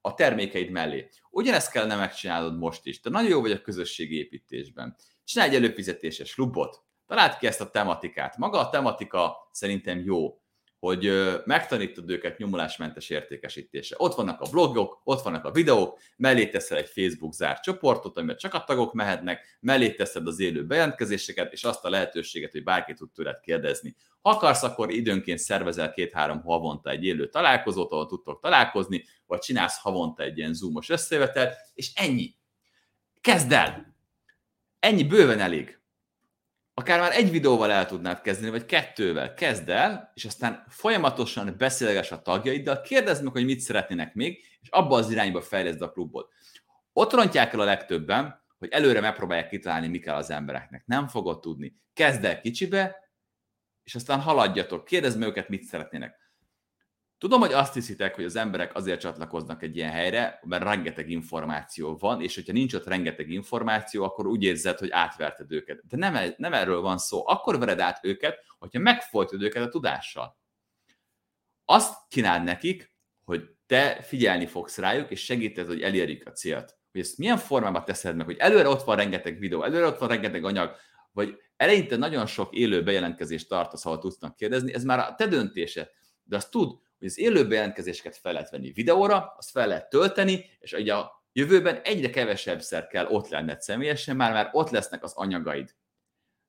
a 0.00 0.14
termékeid 0.14 0.70
mellé. 0.70 1.08
Ugyanezt 1.30 1.70
kellene 1.70 1.96
megcsinálnod 1.96 2.58
most 2.58 2.86
is. 2.86 3.00
Te 3.00 3.10
nagyon 3.10 3.30
jó 3.30 3.40
vagy 3.40 3.50
a 3.50 3.60
közösségi 3.60 4.18
építésben. 4.18 4.96
Csinálj 5.24 5.50
egy 5.50 5.56
előfizetéses 5.56 6.34
klubot, 6.34 6.82
találd 7.06 7.36
ki 7.36 7.46
ezt 7.46 7.60
a 7.60 7.70
tematikát. 7.70 8.36
Maga 8.36 8.58
a 8.58 8.68
tematika 8.68 9.48
szerintem 9.52 10.02
jó, 10.04 10.39
hogy 10.80 11.12
megtanítod 11.44 12.10
őket 12.10 12.38
nyomulásmentes 12.38 13.10
értékesítése. 13.10 13.94
Ott 13.98 14.14
vannak 14.14 14.40
a 14.40 14.50
blogok, 14.50 15.00
ott 15.04 15.22
vannak 15.22 15.44
a 15.44 15.50
videók, 15.50 15.98
mellé 16.16 16.48
teszel 16.48 16.78
egy 16.78 16.88
Facebook 16.88 17.32
zárt 17.32 17.62
csoportot, 17.62 18.16
amiben 18.16 18.36
csak 18.36 18.54
a 18.54 18.64
tagok 18.64 18.92
mehetnek, 18.92 19.58
mellé 19.60 19.90
teszed 19.90 20.26
az 20.26 20.40
élő 20.40 20.66
bejelentkezéseket, 20.66 21.52
és 21.52 21.64
azt 21.64 21.84
a 21.84 21.90
lehetőséget, 21.90 22.52
hogy 22.52 22.62
bárki 22.62 22.94
tud 22.94 23.10
tőled 23.10 23.40
kérdezni. 23.40 23.96
Ha 24.20 24.30
akarsz, 24.30 24.62
akkor 24.62 24.90
időnként 24.90 25.38
szervezel 25.38 25.92
két-három 25.92 26.42
havonta 26.42 26.90
egy 26.90 27.04
élő 27.04 27.28
találkozót, 27.28 27.92
ahol 27.92 28.06
tudtok 28.06 28.40
találkozni, 28.40 29.04
vagy 29.26 29.38
csinálsz 29.38 29.78
havonta 29.78 30.22
egy 30.22 30.38
ilyen 30.38 30.54
zoomos 30.54 30.88
összevetel, 30.88 31.54
és 31.74 31.92
ennyi. 31.94 32.34
Kezd 33.20 33.52
el! 33.52 33.96
Ennyi 34.78 35.04
bőven 35.04 35.40
elég 35.40 35.79
akár 36.80 37.00
már 37.00 37.12
egy 37.12 37.30
videóval 37.30 37.70
el 37.70 37.86
tudnád 37.86 38.20
kezdeni, 38.20 38.50
vagy 38.50 38.64
kettővel. 38.64 39.34
Kezd 39.34 39.68
el, 39.68 40.10
és 40.14 40.24
aztán 40.24 40.64
folyamatosan 40.68 41.54
beszélges 41.58 42.12
a 42.12 42.22
tagjaiddal, 42.22 42.80
kérdezd 42.80 43.22
meg, 43.22 43.32
hogy 43.32 43.44
mit 43.44 43.60
szeretnének 43.60 44.14
még, 44.14 44.44
és 44.60 44.68
abba 44.68 44.96
az 44.96 45.10
irányba 45.10 45.40
fejleszd 45.40 45.82
a 45.82 45.92
klubot. 45.92 46.32
Ott 46.92 47.12
rontják 47.12 47.52
el 47.52 47.60
a 47.60 47.64
legtöbben, 47.64 48.42
hogy 48.58 48.68
előre 48.68 49.00
megpróbálják 49.00 49.48
kitalálni, 49.48 49.88
mi 49.88 49.98
kell 49.98 50.14
az 50.14 50.30
embereknek. 50.30 50.86
Nem 50.86 51.08
fogod 51.08 51.40
tudni. 51.40 51.76
Kezd 51.92 52.24
el 52.24 52.40
kicsibe, 52.40 52.96
és 53.82 53.94
aztán 53.94 54.20
haladjatok. 54.20 54.84
Kérdezd 54.84 55.18
meg 55.18 55.28
őket, 55.28 55.48
mit 55.48 55.62
szeretnének. 55.62 56.16
Tudom, 57.20 57.40
hogy 57.40 57.52
azt 57.52 57.74
hiszitek, 57.74 58.14
hogy 58.14 58.24
az 58.24 58.36
emberek 58.36 58.74
azért 58.74 59.00
csatlakoznak 59.00 59.62
egy 59.62 59.76
ilyen 59.76 59.90
helyre, 59.90 60.40
mert 60.44 60.62
rengeteg 60.62 61.10
információ 61.10 61.96
van, 61.96 62.22
és 62.22 62.34
hogyha 62.34 62.52
nincs 62.52 62.74
ott 62.74 62.86
rengeteg 62.86 63.30
információ, 63.30 64.04
akkor 64.04 64.26
úgy 64.26 64.42
érzed, 64.42 64.78
hogy 64.78 64.90
átverted 64.90 65.52
őket. 65.52 65.86
De 65.88 65.96
nem, 65.96 66.14
e- 66.14 66.34
nem 66.36 66.52
erről 66.52 66.80
van 66.80 66.98
szó. 66.98 67.28
Akkor 67.28 67.58
vered 67.58 67.80
át 67.80 68.04
őket, 68.04 68.44
hogyha 68.58 68.78
megfolytod 68.78 69.42
őket 69.42 69.62
a 69.62 69.68
tudással. 69.68 70.38
Azt 71.64 71.94
kínáld 72.08 72.44
nekik, 72.44 72.94
hogy 73.24 73.50
te 73.66 74.02
figyelni 74.02 74.46
fogsz 74.46 74.78
rájuk, 74.78 75.10
és 75.10 75.24
segíted, 75.24 75.66
hogy 75.66 75.82
elérjük 75.82 76.26
a 76.26 76.32
célt. 76.32 76.78
Hogy 76.92 77.00
ezt 77.00 77.18
milyen 77.18 77.38
formában 77.38 77.84
teszed 77.84 78.16
meg, 78.16 78.26
hogy 78.26 78.38
előre 78.38 78.68
ott 78.68 78.82
van 78.82 78.96
rengeteg 78.96 79.38
videó, 79.38 79.62
előre 79.62 79.86
ott 79.86 79.98
van 79.98 80.08
rengeteg 80.08 80.44
anyag, 80.44 80.76
vagy 81.12 81.36
eleinte 81.56 81.96
nagyon 81.96 82.26
sok 82.26 82.54
élő 82.54 82.82
bejelentkezést 82.82 83.48
tartasz, 83.48 83.86
ahol 83.86 83.98
tudsz 83.98 84.18
kérdezni, 84.36 84.74
ez 84.74 84.84
már 84.84 84.98
a 84.98 85.14
te 85.14 85.26
döntése. 85.26 85.90
De 86.22 86.36
azt 86.36 86.50
tud, 86.50 86.88
hogy 87.00 87.08
az 87.08 87.18
élő 87.18 87.46
bejelentkezéseket 87.46 88.16
fel 88.16 88.32
lehet 88.32 88.50
venni 88.50 88.72
videóra, 88.72 89.34
azt 89.36 89.50
fel 89.50 89.66
lehet 89.66 89.88
tölteni, 89.88 90.44
és 90.58 90.72
ugye 90.72 90.94
a 90.94 91.24
jövőben 91.32 91.80
egyre 91.82 92.10
kevesebb 92.10 92.60
szer 92.60 92.86
kell 92.86 93.06
ott 93.06 93.28
lenned 93.28 93.60
személyesen, 93.60 94.16
már 94.16 94.32
már 94.32 94.48
ott 94.52 94.70
lesznek 94.70 95.02
az 95.02 95.12
anyagaid. 95.14 95.74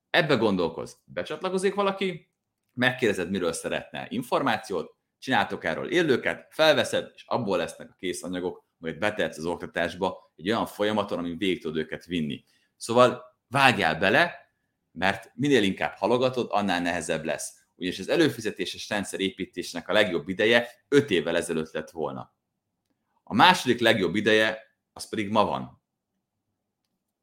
Ebbe 0.10 0.36
gondolkoz. 0.36 1.02
Becsatlakozik 1.06 1.74
valaki, 1.74 2.32
megkérdezed, 2.74 3.30
miről 3.30 3.54
szeretne 3.54 4.06
információt, 4.10 4.95
csináltok 5.18 5.64
erről 5.64 5.91
élőket, 5.91 6.47
felveszed, 6.49 7.12
és 7.16 7.24
abból 7.28 7.58
lesznek 7.58 7.89
a 7.89 7.95
kész 7.97 8.24
anyagok, 8.24 8.66
majd 8.78 8.97
betetsz 8.97 9.38
az 9.38 9.45
oktatásba 9.45 10.32
egy 10.36 10.49
olyan 10.49 10.66
folyamaton, 10.66 11.18
amin 11.18 11.38
végig 11.38 11.62
tud 11.62 11.78
őket 11.78 12.06
vinni. 12.06 12.43
Szóval 12.78 13.24
vágjál 13.47 13.95
bele, 13.95 14.36
mert 14.91 15.32
minél 15.36 15.64
inkább 15.64 15.95
halogatod, 15.95 16.47
annál 16.49 16.82
nehezebb 16.82 17.24
lesz 17.24 17.61
ugyanis 17.82 17.99
az 17.99 18.09
előfizetéses 18.09 18.89
rendszer 18.89 19.19
építésnek 19.19 19.88
a 19.88 19.93
legjobb 19.93 20.29
ideje 20.29 20.69
5 20.88 21.11
évvel 21.11 21.36
ezelőtt 21.36 21.71
lett 21.71 21.89
volna. 21.89 22.36
A 23.23 23.34
második 23.34 23.79
legjobb 23.79 24.15
ideje 24.15 24.59
az 24.93 25.09
pedig 25.09 25.29
ma 25.29 25.45
van. 25.45 25.82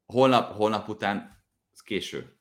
Holnap, 0.05 0.55
holnap 0.55 0.87
után 0.87 1.43
késő. 1.89 2.39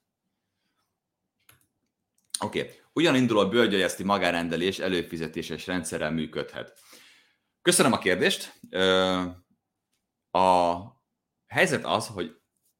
Oké, 2.41 2.61
okay. 2.61 2.75
ugyan 2.93 3.17
indul 3.17 3.39
a 3.39 3.49
bölgyajeszti 3.49 4.05
magárendelés 4.05 4.79
előfizetéses 4.79 5.67
rendszerrel 5.67 6.11
működhet. 6.11 6.79
Köszönöm 7.63 7.93
a 7.93 7.99
kérdést. 7.99 8.61
A 10.31 10.77
helyzet 11.47 11.85
az, 11.85 12.07
hogy 12.07 12.38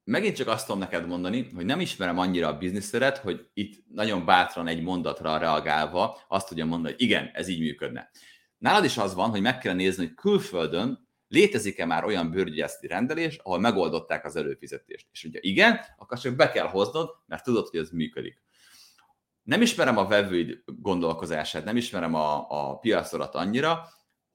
megint 0.09 0.35
csak 0.35 0.47
azt 0.47 0.65
tudom 0.65 0.79
neked 0.79 1.07
mondani, 1.07 1.49
hogy 1.55 1.65
nem 1.65 1.79
ismerem 1.79 2.17
annyira 2.17 2.47
a 2.47 2.57
bizniszteret, 2.57 3.17
hogy 3.17 3.49
itt 3.53 3.83
nagyon 3.91 4.25
bátran 4.25 4.67
egy 4.67 4.81
mondatra 4.81 5.37
reagálva 5.37 6.17
azt 6.27 6.47
tudja 6.47 6.65
mondani, 6.65 6.93
hogy 6.93 7.01
igen, 7.01 7.29
ez 7.33 7.47
így 7.47 7.59
működne. 7.59 8.09
Nálad 8.57 8.83
is 8.83 8.97
az 8.97 9.13
van, 9.13 9.29
hogy 9.29 9.41
meg 9.41 9.57
kell 9.57 9.73
nézni, 9.73 10.05
hogy 10.05 10.13
külföldön 10.13 11.07
létezik-e 11.27 11.85
már 11.85 12.05
olyan 12.05 12.31
bőrgyászti 12.31 12.87
rendelés, 12.87 13.37
ahol 13.37 13.59
megoldották 13.59 14.25
az 14.25 14.35
előfizetést. 14.35 15.07
És 15.11 15.23
ugye 15.23 15.39
igen, 15.41 15.79
akkor 15.97 16.19
csak 16.19 16.35
be 16.35 16.51
kell 16.51 16.67
hoznod, 16.67 17.09
mert 17.25 17.43
tudod, 17.43 17.67
hogy 17.67 17.79
ez 17.79 17.89
működik. 17.89 18.41
Nem 19.43 19.61
ismerem 19.61 19.97
a 19.97 20.07
vevőid 20.07 20.63
gondolkozását, 20.65 21.65
nem 21.65 21.77
ismerem 21.77 22.13
a, 22.13 22.45
a 22.49 22.77
piacorat 22.77 23.35
annyira, 23.35 23.87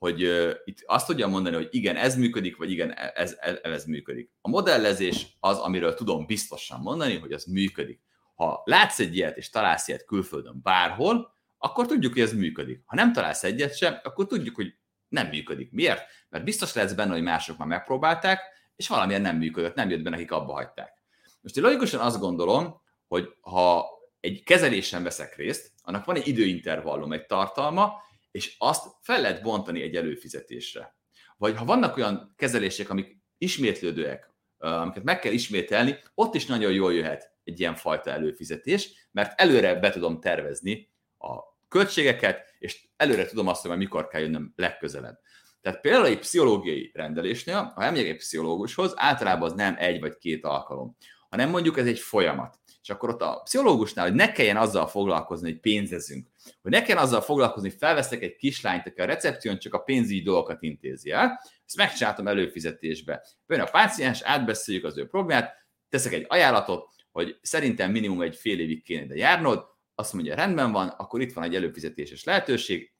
hogy 0.04 0.24
uh, 0.24 0.50
itt 0.64 0.82
azt 0.86 1.06
tudja 1.06 1.26
mondani, 1.26 1.56
hogy 1.56 1.68
igen, 1.70 1.96
ez 1.96 2.16
működik, 2.16 2.56
vagy 2.56 2.70
igen, 2.70 2.92
ez, 2.92 3.36
ez, 3.40 3.58
ez 3.62 3.84
működik. 3.84 4.30
A 4.40 4.48
modellezés 4.48 5.36
az, 5.40 5.58
amiről 5.58 5.94
tudom 5.94 6.26
biztosan 6.26 6.80
mondani, 6.80 7.18
hogy 7.18 7.32
az 7.32 7.44
működik. 7.44 8.00
Ha 8.34 8.62
látsz 8.64 8.98
egy 8.98 9.16
ilyet, 9.16 9.36
és 9.36 9.50
találsz 9.50 9.88
ilyet 9.88 10.04
külföldön 10.04 10.60
bárhol, 10.62 11.34
akkor 11.58 11.86
tudjuk, 11.86 12.12
hogy 12.12 12.22
ez 12.22 12.32
működik. 12.32 12.82
Ha 12.84 12.96
nem 12.96 13.12
találsz 13.12 13.44
egyet 13.44 13.76
sem, 13.76 13.98
akkor 14.02 14.26
tudjuk, 14.26 14.54
hogy 14.54 14.74
nem 15.08 15.26
működik. 15.26 15.72
Miért? 15.72 16.02
Mert 16.28 16.44
biztos 16.44 16.74
lesz 16.74 16.92
benne, 16.92 17.12
hogy 17.12 17.22
mások 17.22 17.58
már 17.58 17.68
megpróbálták, 17.68 18.40
és 18.76 18.88
valamilyen 18.88 19.22
nem 19.22 19.36
működött, 19.36 19.74
nem 19.74 19.90
jött 19.90 20.02
be 20.02 20.10
nekik, 20.10 20.32
abba 20.32 20.52
hagyták. 20.52 21.02
Most 21.40 21.56
én 21.56 21.62
logikusan 21.62 22.00
azt 22.00 22.20
gondolom, 22.20 22.80
hogy 23.06 23.34
ha 23.40 23.86
egy 24.20 24.42
kezelésen 24.42 25.02
veszek 25.02 25.36
részt, 25.36 25.72
annak 25.82 26.04
van 26.04 26.16
egy 26.16 26.28
időintervallum, 26.28 27.12
egy 27.12 27.26
tartalma, 27.26 28.02
és 28.34 28.54
azt 28.58 28.86
fel 29.00 29.20
lehet 29.20 29.42
bontani 29.42 29.82
egy 29.82 29.96
előfizetésre. 29.96 30.96
Vagy 31.36 31.56
ha 31.56 31.64
vannak 31.64 31.96
olyan 31.96 32.34
kezelések, 32.36 32.90
amik 32.90 33.18
ismétlődőek, 33.38 34.30
amiket 34.58 35.02
meg 35.02 35.18
kell 35.18 35.32
ismételni, 35.32 35.98
ott 36.14 36.34
is 36.34 36.46
nagyon 36.46 36.72
jól 36.72 36.94
jöhet 36.94 37.32
egy 37.44 37.60
ilyen 37.60 37.74
fajta 37.74 38.10
előfizetés, 38.10 39.08
mert 39.12 39.40
előre 39.40 39.74
be 39.74 39.90
tudom 39.90 40.20
tervezni 40.20 40.90
a 41.18 41.38
költségeket, 41.68 42.54
és 42.58 42.88
előre 42.96 43.26
tudom 43.26 43.48
azt, 43.48 43.66
hogy 43.66 43.76
mikor 43.76 44.08
kell 44.08 44.20
jönnöm 44.20 44.52
legközelebb. 44.56 45.18
Tehát 45.60 45.80
például 45.80 46.06
egy 46.06 46.18
pszichológiai 46.18 46.90
rendelésnél, 46.94 47.72
ha 47.74 47.82
elmegyek 47.82 48.06
egy 48.06 48.16
pszichológushoz, 48.16 48.92
általában 48.96 49.50
az 49.50 49.56
nem 49.56 49.74
egy 49.78 50.00
vagy 50.00 50.18
két 50.18 50.44
alkalom, 50.44 50.96
hanem 51.28 51.50
mondjuk 51.50 51.78
ez 51.78 51.86
egy 51.86 51.98
folyamat. 51.98 52.58
És 52.82 52.90
akkor 52.90 53.08
ott 53.08 53.22
a 53.22 53.40
pszichológusnál, 53.44 54.06
hogy 54.06 54.14
ne 54.14 54.32
kelljen 54.32 54.56
azzal 54.56 54.86
foglalkozni, 54.86 55.50
hogy 55.50 55.60
pénzezünk, 55.60 56.28
hogy 56.62 56.70
ne 56.70 56.82
kelljen 56.82 57.04
azzal 57.04 57.20
foglalkozni, 57.20 57.70
felveszek 57.70 58.22
egy 58.22 58.36
kislányt, 58.36 58.86
aki 58.86 59.00
a 59.00 59.04
recepción 59.04 59.58
csak 59.58 59.74
a 59.74 59.78
pénzügyi 59.78 60.22
dolgokat 60.22 60.62
intézi 60.62 61.10
el, 61.10 61.40
ezt 61.66 61.76
megcsináltam 61.76 62.28
előfizetésbe. 62.28 63.26
Bön 63.46 63.60
a 63.60 63.64
páciens, 63.64 64.22
átbeszéljük 64.22 64.84
az 64.84 64.98
ő 64.98 65.06
problémát, 65.06 65.54
teszek 65.88 66.12
egy 66.12 66.24
ajánlatot, 66.28 66.88
hogy 67.12 67.38
szerintem 67.42 67.90
minimum 67.90 68.22
egy 68.22 68.36
fél 68.36 68.60
évig 68.60 68.82
kéne 68.82 69.04
ide 69.04 69.14
járnod, 69.14 69.64
azt 69.94 70.12
mondja, 70.12 70.34
rendben 70.34 70.72
van, 70.72 70.88
akkor 70.88 71.20
itt 71.20 71.32
van 71.32 71.44
egy 71.44 71.54
előfizetéses 71.54 72.24
lehetőség, 72.24 72.92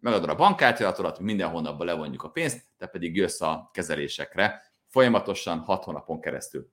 megadod 0.00 0.28
a 0.28 0.34
bankkártyátodat, 0.34 1.18
minden 1.18 1.48
hónapban 1.48 1.86
levonjuk 1.86 2.22
a 2.22 2.28
pénzt, 2.28 2.64
te 2.76 2.86
pedig 2.86 3.16
jössz 3.16 3.40
a 3.40 3.70
kezelésekre 3.72 4.62
folyamatosan 4.86 5.58
6 5.58 5.84
hónapon 5.84 6.20
keresztül. 6.20 6.68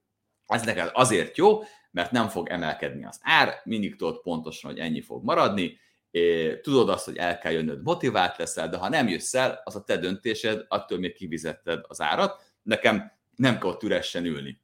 Ez 0.45 0.63
neked 0.63 0.89
azért 0.93 1.37
jó, 1.37 1.61
mert 1.93 2.11
nem 2.11 2.27
fog 2.27 2.49
emelkedni 2.49 3.05
az 3.05 3.19
ár, 3.21 3.61
mindig 3.63 3.95
tudod 3.95 4.21
pontosan, 4.21 4.71
hogy 4.71 4.79
ennyi 4.79 5.01
fog 5.01 5.23
maradni, 5.23 5.79
tudod 6.61 6.89
azt, 6.89 7.05
hogy 7.05 7.17
el 7.17 7.37
kell 7.37 7.51
jönnöd, 7.51 7.83
motivált 7.83 8.37
leszel, 8.37 8.69
de 8.69 8.77
ha 8.77 8.89
nem 8.89 9.07
jössz 9.07 9.33
el, 9.33 9.61
az 9.63 9.75
a 9.75 9.83
te 9.83 9.97
döntésed, 9.97 10.65
attól 10.67 10.97
még 10.97 11.13
kivizetted 11.13 11.83
az 11.87 12.01
árat, 12.01 12.41
nekem 12.61 13.11
nem 13.35 13.59
kell 13.59 13.69
ott 13.69 13.83
üresen 13.83 14.25
ülni. 14.25 14.61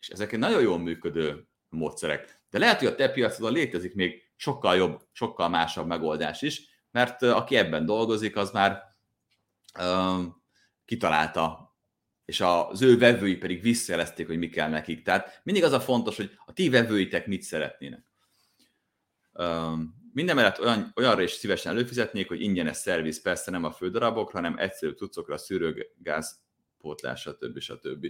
És 0.00 0.08
ezek 0.08 0.32
egy 0.32 0.38
nagyon 0.38 0.62
jól 0.62 0.78
működő 0.78 1.46
módszerek. 1.68 2.40
De 2.50 2.58
lehet, 2.58 2.78
hogy 2.78 2.88
a 2.88 2.94
te 2.94 3.10
piacodon 3.10 3.52
létezik 3.52 3.94
még 3.94 4.22
sokkal 4.36 4.76
jobb, 4.76 5.00
sokkal 5.12 5.48
másabb 5.48 5.86
megoldás 5.86 6.42
is, 6.42 6.62
mert 6.90 7.22
aki 7.22 7.56
ebben 7.56 7.86
dolgozik, 7.86 8.36
az 8.36 8.50
már 8.50 8.82
um, 9.80 10.42
kitalálta, 10.84 11.71
és 12.24 12.40
az 12.40 12.82
ő 12.82 12.98
vevői 12.98 13.36
pedig 13.36 13.62
visszajelezték, 13.62 14.26
hogy 14.26 14.38
mi 14.38 14.48
kell 14.48 14.68
nekik. 14.68 15.02
Tehát 15.02 15.40
mindig 15.44 15.64
az 15.64 15.72
a 15.72 15.80
fontos, 15.80 16.16
hogy 16.16 16.30
a 16.46 16.52
ti 16.52 16.68
vevőitek 16.68 17.26
mit 17.26 17.42
szeretnének. 17.42 18.04
Um, 19.32 20.00
minden 20.12 20.36
mellett 20.36 20.60
olyan, 20.60 20.92
olyanra 20.96 21.22
is 21.22 21.30
szívesen 21.30 21.72
előfizetnék, 21.72 22.28
hogy 22.28 22.40
ingyenes 22.40 22.76
szerviz, 22.76 23.22
persze 23.22 23.50
nem 23.50 23.64
a 23.64 23.70
fődarabokra, 23.70 24.40
hanem 24.40 24.58
egyszerű 24.58 24.92
cuccokra, 24.92 25.38
szűrőgáz, 25.38 26.40
pótlás, 26.78 27.20
stb. 27.20 27.58
stb. 27.58 28.06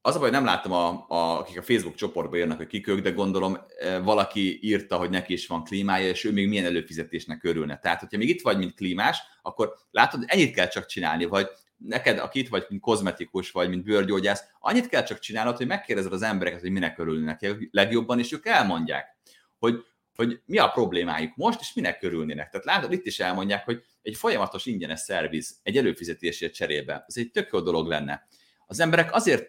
Az 0.00 0.16
a 0.16 0.18
baj, 0.18 0.30
nem 0.30 0.44
láttam, 0.44 0.72
a, 0.72 1.06
a, 1.08 1.38
akik 1.38 1.58
a 1.58 1.62
Facebook 1.62 1.94
csoportba 1.94 2.36
írnak, 2.36 2.56
hogy 2.56 2.66
kik 2.66 2.86
ők, 2.86 3.00
de 3.00 3.10
gondolom 3.10 3.58
valaki 4.02 4.58
írta, 4.62 4.96
hogy 4.96 5.10
neki 5.10 5.32
is 5.32 5.46
van 5.46 5.64
klímája, 5.64 6.08
és 6.08 6.24
ő 6.24 6.32
még 6.32 6.48
milyen 6.48 6.64
előfizetésnek 6.64 7.44
örülne. 7.44 7.78
Tehát, 7.78 8.00
hogyha 8.00 8.16
még 8.18 8.28
itt 8.28 8.42
vagy, 8.42 8.58
mint 8.58 8.74
klímás, 8.74 9.18
akkor 9.42 9.74
látod, 9.90 10.24
ennyit 10.26 10.54
kell 10.54 10.68
csak 10.68 10.86
csinálni, 10.86 11.24
vagy 11.24 11.48
neked, 11.86 12.18
aki 12.18 12.38
itt 12.38 12.48
vagy, 12.48 12.66
mint 12.68 12.82
kozmetikus, 12.82 13.50
vagy 13.50 13.68
mint 13.68 13.84
bőrgyógyász, 13.84 14.44
annyit 14.60 14.88
kell 14.88 15.02
csak 15.02 15.18
csinálnod, 15.18 15.56
hogy 15.56 15.66
megkérdezed 15.66 16.12
az 16.12 16.22
embereket, 16.22 16.60
hogy 16.60 16.70
minek 16.70 16.98
örülnek 16.98 17.56
legjobban, 17.70 18.18
és 18.18 18.32
ők 18.32 18.46
elmondják, 18.46 19.16
hogy 19.58 19.84
hogy 20.14 20.40
mi 20.46 20.58
a 20.58 20.68
problémájuk 20.68 21.36
most, 21.36 21.60
és 21.60 21.72
minek 21.74 21.98
körülnének. 21.98 22.50
Tehát 22.50 22.66
látod, 22.66 22.92
itt 22.92 23.06
is 23.06 23.20
elmondják, 23.20 23.64
hogy 23.64 23.82
egy 24.02 24.16
folyamatos 24.16 24.66
ingyenes 24.66 25.00
szerviz 25.00 25.56
egy 25.62 25.76
előfizetésért 25.76 26.54
cserébe, 26.54 27.04
ez 27.06 27.16
egy 27.16 27.30
tök 27.30 27.48
jó 27.52 27.60
dolog 27.60 27.86
lenne. 27.86 28.26
Az 28.66 28.80
emberek 28.80 29.14
azért 29.14 29.48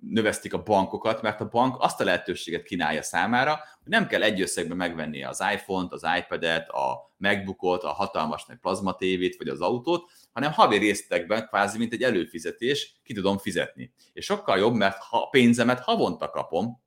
növesztik 0.00 0.54
a 0.54 0.62
bankokat, 0.62 1.22
mert 1.22 1.40
a 1.40 1.48
bank 1.48 1.76
azt 1.78 2.00
a 2.00 2.04
lehetőséget 2.04 2.62
kínálja 2.62 3.02
számára, 3.02 3.50
hogy 3.52 3.92
nem 3.92 4.06
kell 4.06 4.22
egy 4.22 4.40
összegben 4.40 4.76
megvenni 4.76 5.24
az 5.24 5.42
iPhone-t, 5.52 5.92
az 5.92 6.06
iPad-et, 6.18 6.68
a 6.68 7.14
MacBookot, 7.16 7.82
a 7.82 7.88
hatalmas 7.88 8.44
nagy 8.44 8.56
plazma 8.56 8.94
tévét, 8.94 9.36
vagy 9.36 9.48
az 9.48 9.60
autót, 9.60 10.10
hanem 10.32 10.52
havi 10.52 10.76
résztekben 10.76 11.46
kvázi, 11.46 11.78
mint 11.78 11.92
egy 11.92 12.02
előfizetés, 12.02 13.00
ki 13.02 13.14
tudom 13.14 13.38
fizetni. 13.38 13.92
És 14.12 14.24
sokkal 14.24 14.58
jobb, 14.58 14.74
mert 14.74 14.98
ha 14.98 15.28
pénzemet 15.28 15.80
havonta 15.80 16.30
kapom, 16.30 16.82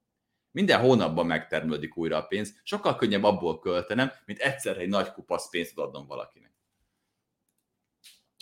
minden 0.52 0.80
hónapban 0.80 1.26
megtermelődik 1.26 1.98
újra 1.98 2.18
a 2.18 2.26
pénz, 2.26 2.54
sokkal 2.64 2.96
könnyebb 2.96 3.24
abból 3.24 3.60
költenem, 3.60 4.12
mint 4.26 4.40
egyszer 4.40 4.78
egy 4.78 4.90
nagy 4.90 5.12
kupasz 5.12 5.50
pénzt 5.50 5.78
adnom 5.78 6.08
valakinek. 6.08 6.52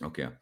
Oké. 0.05 0.23
Okay. 0.23 0.35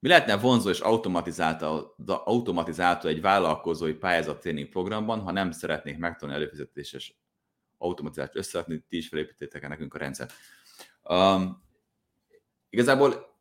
Mi 0.00 0.08
lehetne 0.08 0.36
vonzó 0.36 0.70
és 0.70 0.80
automatizálta 0.80 3.08
egy 3.08 3.20
vállalkozói 3.20 3.92
pályázat 3.92 4.40
tréning 4.40 4.68
programban, 4.68 5.20
ha 5.20 5.30
nem 5.30 5.50
szeretnék 5.50 5.98
megtanulni 5.98 6.40
előfizetéses 6.40 7.18
automatizált 7.78 8.36
összeadni, 8.36 8.84
ti 8.88 8.96
is 8.96 9.08
felépítétek 9.08 9.68
nekünk 9.68 9.94
a 9.94 9.98
rendszer. 9.98 10.30
Um, 11.02 11.62
igazából 12.70 13.38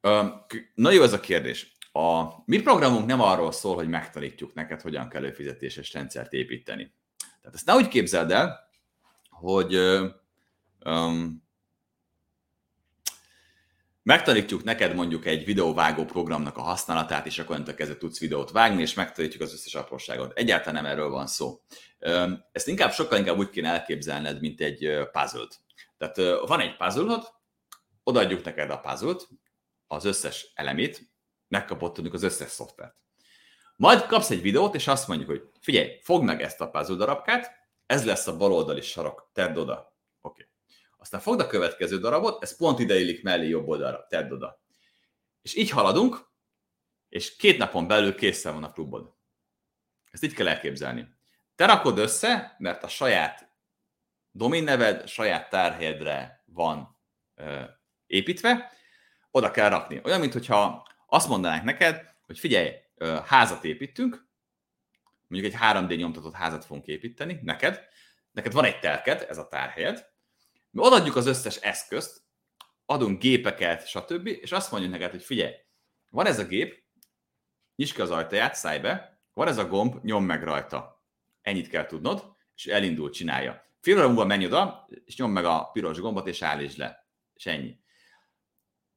um, 0.00 0.46
nagyon 0.74 0.98
jó 0.98 1.04
ez 1.04 1.12
a 1.12 1.20
kérdés. 1.20 1.76
A 1.92 2.24
mi 2.44 2.62
programunk 2.62 3.06
nem 3.06 3.20
arról 3.20 3.52
szól, 3.52 3.74
hogy 3.74 3.88
megtanítjuk 3.88 4.54
neked, 4.54 4.80
hogyan 4.80 5.08
kell 5.08 5.22
előfizetéses 5.22 5.92
rendszert 5.92 6.32
építeni. 6.32 6.94
Tehát 7.40 7.56
ezt 7.56 7.66
ne 7.66 7.74
úgy 7.74 7.88
képzeld 7.88 8.30
el, 8.30 8.68
hogy 9.30 9.76
um, 10.84 11.50
megtanítjuk 14.02 14.64
neked 14.64 14.94
mondjuk 14.94 15.26
egy 15.26 15.44
videóvágó 15.44 16.04
programnak 16.04 16.56
a 16.56 16.62
használatát, 16.62 17.26
és 17.26 17.38
akkor 17.38 17.50
onnantól 17.50 17.74
kezdve 17.74 17.96
tudsz 17.96 18.18
videót 18.18 18.50
vágni, 18.50 18.82
és 18.82 18.94
megtanítjuk 18.94 19.42
az 19.42 19.52
összes 19.52 19.74
apróságot. 19.74 20.38
Egyáltalán 20.38 20.82
nem 20.82 20.92
erről 20.92 21.08
van 21.08 21.26
szó. 21.26 21.60
Ezt 22.52 22.68
inkább 22.68 22.92
sokkal 22.92 23.18
inkább 23.18 23.38
úgy 23.38 23.50
kéne 23.50 23.68
elképzelned, 23.68 24.40
mint 24.40 24.60
egy 24.60 25.08
puzzle-t. 25.12 25.60
Tehát 25.98 26.46
van 26.46 26.60
egy 26.60 26.76
puzzle 26.76 27.22
odaadjuk 28.02 28.44
neked 28.44 28.70
a 28.70 28.78
puzzle 28.78 29.14
az 29.86 30.04
összes 30.04 30.52
elemét, 30.54 31.10
megkapott 31.48 31.94
tudjuk 31.94 32.14
az 32.14 32.22
összes 32.22 32.50
szoftvert. 32.50 32.96
Majd 33.76 34.06
kapsz 34.06 34.30
egy 34.30 34.42
videót, 34.42 34.74
és 34.74 34.86
azt 34.88 35.08
mondjuk, 35.08 35.28
hogy 35.30 35.42
figyelj, 35.60 35.98
fogd 36.02 36.24
meg 36.24 36.42
ezt 36.42 36.60
a 36.60 36.70
puzzle 36.70 36.96
darabkát, 36.96 37.50
ez 37.86 38.04
lesz 38.04 38.26
a 38.26 38.36
baloldali 38.36 38.80
sarok, 38.80 39.30
tedd 39.32 39.56
oda. 39.56 39.91
Aztán 41.02 41.20
fogd 41.20 41.40
a 41.40 41.46
következő 41.46 41.98
darabot, 41.98 42.42
ez 42.42 42.56
pont 42.56 42.78
ide 42.78 42.98
illik 42.98 43.22
mellé 43.22 43.48
jobb 43.48 43.68
oldalra, 43.68 44.06
tedd 44.08 44.30
oda. 44.30 44.62
És 45.42 45.54
így 45.56 45.70
haladunk, 45.70 46.30
és 47.08 47.36
két 47.36 47.58
napon 47.58 47.86
belül 47.86 48.14
készen 48.14 48.54
van 48.54 48.64
a 48.64 48.72
klubod. 48.72 49.14
Ezt 50.10 50.24
így 50.24 50.34
kell 50.34 50.48
elképzelni. 50.48 51.08
Te 51.54 51.66
rakod 51.66 51.98
össze, 51.98 52.56
mert 52.58 52.82
a 52.82 52.88
saját 52.88 53.50
domain 54.30 55.06
saját 55.06 55.50
tárhelyedre 55.50 56.44
van 56.46 56.98
ö, 57.34 57.62
építve, 58.06 58.72
oda 59.30 59.50
kell 59.50 59.68
rakni. 59.68 60.00
Olyan, 60.04 60.20
mintha 60.20 60.88
azt 61.06 61.28
mondanánk 61.28 61.64
neked, 61.64 62.14
hogy 62.26 62.38
figyelj, 62.38 62.70
házat 63.24 63.64
építünk, 63.64 64.26
mondjuk 65.26 65.52
egy 65.52 65.58
3D 65.60 65.96
nyomtatott 65.96 66.34
házat 66.34 66.64
fogunk 66.64 66.86
építeni, 66.86 67.40
neked, 67.42 67.88
neked 68.32 68.52
van 68.52 68.64
egy 68.64 68.78
telked, 68.78 69.26
ez 69.28 69.38
a 69.38 69.48
tárhelyed, 69.48 70.11
mi 70.72 70.82
odaadjuk 70.82 71.16
az 71.16 71.26
összes 71.26 71.56
eszközt, 71.56 72.22
adunk 72.86 73.20
gépeket, 73.20 73.88
stb., 73.88 74.26
és 74.26 74.52
azt 74.52 74.70
mondjuk 74.70 74.92
neked, 74.92 75.10
hogy 75.10 75.22
figyelj, 75.22 75.54
van 76.10 76.26
ez 76.26 76.38
a 76.38 76.44
gép, 76.44 76.84
nyisd 77.76 77.94
ki 77.94 78.00
az 78.00 78.10
ajtaját, 78.10 78.54
szállj 78.54 78.78
be, 78.78 79.20
van 79.32 79.48
ez 79.48 79.58
a 79.58 79.66
gomb, 79.66 80.04
nyom 80.04 80.24
meg 80.24 80.42
rajta. 80.42 81.04
Ennyit 81.40 81.68
kell 81.68 81.86
tudnod, 81.86 82.36
és 82.54 82.66
elindul, 82.66 83.10
csinálja. 83.10 83.70
Fél 83.80 83.96
óra 83.96 84.06
múlva 84.06 84.24
menj 84.24 84.46
oda, 84.46 84.88
és 85.04 85.16
nyom 85.16 85.32
meg 85.32 85.44
a 85.44 85.70
piros 85.72 86.00
gombot, 86.00 86.26
és 86.26 86.42
állítsd 86.42 86.78
le. 86.78 87.08
És 87.34 87.46
ennyi. 87.46 87.80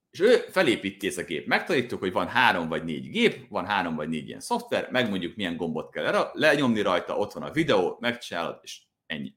És 0.10 0.20
ő 0.20 0.36
felépíti 0.36 1.08
ezt 1.08 1.18
a 1.18 1.24
gép. 1.24 1.48
Megtanítjuk, 1.48 2.00
hogy 2.00 2.12
van 2.12 2.28
három 2.28 2.68
vagy 2.68 2.84
négy 2.84 3.10
gép, 3.10 3.48
van 3.50 3.66
három 3.66 3.96
vagy 3.96 4.10
négy 4.10 4.28
ilyen 4.28 4.40
szoftver, 4.40 4.92
megmondjuk, 4.92 5.36
milyen 5.36 5.58
gombot 5.58 5.92
kell 5.92 6.32
lenyomni 6.34 6.82
rajta, 6.82 7.18
ott 7.18 7.34
van 7.34 7.44
a 7.44 7.52
videó, 7.52 7.98
megcsinálod, 8.00 8.60
és 8.62 8.82
ennyi. 9.06 9.36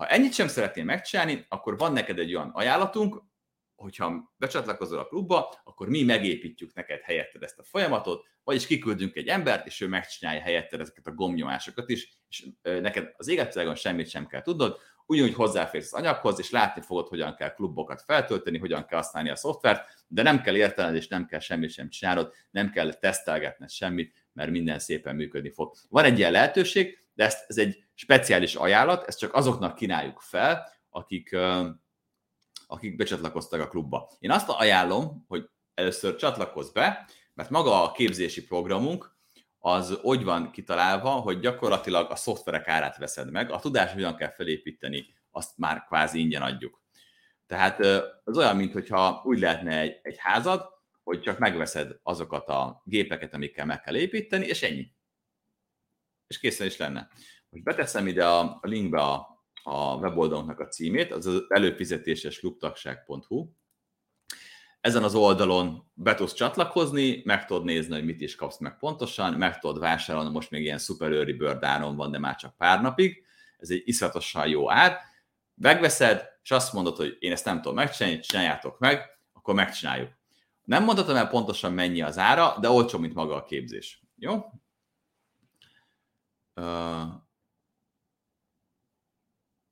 Ha 0.00 0.06
ennyit 0.06 0.32
sem 0.32 0.48
szeretnél 0.48 0.84
megcsinálni, 0.84 1.46
akkor 1.48 1.78
van 1.78 1.92
neked 1.92 2.18
egy 2.18 2.34
olyan 2.34 2.50
ajánlatunk, 2.54 3.22
hogyha 3.74 4.32
becsatlakozol 4.36 4.98
a 4.98 5.06
klubba, 5.06 5.60
akkor 5.64 5.88
mi 5.88 6.02
megépítjük 6.02 6.74
neked 6.74 7.00
helyetted 7.00 7.42
ezt 7.42 7.58
a 7.58 7.62
folyamatot, 7.62 8.26
vagyis 8.44 8.66
kiküldünk 8.66 9.16
egy 9.16 9.26
embert, 9.26 9.66
és 9.66 9.80
ő 9.80 9.88
megcsinálja 9.88 10.40
helyetted 10.40 10.80
ezeket 10.80 11.06
a 11.06 11.12
gombnyomásokat 11.12 11.90
is, 11.90 12.08
és 12.28 12.46
neked 12.62 13.12
az 13.16 13.28
égetvilágon 13.28 13.74
semmit 13.74 14.08
sem 14.08 14.26
kell 14.26 14.42
tudnod, 14.42 14.78
ugyanúgy 15.06 15.34
hozzáférsz 15.34 15.92
az 15.92 16.00
anyaghoz, 16.00 16.38
és 16.38 16.50
látni 16.50 16.82
fogod, 16.82 17.08
hogyan 17.08 17.34
kell 17.34 17.54
klubokat 17.54 18.02
feltölteni, 18.02 18.58
hogyan 18.58 18.86
kell 18.86 18.98
használni 18.98 19.30
a 19.30 19.36
szoftvert, 19.36 20.04
de 20.06 20.22
nem 20.22 20.42
kell 20.42 20.56
értened, 20.56 20.94
és 20.94 21.08
nem 21.08 21.26
kell 21.26 21.40
semmit 21.40 21.70
sem 21.70 21.88
csinálod, 21.88 22.32
nem 22.50 22.70
kell 22.70 22.94
tesztelgetned 22.94 23.70
semmit, 23.70 24.14
mert 24.32 24.50
minden 24.50 24.78
szépen 24.78 25.16
működni 25.16 25.50
fog. 25.50 25.74
Van 25.88 26.04
egy 26.04 26.18
ilyen 26.18 26.32
lehetőség, 26.32 26.98
de 27.20 27.26
ezt, 27.26 27.44
ez 27.48 27.56
egy 27.58 27.84
speciális 27.94 28.54
ajánlat, 28.54 29.06
ezt 29.06 29.18
csak 29.18 29.34
azoknak 29.34 29.74
kínáljuk 29.74 30.20
fel, 30.20 30.72
akik, 30.90 31.36
akik 32.66 32.96
becsatlakoztak 32.96 33.60
a 33.60 33.68
klubba. 33.68 34.10
Én 34.18 34.30
azt 34.30 34.48
ajánlom, 34.48 35.24
hogy 35.28 35.48
először 35.74 36.16
csatlakozz 36.16 36.70
be, 36.70 37.08
Mert 37.34 37.50
maga 37.50 37.82
a 37.82 37.92
képzési 37.92 38.44
programunk 38.44 39.16
az 39.58 39.98
úgy 40.02 40.24
van 40.24 40.50
kitalálva, 40.50 41.10
hogy 41.10 41.40
gyakorlatilag 41.40 42.10
a 42.10 42.16
szoftverek 42.16 42.68
árát 42.68 42.96
veszed 42.96 43.30
meg, 43.30 43.50
a 43.50 43.58
tudás 43.58 43.92
hogyan 43.92 44.16
kell 44.16 44.32
felépíteni, 44.32 45.06
azt 45.30 45.58
már 45.58 45.84
kvázi 45.84 46.20
ingyen 46.20 46.42
adjuk. 46.42 46.82
Tehát 47.46 47.78
az 48.24 48.36
olyan, 48.36 48.56
mintha 48.56 49.22
úgy 49.24 49.38
lehetne 49.38 49.78
egy, 49.78 50.00
egy 50.02 50.16
házad, 50.18 50.68
hogy 51.02 51.20
csak 51.20 51.38
megveszed 51.38 51.96
azokat 52.02 52.48
a 52.48 52.82
gépeket, 52.84 53.34
amikkel 53.34 53.66
meg 53.66 53.80
kell 53.80 53.96
építeni, 53.96 54.46
és 54.46 54.62
ennyi. 54.62 54.92
És 56.30 56.38
készen 56.38 56.66
is 56.66 56.76
lenne. 56.76 57.08
Most 57.48 57.64
beteszem 57.64 58.06
ide 58.06 58.26
a, 58.26 58.58
linkbe 58.62 59.00
a, 59.00 59.42
a 59.62 59.94
weboldalunknak 59.94 60.60
a 60.60 60.66
címét, 60.66 61.12
az 61.12 61.26
az 61.26 61.44
előfizetéses 61.48 62.38
klubtagság.hu. 62.38 63.48
Ezen 64.80 65.02
az 65.02 65.14
oldalon 65.14 65.90
be 65.94 66.14
tudsz 66.14 66.32
csatlakozni, 66.32 67.22
meg 67.24 67.46
tudod 67.46 67.64
nézni, 67.64 67.94
hogy 67.94 68.04
mit 68.04 68.20
is 68.20 68.34
kapsz 68.34 68.58
meg 68.58 68.78
pontosan, 68.78 69.32
meg 69.32 69.58
tudod 69.58 69.78
vásárolni, 69.78 70.30
most 70.30 70.50
még 70.50 70.62
ilyen 70.62 70.78
szuper 70.78 71.12
early 71.12 71.32
bird 71.32 71.64
áron 71.64 71.96
van, 71.96 72.10
de 72.10 72.18
már 72.18 72.36
csak 72.36 72.56
pár 72.56 72.80
napig. 72.80 73.24
Ez 73.58 73.70
egy 73.70 73.82
iszatosan 73.84 74.48
jó 74.48 74.70
ár. 74.70 74.98
Megveszed, 75.54 76.28
és 76.42 76.50
azt 76.50 76.72
mondod, 76.72 76.96
hogy 76.96 77.16
én 77.18 77.32
ezt 77.32 77.44
nem 77.44 77.56
tudom 77.56 77.74
megcsinálni, 77.74 78.20
csináljátok 78.20 78.78
meg, 78.78 79.18
akkor 79.32 79.54
megcsináljuk. 79.54 80.10
Nem 80.64 80.84
mondhatom 80.84 81.16
el 81.16 81.28
pontosan 81.28 81.72
mennyi 81.72 82.02
az 82.02 82.18
ára, 82.18 82.56
de 82.60 82.70
olcsó, 82.70 82.98
mint 82.98 83.14
maga 83.14 83.34
a 83.34 83.44
képzés. 83.44 84.02
Jó? 84.16 84.44
Uh, 86.60 87.12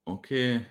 Oké. 0.05 0.55
Okay. 0.55 0.67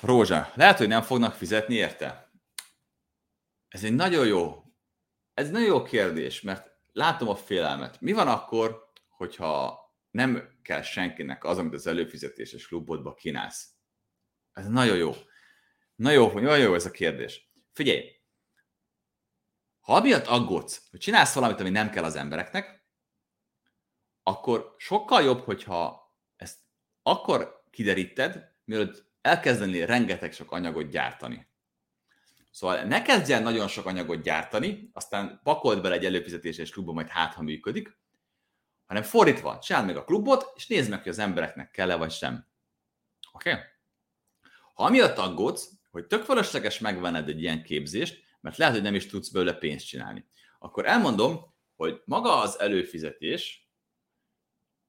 Rózsa, 0.00 0.52
lehet, 0.54 0.78
hogy 0.78 0.88
nem 0.88 1.02
fognak 1.02 1.34
fizetni 1.34 1.74
érte? 1.74 2.32
Ez 3.68 3.84
egy 3.84 3.94
nagyon 3.94 4.26
jó, 4.26 4.64
ez 5.34 5.46
egy 5.46 5.52
nagyon 5.52 5.68
jó 5.68 5.82
kérdés, 5.82 6.40
mert 6.40 6.70
látom 6.92 7.28
a 7.28 7.36
félelmet. 7.36 8.00
Mi 8.00 8.12
van 8.12 8.28
akkor, 8.28 8.90
hogyha 9.08 9.78
nem 10.10 10.58
kell 10.62 10.82
senkinek 10.82 11.44
az, 11.44 11.58
amit 11.58 11.74
az 11.74 11.86
előfizetéses 11.86 12.66
klubodba 12.66 13.14
kínálsz? 13.14 13.68
Ez 14.52 14.66
nagyon 14.66 14.96
jó. 14.96 15.12
Na 15.94 16.10
jó, 16.10 16.32
nagyon 16.32 16.58
jó 16.58 16.74
ez 16.74 16.86
a 16.86 16.90
kérdés. 16.90 17.52
Figyelj, 17.72 18.19
ha 19.80 19.94
amiatt 19.94 20.26
aggódsz, 20.26 20.82
hogy 20.90 21.00
csinálsz 21.00 21.34
valamit, 21.34 21.60
ami 21.60 21.70
nem 21.70 21.90
kell 21.90 22.04
az 22.04 22.16
embereknek, 22.16 22.84
akkor 24.22 24.74
sokkal 24.78 25.22
jobb, 25.22 25.44
hogyha 25.44 26.12
ezt 26.36 26.58
akkor 27.02 27.64
kideríted, 27.70 28.54
mielőtt 28.64 29.04
elkezdeni 29.20 29.84
rengeteg 29.84 30.32
sok 30.32 30.52
anyagot 30.52 30.90
gyártani. 30.90 31.48
Szóval 32.50 32.82
ne 32.82 33.02
kezdj 33.02 33.32
el 33.32 33.42
nagyon 33.42 33.68
sok 33.68 33.86
anyagot 33.86 34.22
gyártani, 34.22 34.90
aztán 34.92 35.40
pakold 35.42 35.82
bele 35.82 35.94
egy 35.94 36.04
előfizetéses 36.04 36.70
klubba, 36.70 36.92
majd 36.92 37.08
hát, 37.08 37.34
ha 37.34 37.42
működik, 37.42 37.98
hanem 38.86 39.02
fordítva, 39.02 39.58
csináld 39.58 39.86
meg 39.86 39.96
a 39.96 40.04
klubot, 40.04 40.52
és 40.54 40.66
nézd 40.66 40.90
meg, 40.90 40.98
hogy 40.98 41.08
az 41.08 41.18
embereknek 41.18 41.70
kell-e 41.70 41.96
vagy 41.96 42.10
sem. 42.10 42.46
Oké? 43.32 43.50
Okay? 43.50 43.62
Ha 44.74 44.84
amiatt 44.84 45.18
aggódsz, 45.18 45.70
hogy 45.90 46.06
tök 46.06 46.24
fölösleges 46.24 46.78
megvenned 46.78 47.28
egy 47.28 47.42
ilyen 47.42 47.62
képzést, 47.62 48.24
mert 48.40 48.56
lehet, 48.56 48.74
hogy 48.74 48.82
nem 48.82 48.94
is 48.94 49.06
tudsz 49.06 49.28
belőle 49.28 49.54
pénzt 49.54 49.86
csinálni, 49.86 50.28
akkor 50.58 50.86
elmondom, 50.86 51.54
hogy 51.76 52.02
maga 52.04 52.40
az 52.40 52.60
előfizetés 52.60 53.70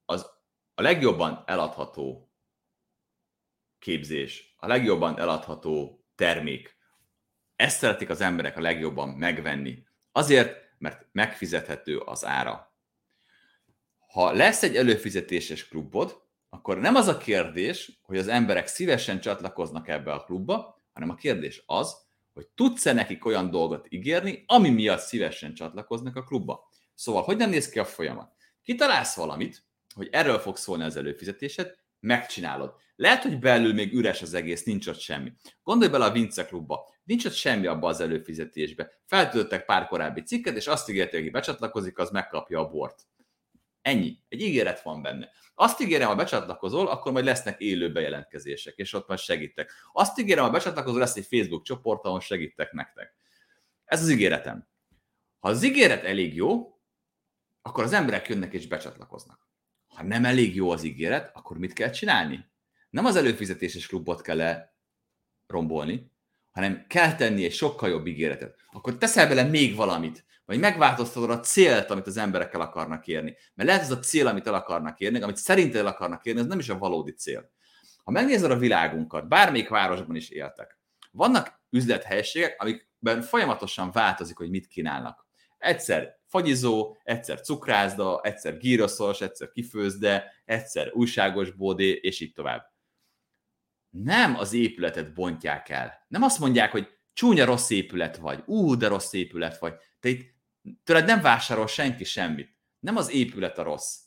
az 0.05 0.29
a 0.73 0.81
legjobban 0.81 1.43
eladható 1.45 2.31
képzés, 3.79 4.55
a 4.57 4.67
legjobban 4.67 5.19
eladható 5.19 6.05
termék. 6.15 6.77
Ezt 7.55 7.77
szeretik 7.77 8.09
az 8.09 8.21
emberek 8.21 8.57
a 8.57 8.61
legjobban 8.61 9.09
megvenni. 9.09 9.83
Azért, 10.11 10.57
mert 10.77 11.07
megfizethető 11.11 11.97
az 11.97 12.25
ára. 12.25 12.75
Ha 14.07 14.31
lesz 14.31 14.63
egy 14.63 14.75
előfizetéses 14.75 15.67
klubod, 15.67 16.23
akkor 16.49 16.79
nem 16.79 16.95
az 16.95 17.07
a 17.07 17.17
kérdés, 17.17 17.99
hogy 18.01 18.17
az 18.17 18.27
emberek 18.27 18.67
szívesen 18.67 19.19
csatlakoznak 19.19 19.87
ebbe 19.87 20.13
a 20.13 20.23
klubba, 20.23 20.83
hanem 20.93 21.09
a 21.09 21.15
kérdés 21.15 21.63
az, 21.65 21.95
hogy 22.33 22.47
tudsz-e 22.55 22.93
nekik 22.93 23.25
olyan 23.25 23.49
dolgot 23.49 23.85
ígérni, 23.89 24.43
ami 24.47 24.69
miatt 24.69 24.99
szívesen 24.99 25.53
csatlakoznak 25.53 26.15
a 26.15 26.23
klubba. 26.23 26.69
Szóval, 26.95 27.21
hogyan 27.21 27.49
néz 27.49 27.69
ki 27.69 27.79
a 27.79 27.85
folyamat? 27.85 28.33
Kitalálsz 28.63 29.15
valamit, 29.15 29.63
hogy 29.95 30.09
erről 30.11 30.39
fog 30.39 30.57
szólni 30.57 30.83
az 30.83 30.95
előfizetésed, 30.95 31.75
megcsinálod. 31.99 32.73
Lehet, 32.95 33.23
hogy 33.23 33.39
belül 33.39 33.73
még 33.73 33.93
üres 33.93 34.21
az 34.21 34.33
egész, 34.33 34.63
nincs 34.63 34.87
ott 34.87 34.99
semmi. 34.99 35.31
Gondolj 35.63 35.91
bele 35.91 36.05
a 36.05 36.11
Vince 36.11 36.45
klubba, 36.45 36.89
nincs 37.03 37.25
ott 37.25 37.33
semmi 37.33 37.67
abba 37.67 37.87
az 37.87 38.01
előfizetésbe. 38.01 38.91
Feltöltöttek 39.05 39.65
pár 39.65 39.87
korábbi 39.87 40.21
cikket, 40.21 40.55
és 40.55 40.67
azt 40.67 40.89
ígérték, 40.89 41.21
hogy 41.21 41.31
becsatlakozik, 41.31 41.97
az 41.97 42.09
megkapja 42.09 42.59
a 42.59 42.69
bort. 42.69 43.05
Ennyi. 43.81 44.17
Egy 44.29 44.41
ígéret 44.41 44.81
van 44.81 45.01
benne. 45.01 45.29
Azt 45.55 45.81
ígérem, 45.81 46.07
ha 46.07 46.15
becsatlakozol, 46.15 46.87
akkor 46.87 47.11
majd 47.11 47.25
lesznek 47.25 47.59
élő 47.59 47.91
bejelentkezések, 47.91 48.75
és 48.75 48.93
ott 48.93 49.07
majd 49.07 49.19
segítek. 49.19 49.71
Azt 49.93 50.19
ígérem, 50.19 50.43
ha 50.43 50.49
becsatlakozol, 50.49 50.99
lesz 50.99 51.15
egy 51.15 51.25
Facebook 51.25 51.63
csoport, 51.63 52.05
ahol 52.05 52.19
segítek 52.19 52.71
nektek. 52.71 53.13
Ez 53.85 54.01
az 54.01 54.09
ígéretem. 54.09 54.67
Ha 55.39 55.49
az 55.49 55.63
ígéret 55.63 56.03
elég 56.03 56.35
jó, 56.35 56.79
akkor 57.61 57.83
az 57.83 57.93
emberek 57.93 58.27
jönnek 58.27 58.53
és 58.53 58.67
becsatlakoznak. 58.67 59.47
Ha 59.87 60.03
nem 60.03 60.25
elég 60.25 60.55
jó 60.55 60.71
az 60.71 60.83
ígéret, 60.83 61.35
akkor 61.35 61.57
mit 61.57 61.73
kell 61.73 61.89
csinálni? 61.89 62.45
Nem 62.89 63.05
az 63.05 63.15
előfizetéses 63.15 63.87
klubot 63.87 64.21
kell 64.21 64.41
-e 64.41 64.75
rombolni, 65.47 66.11
hanem 66.51 66.85
kell 66.87 67.15
tenni 67.15 67.43
egy 67.43 67.53
sokkal 67.53 67.89
jobb 67.89 68.07
ígéretet. 68.07 68.55
Akkor 68.71 68.97
teszel 68.97 69.27
bele 69.27 69.43
még 69.43 69.75
valamit, 69.75 70.25
vagy 70.45 70.59
megváltoztatod 70.59 71.29
a 71.29 71.39
célt, 71.39 71.89
amit 71.89 72.07
az 72.07 72.17
emberek 72.17 72.53
el 72.53 72.61
akarnak 72.61 73.07
érni. 73.07 73.37
Mert 73.53 73.69
lehet 73.69 73.83
ez 73.83 73.91
a 73.91 73.99
cél, 73.99 74.27
amit 74.27 74.47
el 74.47 74.53
akarnak 74.53 74.99
érni, 74.99 75.21
amit 75.21 75.37
szerinted 75.37 75.79
el 75.79 75.87
akarnak 75.87 76.25
érni, 76.25 76.39
ez 76.39 76.45
nem 76.45 76.59
is 76.59 76.69
a 76.69 76.77
valódi 76.77 77.11
cél. 77.11 77.51
Ha 78.03 78.11
megnézed 78.11 78.51
a 78.51 78.57
világunkat, 78.57 79.27
bármelyik 79.27 79.69
városban 79.69 80.15
is 80.15 80.29
éltek, 80.29 80.79
vannak 81.11 81.61
üzlethelyiségek, 81.69 82.55
amikben 82.61 83.21
folyamatosan 83.21 83.91
változik, 83.91 84.37
hogy 84.37 84.49
mit 84.49 84.67
kínálnak. 84.67 85.25
Egyszer 85.57 86.19
fagyizó, 86.25 86.97
egyszer 87.03 87.41
cukrászda, 87.41 88.21
egyszer 88.23 88.57
gíroszos, 88.57 89.21
egyszer 89.21 89.51
kifőzde, 89.51 90.33
egyszer 90.45 90.91
újságos 90.93 91.51
bódé, 91.51 91.91
és 91.91 92.19
így 92.19 92.33
tovább. 92.33 92.71
Nem 93.89 94.35
az 94.35 94.53
épületet 94.53 95.13
bontják 95.13 95.69
el. 95.69 96.05
Nem 96.07 96.21
azt 96.21 96.39
mondják, 96.39 96.71
hogy 96.71 96.87
csúnya 97.13 97.45
rossz 97.45 97.69
épület 97.69 98.17
vagy, 98.17 98.43
ú, 98.45 98.75
de 98.75 98.87
rossz 98.87 99.13
épület 99.13 99.59
vagy. 99.59 99.73
Te 100.01 100.09
itt 100.09 100.35
tőled 100.83 101.05
nem 101.05 101.21
vásárol 101.21 101.67
senki 101.67 102.03
semmit. 102.03 102.55
Nem 102.79 102.95
az 102.95 103.11
épület 103.11 103.57
a 103.57 103.63
rossz. 103.63 103.97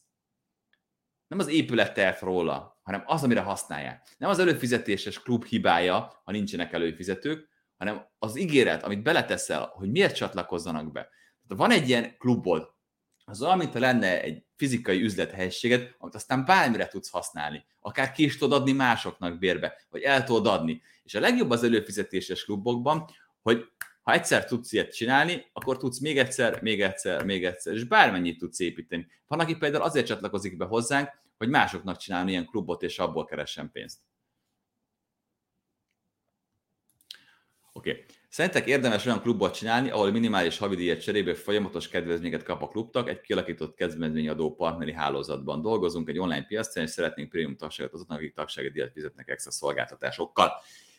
Nem 1.26 1.38
az 1.38 1.48
épület 1.48 1.94
tehet 1.94 2.20
róla, 2.20 2.80
hanem 2.82 3.02
az, 3.06 3.22
amire 3.22 3.40
használják. 3.40 4.14
Nem 4.18 4.30
az 4.30 4.38
előfizetéses 4.38 5.22
klub 5.22 5.44
hibája, 5.44 6.20
ha 6.24 6.32
nincsenek 6.32 6.72
előfizetők, 6.72 7.48
hanem 7.76 8.06
az 8.18 8.38
ígéret, 8.38 8.82
amit 8.82 9.02
beleteszel, 9.02 9.72
hogy 9.74 9.90
miért 9.90 10.14
csatlakozzanak 10.14 10.92
be. 10.92 11.00
Tehát 11.00 11.68
van 11.68 11.70
egy 11.70 11.88
ilyen 11.88 12.16
klubod, 12.18 12.74
az 13.24 13.42
olyan, 13.42 13.58
mint 13.58 13.74
lenne 13.74 14.22
egy 14.22 14.44
fizikai 14.56 15.02
üzlethelyiséged, 15.02 15.94
amit 15.98 16.14
aztán 16.14 16.44
bármire 16.44 16.88
tudsz 16.88 17.10
használni. 17.10 17.64
Akár 17.80 18.12
ki 18.12 18.24
is 18.24 18.38
tudod 18.38 18.60
adni 18.60 18.72
másoknak 18.72 19.38
bérbe, 19.38 19.76
vagy 19.90 20.02
el 20.02 20.24
tudod 20.24 20.46
adni. 20.46 20.82
És 21.02 21.14
a 21.14 21.20
legjobb 21.20 21.50
az 21.50 21.62
előfizetéses 21.62 22.44
klubokban, 22.44 23.10
hogy 23.42 23.64
ha 24.04 24.12
egyszer 24.12 24.44
tudsz 24.44 24.72
ilyet 24.72 24.94
csinálni, 24.94 25.46
akkor 25.52 25.76
tudsz 25.76 25.98
még 25.98 26.18
egyszer, 26.18 26.62
még 26.62 26.82
egyszer, 26.82 27.24
még 27.24 27.44
egyszer, 27.44 27.74
és 27.74 27.84
bármennyit 27.84 28.38
tudsz 28.38 28.60
építeni. 28.60 29.06
Van, 29.26 29.40
aki 29.40 29.56
például 29.56 29.84
azért 29.84 30.06
csatlakozik 30.06 30.56
be 30.56 30.64
hozzánk, 30.64 31.08
hogy 31.36 31.48
másoknak 31.48 31.96
csinálni 31.96 32.30
ilyen 32.30 32.46
klubot, 32.46 32.82
és 32.82 32.98
abból 32.98 33.24
keressen 33.24 33.70
pénzt. 33.72 33.98
Oké. 37.72 37.90
Okay. 37.90 38.04
Szerintek 38.28 38.66
érdemes 38.66 39.06
olyan 39.06 39.20
klubot 39.20 39.54
csinálni, 39.54 39.90
ahol 39.90 40.10
minimális 40.10 40.58
havidíjat 40.58 41.00
cserébe 41.00 41.34
folyamatos 41.34 41.88
kedvezményeket 41.88 42.42
kap 42.42 42.62
a 42.62 42.68
klubtag, 42.68 43.08
egy 43.08 43.20
kialakított 43.20 43.74
kedvezményadó 43.74 44.54
partneri 44.54 44.92
hálózatban 44.92 45.62
dolgozunk, 45.62 46.08
egy 46.08 46.18
online 46.18 46.44
piacon, 46.46 46.82
és 46.82 46.90
szeretnénk 46.90 47.28
prémium 47.28 47.56
tagságot 47.56 47.92
azoknak, 47.92 48.18
akik 48.18 48.34
tagsági 48.34 48.70
díjat 48.70 48.92
fizetnek 48.92 49.28
extra 49.28 49.50
szolgáltatásokkal. 49.50 50.52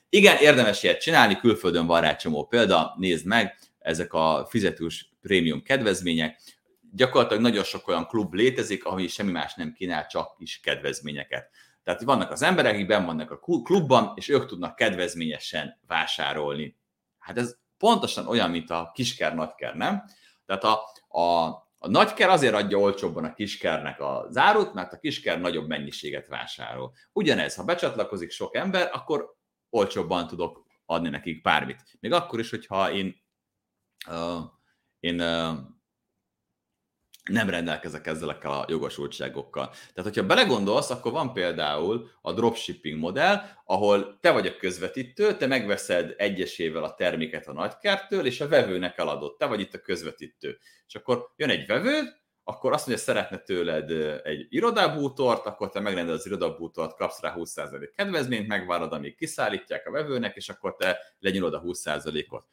Igen, 0.09 0.37
érdemes 0.37 0.83
ilyet 0.83 1.01
csinálni, 1.01 1.35
külföldön 1.35 1.85
van 1.85 2.01
rá 2.01 2.15
csomó 2.15 2.45
példa, 2.45 2.95
nézd 2.97 3.25
meg, 3.25 3.57
ezek 3.79 4.13
a 4.13 4.45
fizetős 4.49 5.13
prémium 5.21 5.63
kedvezmények. 5.63 6.41
Gyakorlatilag 6.91 7.43
nagyon 7.43 7.63
sok 7.63 7.87
olyan 7.87 8.07
klub 8.07 8.33
létezik, 8.33 8.85
ami 8.85 9.07
semmi 9.07 9.31
más 9.31 9.53
nem 9.53 9.73
kínál, 9.73 10.07
csak 10.07 10.35
is 10.37 10.59
kedvezményeket. 10.59 11.49
Tehát 11.83 12.01
vannak 12.01 12.31
az 12.31 12.41
emberek, 12.41 12.73
akik 12.73 12.87
benn 12.87 13.05
vannak 13.05 13.31
a 13.31 13.39
klubban, 13.63 14.11
és 14.15 14.29
ők 14.29 14.45
tudnak 14.45 14.75
kedvezményesen 14.75 15.79
vásárolni. 15.87 16.77
Hát 17.19 17.37
ez 17.37 17.57
pontosan 17.77 18.27
olyan, 18.27 18.49
mint 18.49 18.69
a 18.69 18.91
kisker-nagyker, 18.93 19.75
nem? 19.75 20.03
Tehát 20.45 20.63
a, 20.63 20.79
a, 21.19 21.45
a 21.77 21.87
nagyker 21.87 22.29
azért 22.29 22.53
adja 22.53 22.77
olcsóbban 22.77 23.23
a 23.23 23.33
kiskernek 23.33 23.99
a 23.99 24.27
zárut, 24.29 24.73
mert 24.73 24.93
a 24.93 24.97
kisker 24.97 25.39
nagyobb 25.39 25.67
mennyiséget 25.67 26.27
vásárol. 26.27 26.93
Ugyanez, 27.13 27.55
ha 27.55 27.63
becsatlakozik 27.63 28.31
sok 28.31 28.55
ember, 28.55 28.89
akkor 28.93 29.35
olcsóbban 29.69 30.27
tudok 30.27 30.65
adni 30.85 31.09
nekik 31.09 31.41
bármit. 31.41 31.81
Még 31.99 32.11
akkor 32.11 32.39
is, 32.39 32.49
hogyha 32.49 32.91
én, 32.91 33.15
uh, 34.07 34.41
én 34.99 35.21
uh, 35.21 35.57
nem 37.31 37.49
rendelkezek 37.49 38.07
ezzelekkel 38.07 38.51
a 38.51 38.65
jogosultságokkal. 38.67 39.69
Tehát, 39.69 40.13
hogyha 40.13 40.25
belegondolsz, 40.25 40.89
akkor 40.89 41.11
van 41.11 41.33
például 41.33 42.09
a 42.21 42.33
dropshipping 42.33 42.99
modell, 42.99 43.41
ahol 43.65 44.17
te 44.19 44.31
vagy 44.31 44.47
a 44.47 44.57
közvetítő, 44.57 45.37
te 45.37 45.47
megveszed 45.47 46.13
egyesével 46.17 46.83
a 46.83 46.93
terméket 46.93 47.47
a 47.47 47.53
nagykertől, 47.53 48.25
és 48.25 48.41
a 48.41 48.47
vevőnek 48.47 48.97
eladod. 48.97 49.37
Te 49.37 49.45
vagy 49.45 49.59
itt 49.59 49.73
a 49.73 49.81
közvetítő. 49.81 50.57
És 50.87 50.95
akkor 50.95 51.33
jön 51.35 51.49
egy 51.49 51.65
vevő, 51.65 52.01
akkor 52.47 52.73
azt 52.73 52.87
mondja, 52.87 53.05
szeretne 53.05 53.37
tőled 53.37 53.91
egy 54.23 54.45
irodábútort, 54.49 55.45
akkor 55.45 55.69
te 55.69 55.79
megrendeled 55.79 56.19
az 56.19 56.25
irodábútort, 56.25 56.95
kapsz 56.95 57.21
rá 57.21 57.33
20% 57.37 57.89
kedvezményt, 57.95 58.47
megvárod, 58.47 58.93
amíg 58.93 59.15
kiszállítják 59.15 59.87
a 59.87 59.91
vevőnek, 59.91 60.35
és 60.35 60.49
akkor 60.49 60.75
te 60.75 60.97
lenyúlod 61.19 61.53
a 61.53 61.61
20%-ot 61.61 62.45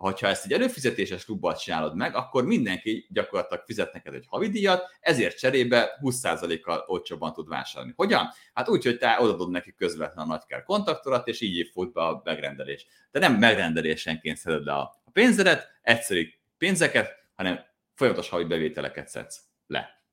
hogyha 0.00 0.26
ezt 0.26 0.44
egy 0.44 0.52
előfizetéses 0.52 1.24
klubban 1.24 1.54
csinálod 1.54 1.96
meg, 1.96 2.14
akkor 2.14 2.44
mindenki 2.44 3.06
gyakorlatilag 3.10 3.64
fizet 3.64 3.92
neked 3.92 4.14
egy 4.14 4.24
havidíjat, 4.28 4.82
ezért 5.00 5.38
cserébe 5.38 5.98
20%-kal 6.02 6.84
olcsóbban 6.86 7.32
tud 7.32 7.48
vásárolni. 7.48 7.92
Hogyan? 7.96 8.28
Hát 8.54 8.68
úgy, 8.68 8.84
hogy 8.84 8.98
te 8.98 9.16
odadod 9.20 9.50
neki 9.50 9.74
közvetlen 9.74 10.24
a 10.24 10.28
nagykár 10.28 10.62
kontaktorat, 10.62 11.28
és 11.28 11.40
így 11.40 11.70
fut 11.72 11.92
be 11.92 12.00
a 12.00 12.20
megrendelés. 12.24 12.86
De 13.10 13.18
nem 13.18 13.34
megrendelésenként 13.34 14.36
szeded 14.36 14.64
le 14.64 14.72
a 14.72 15.02
pénzedet, 15.12 15.68
egyszerű 15.82 16.28
pénzeket, 16.58 17.14
hanem 17.34 17.60
folyamatos 18.00 18.28
havi 18.28 18.44
bevételeket 18.44 19.08
szedsz 19.08 19.40
le. 19.66 20.04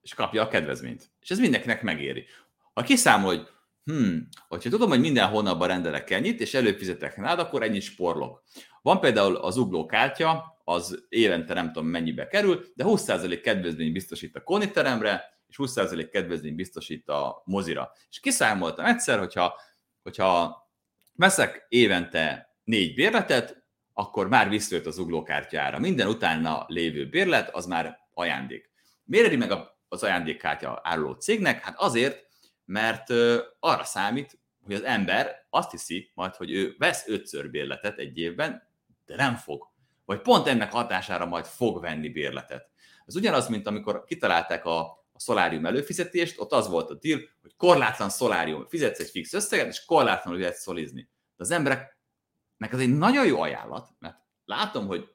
És 0.00 0.14
kapja 0.14 0.42
a 0.42 0.48
kedvezményt. 0.48 1.10
És 1.20 1.30
ez 1.30 1.38
mindenkinek 1.38 1.82
megéri. 1.82 2.26
Ha 2.72 2.82
kiszámol, 2.82 3.36
hogy 3.36 3.48
Hmm, 3.84 4.28
hogyha 4.48 4.70
tudom, 4.70 4.88
hogy 4.88 5.00
minden 5.00 5.28
hónapban 5.28 5.68
rendelek 5.68 6.10
ennyit, 6.10 6.40
és 6.40 6.54
előfizetek 6.54 7.16
rád, 7.16 7.38
akkor 7.38 7.62
ennyit 7.62 7.82
sporlok. 7.82 8.42
Van 8.82 9.00
például 9.00 9.36
az 9.36 9.56
ugló 9.56 9.86
kártya, 9.86 10.58
az 10.64 11.06
évente 11.08 11.54
nem 11.54 11.72
tudom 11.72 11.88
mennyibe 11.88 12.26
kerül, 12.26 12.64
de 12.74 12.84
20% 12.86 13.40
kedvezmény 13.42 13.92
biztosít 13.92 14.36
a 14.36 14.42
koniteremre, 14.42 15.24
és 15.46 15.56
20% 15.58 16.08
kedvezmény 16.12 16.54
biztosít 16.54 17.08
a 17.08 17.42
mozira. 17.44 17.92
És 18.10 18.20
kiszámoltam 18.20 18.84
egyszer, 18.84 19.18
hogyha, 19.18 19.60
hogyha 20.02 20.56
veszek 21.14 21.66
évente 21.68 22.54
négy 22.64 22.94
bérletet, 22.94 23.65
akkor 23.98 24.28
már 24.28 24.48
visszajött 24.48 24.86
az 24.86 24.98
uglókártyára. 24.98 25.78
Minden 25.78 26.08
utána 26.08 26.64
lévő 26.68 27.08
bérlet, 27.08 27.54
az 27.54 27.66
már 27.66 27.98
ajándék. 28.14 28.70
Miért 29.04 29.26
éri 29.26 29.36
meg 29.36 29.52
az 29.88 30.02
ajándékkártya 30.02 30.80
áruló 30.82 31.12
cégnek? 31.12 31.64
Hát 31.64 31.74
azért, 31.78 32.26
mert 32.64 33.10
arra 33.60 33.84
számít, 33.84 34.38
hogy 34.64 34.74
az 34.74 34.82
ember 34.82 35.46
azt 35.50 35.70
hiszi 35.70 36.10
majd, 36.14 36.34
hogy 36.34 36.50
ő 36.50 36.74
vesz 36.78 37.08
ötször 37.08 37.50
bérletet 37.50 37.98
egy 37.98 38.18
évben, 38.18 38.68
de 39.06 39.16
nem 39.16 39.34
fog. 39.34 39.70
Vagy 40.04 40.20
pont 40.20 40.46
ennek 40.46 40.72
hatására 40.72 41.26
majd 41.26 41.44
fog 41.44 41.80
venni 41.80 42.08
bérletet. 42.08 42.70
Ez 43.06 43.16
ugyanaz, 43.16 43.48
mint 43.48 43.66
amikor 43.66 44.04
kitalálták 44.04 44.64
a, 44.64 44.80
a 45.12 45.20
szolárium 45.20 45.66
előfizetést, 45.66 46.40
ott 46.40 46.52
az 46.52 46.68
volt 46.68 46.90
a 46.90 46.94
deal, 46.94 47.20
hogy 47.42 47.56
korlátlan 47.56 48.08
szolárium, 48.08 48.66
fizetsz 48.68 49.00
egy 49.00 49.10
fix 49.10 49.32
összeget, 49.32 49.66
és 49.66 49.84
korlátlanul 49.84 50.40
lehet 50.40 50.56
szolizni. 50.56 51.08
De 51.36 51.44
az 51.44 51.50
embereknek 52.58 52.72
ez 52.72 52.80
egy 52.80 52.98
nagyon 52.98 53.26
jó 53.26 53.40
ajánlat, 53.40 53.88
mert 53.98 54.16
látom, 54.44 54.86
hogy 54.86 55.08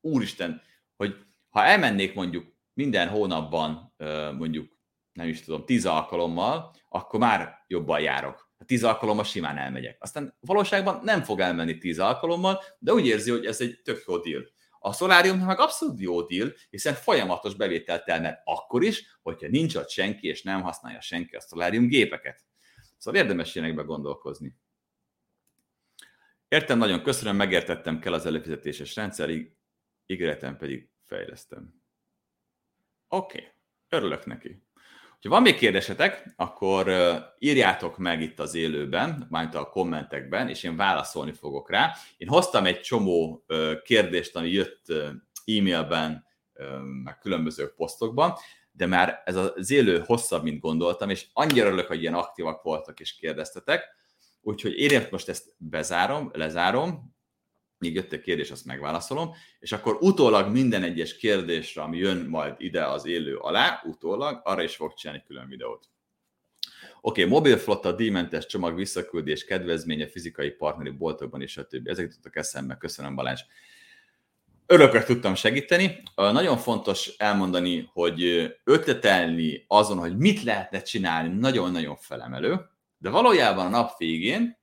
úristen, 0.00 0.62
hogy 0.96 1.16
ha 1.48 1.64
elmennék 1.64 2.14
mondjuk 2.14 2.54
minden 2.72 3.08
hónapban 3.08 3.94
mondjuk 4.36 4.74
nem 5.12 5.28
is 5.28 5.40
tudom, 5.40 5.64
tíz 5.64 5.86
alkalommal, 5.86 6.74
akkor 6.88 7.20
már 7.20 7.64
jobban 7.66 8.00
járok. 8.00 8.44
A 8.58 8.64
tíz 8.64 8.84
alkalommal 8.84 9.24
simán 9.24 9.58
elmegyek. 9.58 9.96
Aztán 10.00 10.36
valóságban 10.40 11.00
nem 11.04 11.22
fog 11.22 11.40
elmenni 11.40 11.78
tíz 11.78 11.98
alkalommal, 11.98 12.62
de 12.78 12.92
úgy 12.92 13.06
érzi, 13.06 13.30
hogy 13.30 13.46
ez 13.46 13.60
egy 13.60 13.80
tök 13.84 14.04
jó 14.06 14.18
deal. 14.18 14.42
A 14.78 14.92
szolárium 14.92 15.38
meg 15.38 15.58
abszolút 15.58 16.00
jó 16.00 16.22
deal, 16.22 16.52
hiszen 16.70 16.94
folyamatos 16.94 17.54
bevételt 17.54 18.04
termel 18.04 18.42
akkor 18.44 18.82
is, 18.82 19.18
hogyha 19.22 19.48
nincs 19.48 19.74
ott 19.74 19.90
senki, 19.90 20.26
és 20.26 20.42
nem 20.42 20.62
használja 20.62 21.00
senki 21.00 21.36
a 21.36 21.40
szolárium 21.40 21.86
gépeket. 21.86 22.44
Szóval 22.98 23.20
érdemes 23.20 23.54
ilyenekbe 23.54 23.82
gondolkozni. 23.82 24.54
Értem, 26.56 26.78
nagyon 26.78 27.02
köszönöm, 27.02 27.36
megértettem 27.36 27.98
kell 27.98 28.12
az 28.12 28.26
előfizetéses 28.26 28.94
rendszer, 28.94 29.30
ígéretem 30.06 30.56
pedig 30.56 30.88
fejlesztem. 31.02 31.82
Oké, 33.08 33.38
okay. 33.38 33.50
örülök 33.88 34.26
neki. 34.26 34.62
Ha 35.22 35.28
van 35.28 35.42
még 35.42 35.56
kérdésetek, 35.56 36.34
akkor 36.36 36.90
írjátok 37.38 37.98
meg 37.98 38.22
itt 38.22 38.38
az 38.38 38.54
élőben, 38.54 39.26
majd 39.30 39.54
a 39.54 39.68
kommentekben, 39.68 40.48
és 40.48 40.62
én 40.62 40.76
válaszolni 40.76 41.32
fogok 41.32 41.70
rá. 41.70 41.92
Én 42.16 42.28
hoztam 42.28 42.66
egy 42.66 42.80
csomó 42.80 43.44
kérdést, 43.82 44.36
ami 44.36 44.48
jött 44.48 44.84
e-mailben, 45.44 46.26
meg 47.04 47.18
különböző 47.18 47.72
posztokban, 47.74 48.34
de 48.72 48.86
már 48.86 49.22
ez 49.24 49.36
az 49.36 49.70
élő 49.70 50.02
hosszabb, 50.06 50.42
mint 50.42 50.60
gondoltam, 50.60 51.10
és 51.10 51.26
annyira 51.32 51.66
örülök, 51.66 51.86
hogy 51.86 52.00
ilyen 52.00 52.14
aktívak 52.14 52.62
voltak 52.62 53.00
és 53.00 53.16
kérdeztetek, 53.16 53.94
úgyhogy 54.46 54.78
én 54.78 55.06
most 55.10 55.28
ezt 55.28 55.54
bezárom, 55.58 56.30
lezárom, 56.32 57.14
még 57.78 57.94
jött 57.94 58.12
egy 58.12 58.20
kérdés, 58.20 58.50
azt 58.50 58.64
megválaszolom, 58.64 59.34
és 59.58 59.72
akkor 59.72 59.96
utólag 60.00 60.52
minden 60.52 60.82
egyes 60.82 61.16
kérdésre, 61.16 61.82
ami 61.82 61.98
jön 61.98 62.16
majd 62.16 62.54
ide 62.58 62.86
az 62.86 63.06
élő 63.06 63.36
alá, 63.36 63.82
utólag, 63.84 64.40
arra 64.44 64.62
is 64.62 64.76
fog 64.76 64.94
csinálni 64.94 65.22
külön 65.26 65.48
videót. 65.48 65.88
Oké, 67.00 67.20
okay, 67.20 67.32
mobilflotta, 67.32 67.92
díjmentes 67.92 68.46
csomag, 68.46 68.74
visszaküldés, 68.74 69.44
kedvezménye, 69.44 70.06
fizikai 70.06 70.50
partneri 70.50 70.90
boltokban 70.90 71.42
és 71.42 71.56
a 71.56 71.66
többi. 71.66 71.90
Ezek 71.90 72.08
tudtak 72.08 72.36
eszembe, 72.36 72.76
köszönöm 72.76 73.14
Balázs. 73.14 73.40
Örökre 74.66 75.04
tudtam 75.04 75.34
segíteni. 75.34 76.02
Nagyon 76.14 76.56
fontos 76.56 77.14
elmondani, 77.16 77.90
hogy 77.92 78.22
ötletelni 78.64 79.64
azon, 79.68 79.98
hogy 79.98 80.16
mit 80.16 80.42
lehetne 80.42 80.82
csinálni, 80.82 81.38
nagyon-nagyon 81.38 81.96
felemelő, 81.96 82.74
de 82.98 83.10
valójában 83.10 83.66
a 83.66 83.68
nap 83.68 83.96
végén 83.98 84.58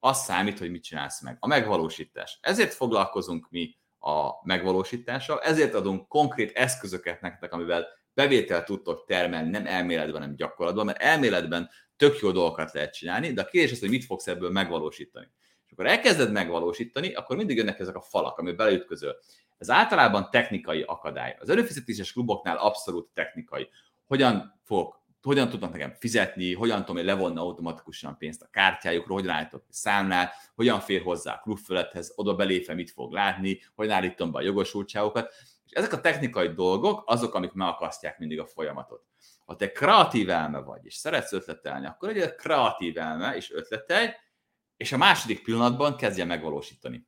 az 0.00 0.18
számít, 0.18 0.58
hogy 0.58 0.70
mit 0.70 0.82
csinálsz 0.82 1.22
meg. 1.22 1.36
A 1.40 1.46
megvalósítás. 1.46 2.38
Ezért 2.40 2.74
foglalkozunk 2.74 3.50
mi 3.50 3.76
a 3.98 4.30
megvalósítással, 4.46 5.40
ezért 5.40 5.74
adunk 5.74 6.08
konkrét 6.08 6.56
eszközöket 6.56 7.20
nektek, 7.20 7.52
amivel 7.52 7.86
bevételt 8.14 8.64
tudtok 8.64 9.04
termelni, 9.06 9.50
nem 9.50 9.66
elméletben, 9.66 10.20
hanem 10.20 10.36
gyakorlatban, 10.36 10.84
mert 10.84 11.02
elméletben 11.02 11.70
tök 11.96 12.18
jó 12.18 12.30
dolgokat 12.30 12.72
lehet 12.72 12.94
csinálni, 12.94 13.32
de 13.32 13.40
a 13.40 13.44
kérdés 13.44 13.72
az, 13.72 13.80
hogy 13.80 13.88
mit 13.88 14.04
fogsz 14.04 14.26
ebből 14.26 14.50
megvalósítani. 14.50 15.30
És 15.66 15.72
akkor 15.72 15.86
elkezded 15.86 16.32
megvalósítani, 16.32 17.14
akkor 17.14 17.36
mindig 17.36 17.56
jönnek 17.56 17.78
ezek 17.78 17.96
a 17.96 18.00
falak, 18.00 18.38
amiben 18.38 18.56
beleütközöl. 18.56 19.16
Ez 19.58 19.70
általában 19.70 20.30
technikai 20.30 20.82
akadály. 20.82 21.36
Az 21.40 21.48
előfizetéses 21.48 22.12
kluboknál 22.12 22.56
abszolút 22.56 23.08
technikai. 23.14 23.68
Hogyan 24.06 24.60
fogok 24.64 25.02
hogyan 25.28 25.48
tudnak 25.48 25.72
nekem 25.72 25.92
fizetni, 25.92 26.54
hogyan 26.54 26.78
tudom 26.78 26.96
én 26.96 27.04
levonni 27.04 27.38
automatikusan 27.38 28.16
pénzt 28.16 28.42
a 28.42 28.48
kártyájukról, 28.50 29.18
hogyan 29.18 29.34
állítok 29.34 29.64
ki 29.64 29.72
számlát, 29.72 30.34
hogyan 30.54 30.80
fér 30.80 31.02
hozzá 31.02 31.34
a 31.34 31.40
klubfölethez, 31.40 32.12
oda 32.16 32.34
belépve 32.34 32.74
mit 32.74 32.90
fog 32.90 33.12
látni, 33.12 33.60
hogyan 33.74 33.94
állítom 33.94 34.32
be 34.32 34.38
a 34.38 34.42
jogosultságokat. 34.42 35.34
És 35.64 35.72
ezek 35.72 35.92
a 35.92 36.00
technikai 36.00 36.48
dolgok 36.48 37.02
azok, 37.06 37.34
amik 37.34 37.52
megakasztják 37.52 38.18
mindig 38.18 38.40
a 38.40 38.46
folyamatot. 38.46 39.04
Ha 39.44 39.56
te 39.56 39.72
kreatív 39.72 40.30
elme 40.30 40.58
vagy, 40.58 40.80
és 40.84 40.94
szeretsz 40.94 41.32
ötletelni, 41.32 41.86
akkor 41.86 42.08
egy 42.08 42.34
kreatív 42.34 42.98
elme 42.98 43.36
és 43.36 43.52
ötletelj, 43.52 44.08
és 44.76 44.92
a 44.92 44.96
második 44.96 45.42
pillanatban 45.42 45.96
kezdje 45.96 46.24
megvalósítani. 46.24 47.06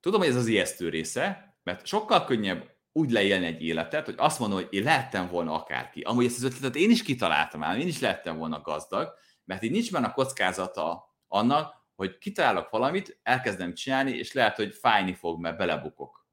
Tudom, 0.00 0.20
hogy 0.20 0.28
ez 0.28 0.36
az 0.36 0.46
ijesztő 0.46 0.88
része, 0.88 1.58
mert 1.62 1.86
sokkal 1.86 2.24
könnyebb 2.24 2.77
úgy 2.98 3.10
leélni 3.10 3.46
egy 3.46 3.62
életet, 3.62 4.04
hogy 4.04 4.14
azt 4.18 4.38
mondom, 4.38 4.58
hogy 4.58 4.68
én 4.70 4.82
lehettem 4.82 5.28
volna 5.28 5.52
akárki. 5.52 6.00
Amúgy 6.00 6.24
ezt 6.24 6.36
az 6.36 6.42
ötletet 6.42 6.76
én 6.76 6.90
is 6.90 7.02
kitaláltam 7.02 7.62
ám, 7.62 7.78
én 7.78 7.86
is 7.86 8.00
lehettem 8.00 8.38
volna 8.38 8.60
gazdag, 8.60 9.14
mert 9.44 9.62
így 9.62 9.70
nincs 9.70 9.92
benne 9.92 10.06
a 10.06 10.12
kockázata 10.12 11.14
annak, 11.28 11.86
hogy 11.94 12.18
kitalálok 12.18 12.70
valamit, 12.70 13.20
elkezdem 13.22 13.74
csinálni, 13.74 14.10
és 14.10 14.32
lehet, 14.32 14.56
hogy 14.56 14.74
fájni 14.74 15.14
fog, 15.14 15.40
mert 15.40 15.56
belebukok. 15.56 16.26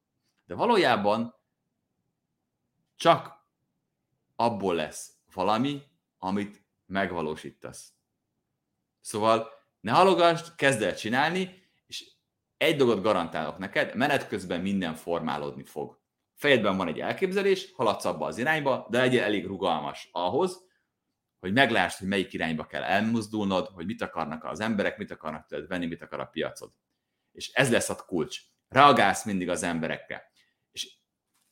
De 0.45 0.55
valójában 0.55 1.36
csak 2.95 3.45
abból 4.36 4.76
lesz 4.76 5.13
valami, 5.34 5.82
amit 6.18 6.66
megvalósítasz. 6.86 7.93
Szóval 9.01 9.49
ne 9.80 9.91
halogasd, 9.91 10.55
kezd 10.55 10.82
el 10.82 10.95
csinálni, 10.95 11.63
és 11.88 12.11
egy 12.57 12.78
dolgot 12.78 13.03
garantálok 13.03 13.57
neked, 13.57 13.95
menet 13.95 14.28
közben 14.28 14.61
minden 14.61 14.95
formálódni 14.95 15.63
fog 15.63 16.03
fejedben 16.36 16.78
van 16.78 16.88
egy 16.88 17.00
elképzelés, 17.00 17.72
haladsz 17.76 18.06
abba 18.06 18.26
az 18.26 18.38
irányba, 18.38 18.88
de 18.90 18.98
legyél 18.98 19.24
elég 19.24 19.46
rugalmas 19.46 20.10
ahhoz, 20.12 20.64
hogy 21.40 21.54
meglásd, 21.54 21.98
hogy 21.98 22.08
melyik 22.08 22.34
irányba 22.34 22.66
kell 22.66 22.84
elmozdulnod, 22.84 23.68
hogy 23.68 23.86
mit 23.86 24.02
akarnak 24.02 24.44
az 24.44 24.60
emberek, 24.60 24.98
mit 24.98 25.12
akarnak 25.12 25.46
tőled 25.46 25.68
venni, 25.68 25.86
mit 25.86 26.02
akar 26.02 26.20
a 26.20 26.26
piacod. 26.26 26.72
És 27.32 27.52
ez 27.54 27.72
lesz 27.72 27.90
a 27.90 27.96
kulcs. 27.96 28.40
Reagálsz 28.68 29.26
mindig 29.26 29.50
az 29.50 29.64
emberekre. 29.64 30.32
És 30.72 30.98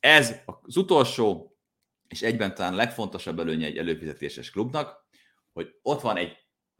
ez 0.00 0.40
az 0.44 0.76
utolsó, 0.76 1.56
és 2.08 2.22
egyben 2.22 2.54
talán 2.54 2.72
a 2.72 2.76
legfontosabb 2.76 3.38
előnye 3.38 3.66
egy 3.66 3.78
előfizetéses 3.78 4.50
klubnak, 4.50 5.06
hogy 5.52 5.78
ott 5.82 6.00
van 6.00 6.16
egy 6.16 6.36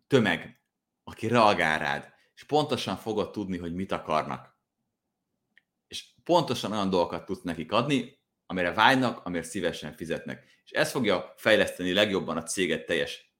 tömeg 0.07 0.65
aki 1.05 1.29
reagál 1.29 1.79
rád, 1.79 2.13
és 2.35 2.45
pontosan 2.45 2.97
fogod 2.97 3.31
tudni, 3.31 3.59
hogy 3.59 3.75
mit 3.75 3.93
akarnak. 3.93 4.54
Pontosan 6.25 6.72
olyan 6.72 6.91
dolgokat 6.91 7.25
tudsz 7.25 7.43
nekik 7.43 7.72
adni, 7.72 8.18
amire 8.47 8.72
vágynak, 8.72 9.25
amire 9.25 9.43
szívesen 9.43 9.93
fizetnek. 9.93 10.45
És 10.64 10.70
ez 10.70 10.91
fogja 10.91 11.35
fejleszteni 11.37 11.93
legjobban 11.93 12.37
a 12.37 12.43
céget 12.43 12.87
teljes 12.87 13.35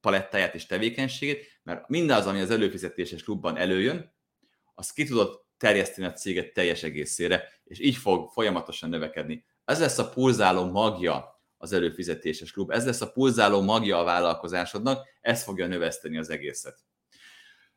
palettáját 0.00 0.54
és 0.54 0.66
tevékenységét, 0.66 1.60
mert 1.62 1.88
mindaz, 1.88 2.26
ami 2.26 2.40
az 2.40 2.50
előfizetéses 2.50 3.22
klubban 3.22 3.56
előjön, 3.56 4.14
azt 4.74 4.92
ki 4.92 5.04
tudod 5.04 5.44
terjeszteni 5.56 6.06
a 6.06 6.12
céget 6.12 6.52
teljes 6.52 6.82
egészére, 6.82 7.48
és 7.64 7.80
így 7.80 7.96
fog 7.96 8.30
folyamatosan 8.30 8.88
növekedni. 8.88 9.44
Ez 9.64 9.80
lesz 9.80 9.98
a 9.98 10.08
pulzáló 10.08 10.70
magja 10.70 11.42
az 11.56 11.72
előfizetéses 11.72 12.52
klub, 12.52 12.70
ez 12.70 12.84
lesz 12.84 13.00
a 13.00 13.12
pulzáló 13.12 13.60
magja 13.60 13.98
a 13.98 14.04
vállalkozásodnak, 14.04 15.08
ez 15.20 15.42
fogja 15.42 15.66
növeszteni 15.66 16.18
az 16.18 16.30
egészet. 16.30 16.78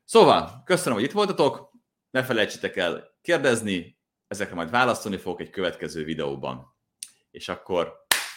Szóval, 0.04 0.62
köszönöm, 0.66 0.94
hogy 0.94 1.04
itt 1.04 1.12
voltatok, 1.12 1.72
ne 2.10 2.24
felejtsétek 2.24 2.76
el 2.76 3.18
kérdezni, 3.22 4.00
ezekre 4.34 4.56
majd 4.56 4.70
válaszolni 4.70 5.18
fogok 5.18 5.42
egy 5.42 5.50
következő 5.50 6.04
videóban. 6.04 6.76
És 7.32 7.50
akkor 7.50 7.94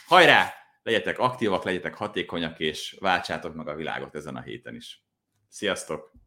hajrá! 0.07 0.53
Legyetek 0.83 1.19
aktívak, 1.19 1.65
legyetek 1.65 1.95
hatékonyak, 1.95 2.59
és 2.59 2.97
váltsátok 3.01 3.55
meg 3.55 3.69
a 3.69 3.75
világot 3.75 4.15
ezen 4.15 4.37
a 4.37 4.41
héten 4.41 4.75
is. 4.75 5.05
Sziasztok! 5.49 6.26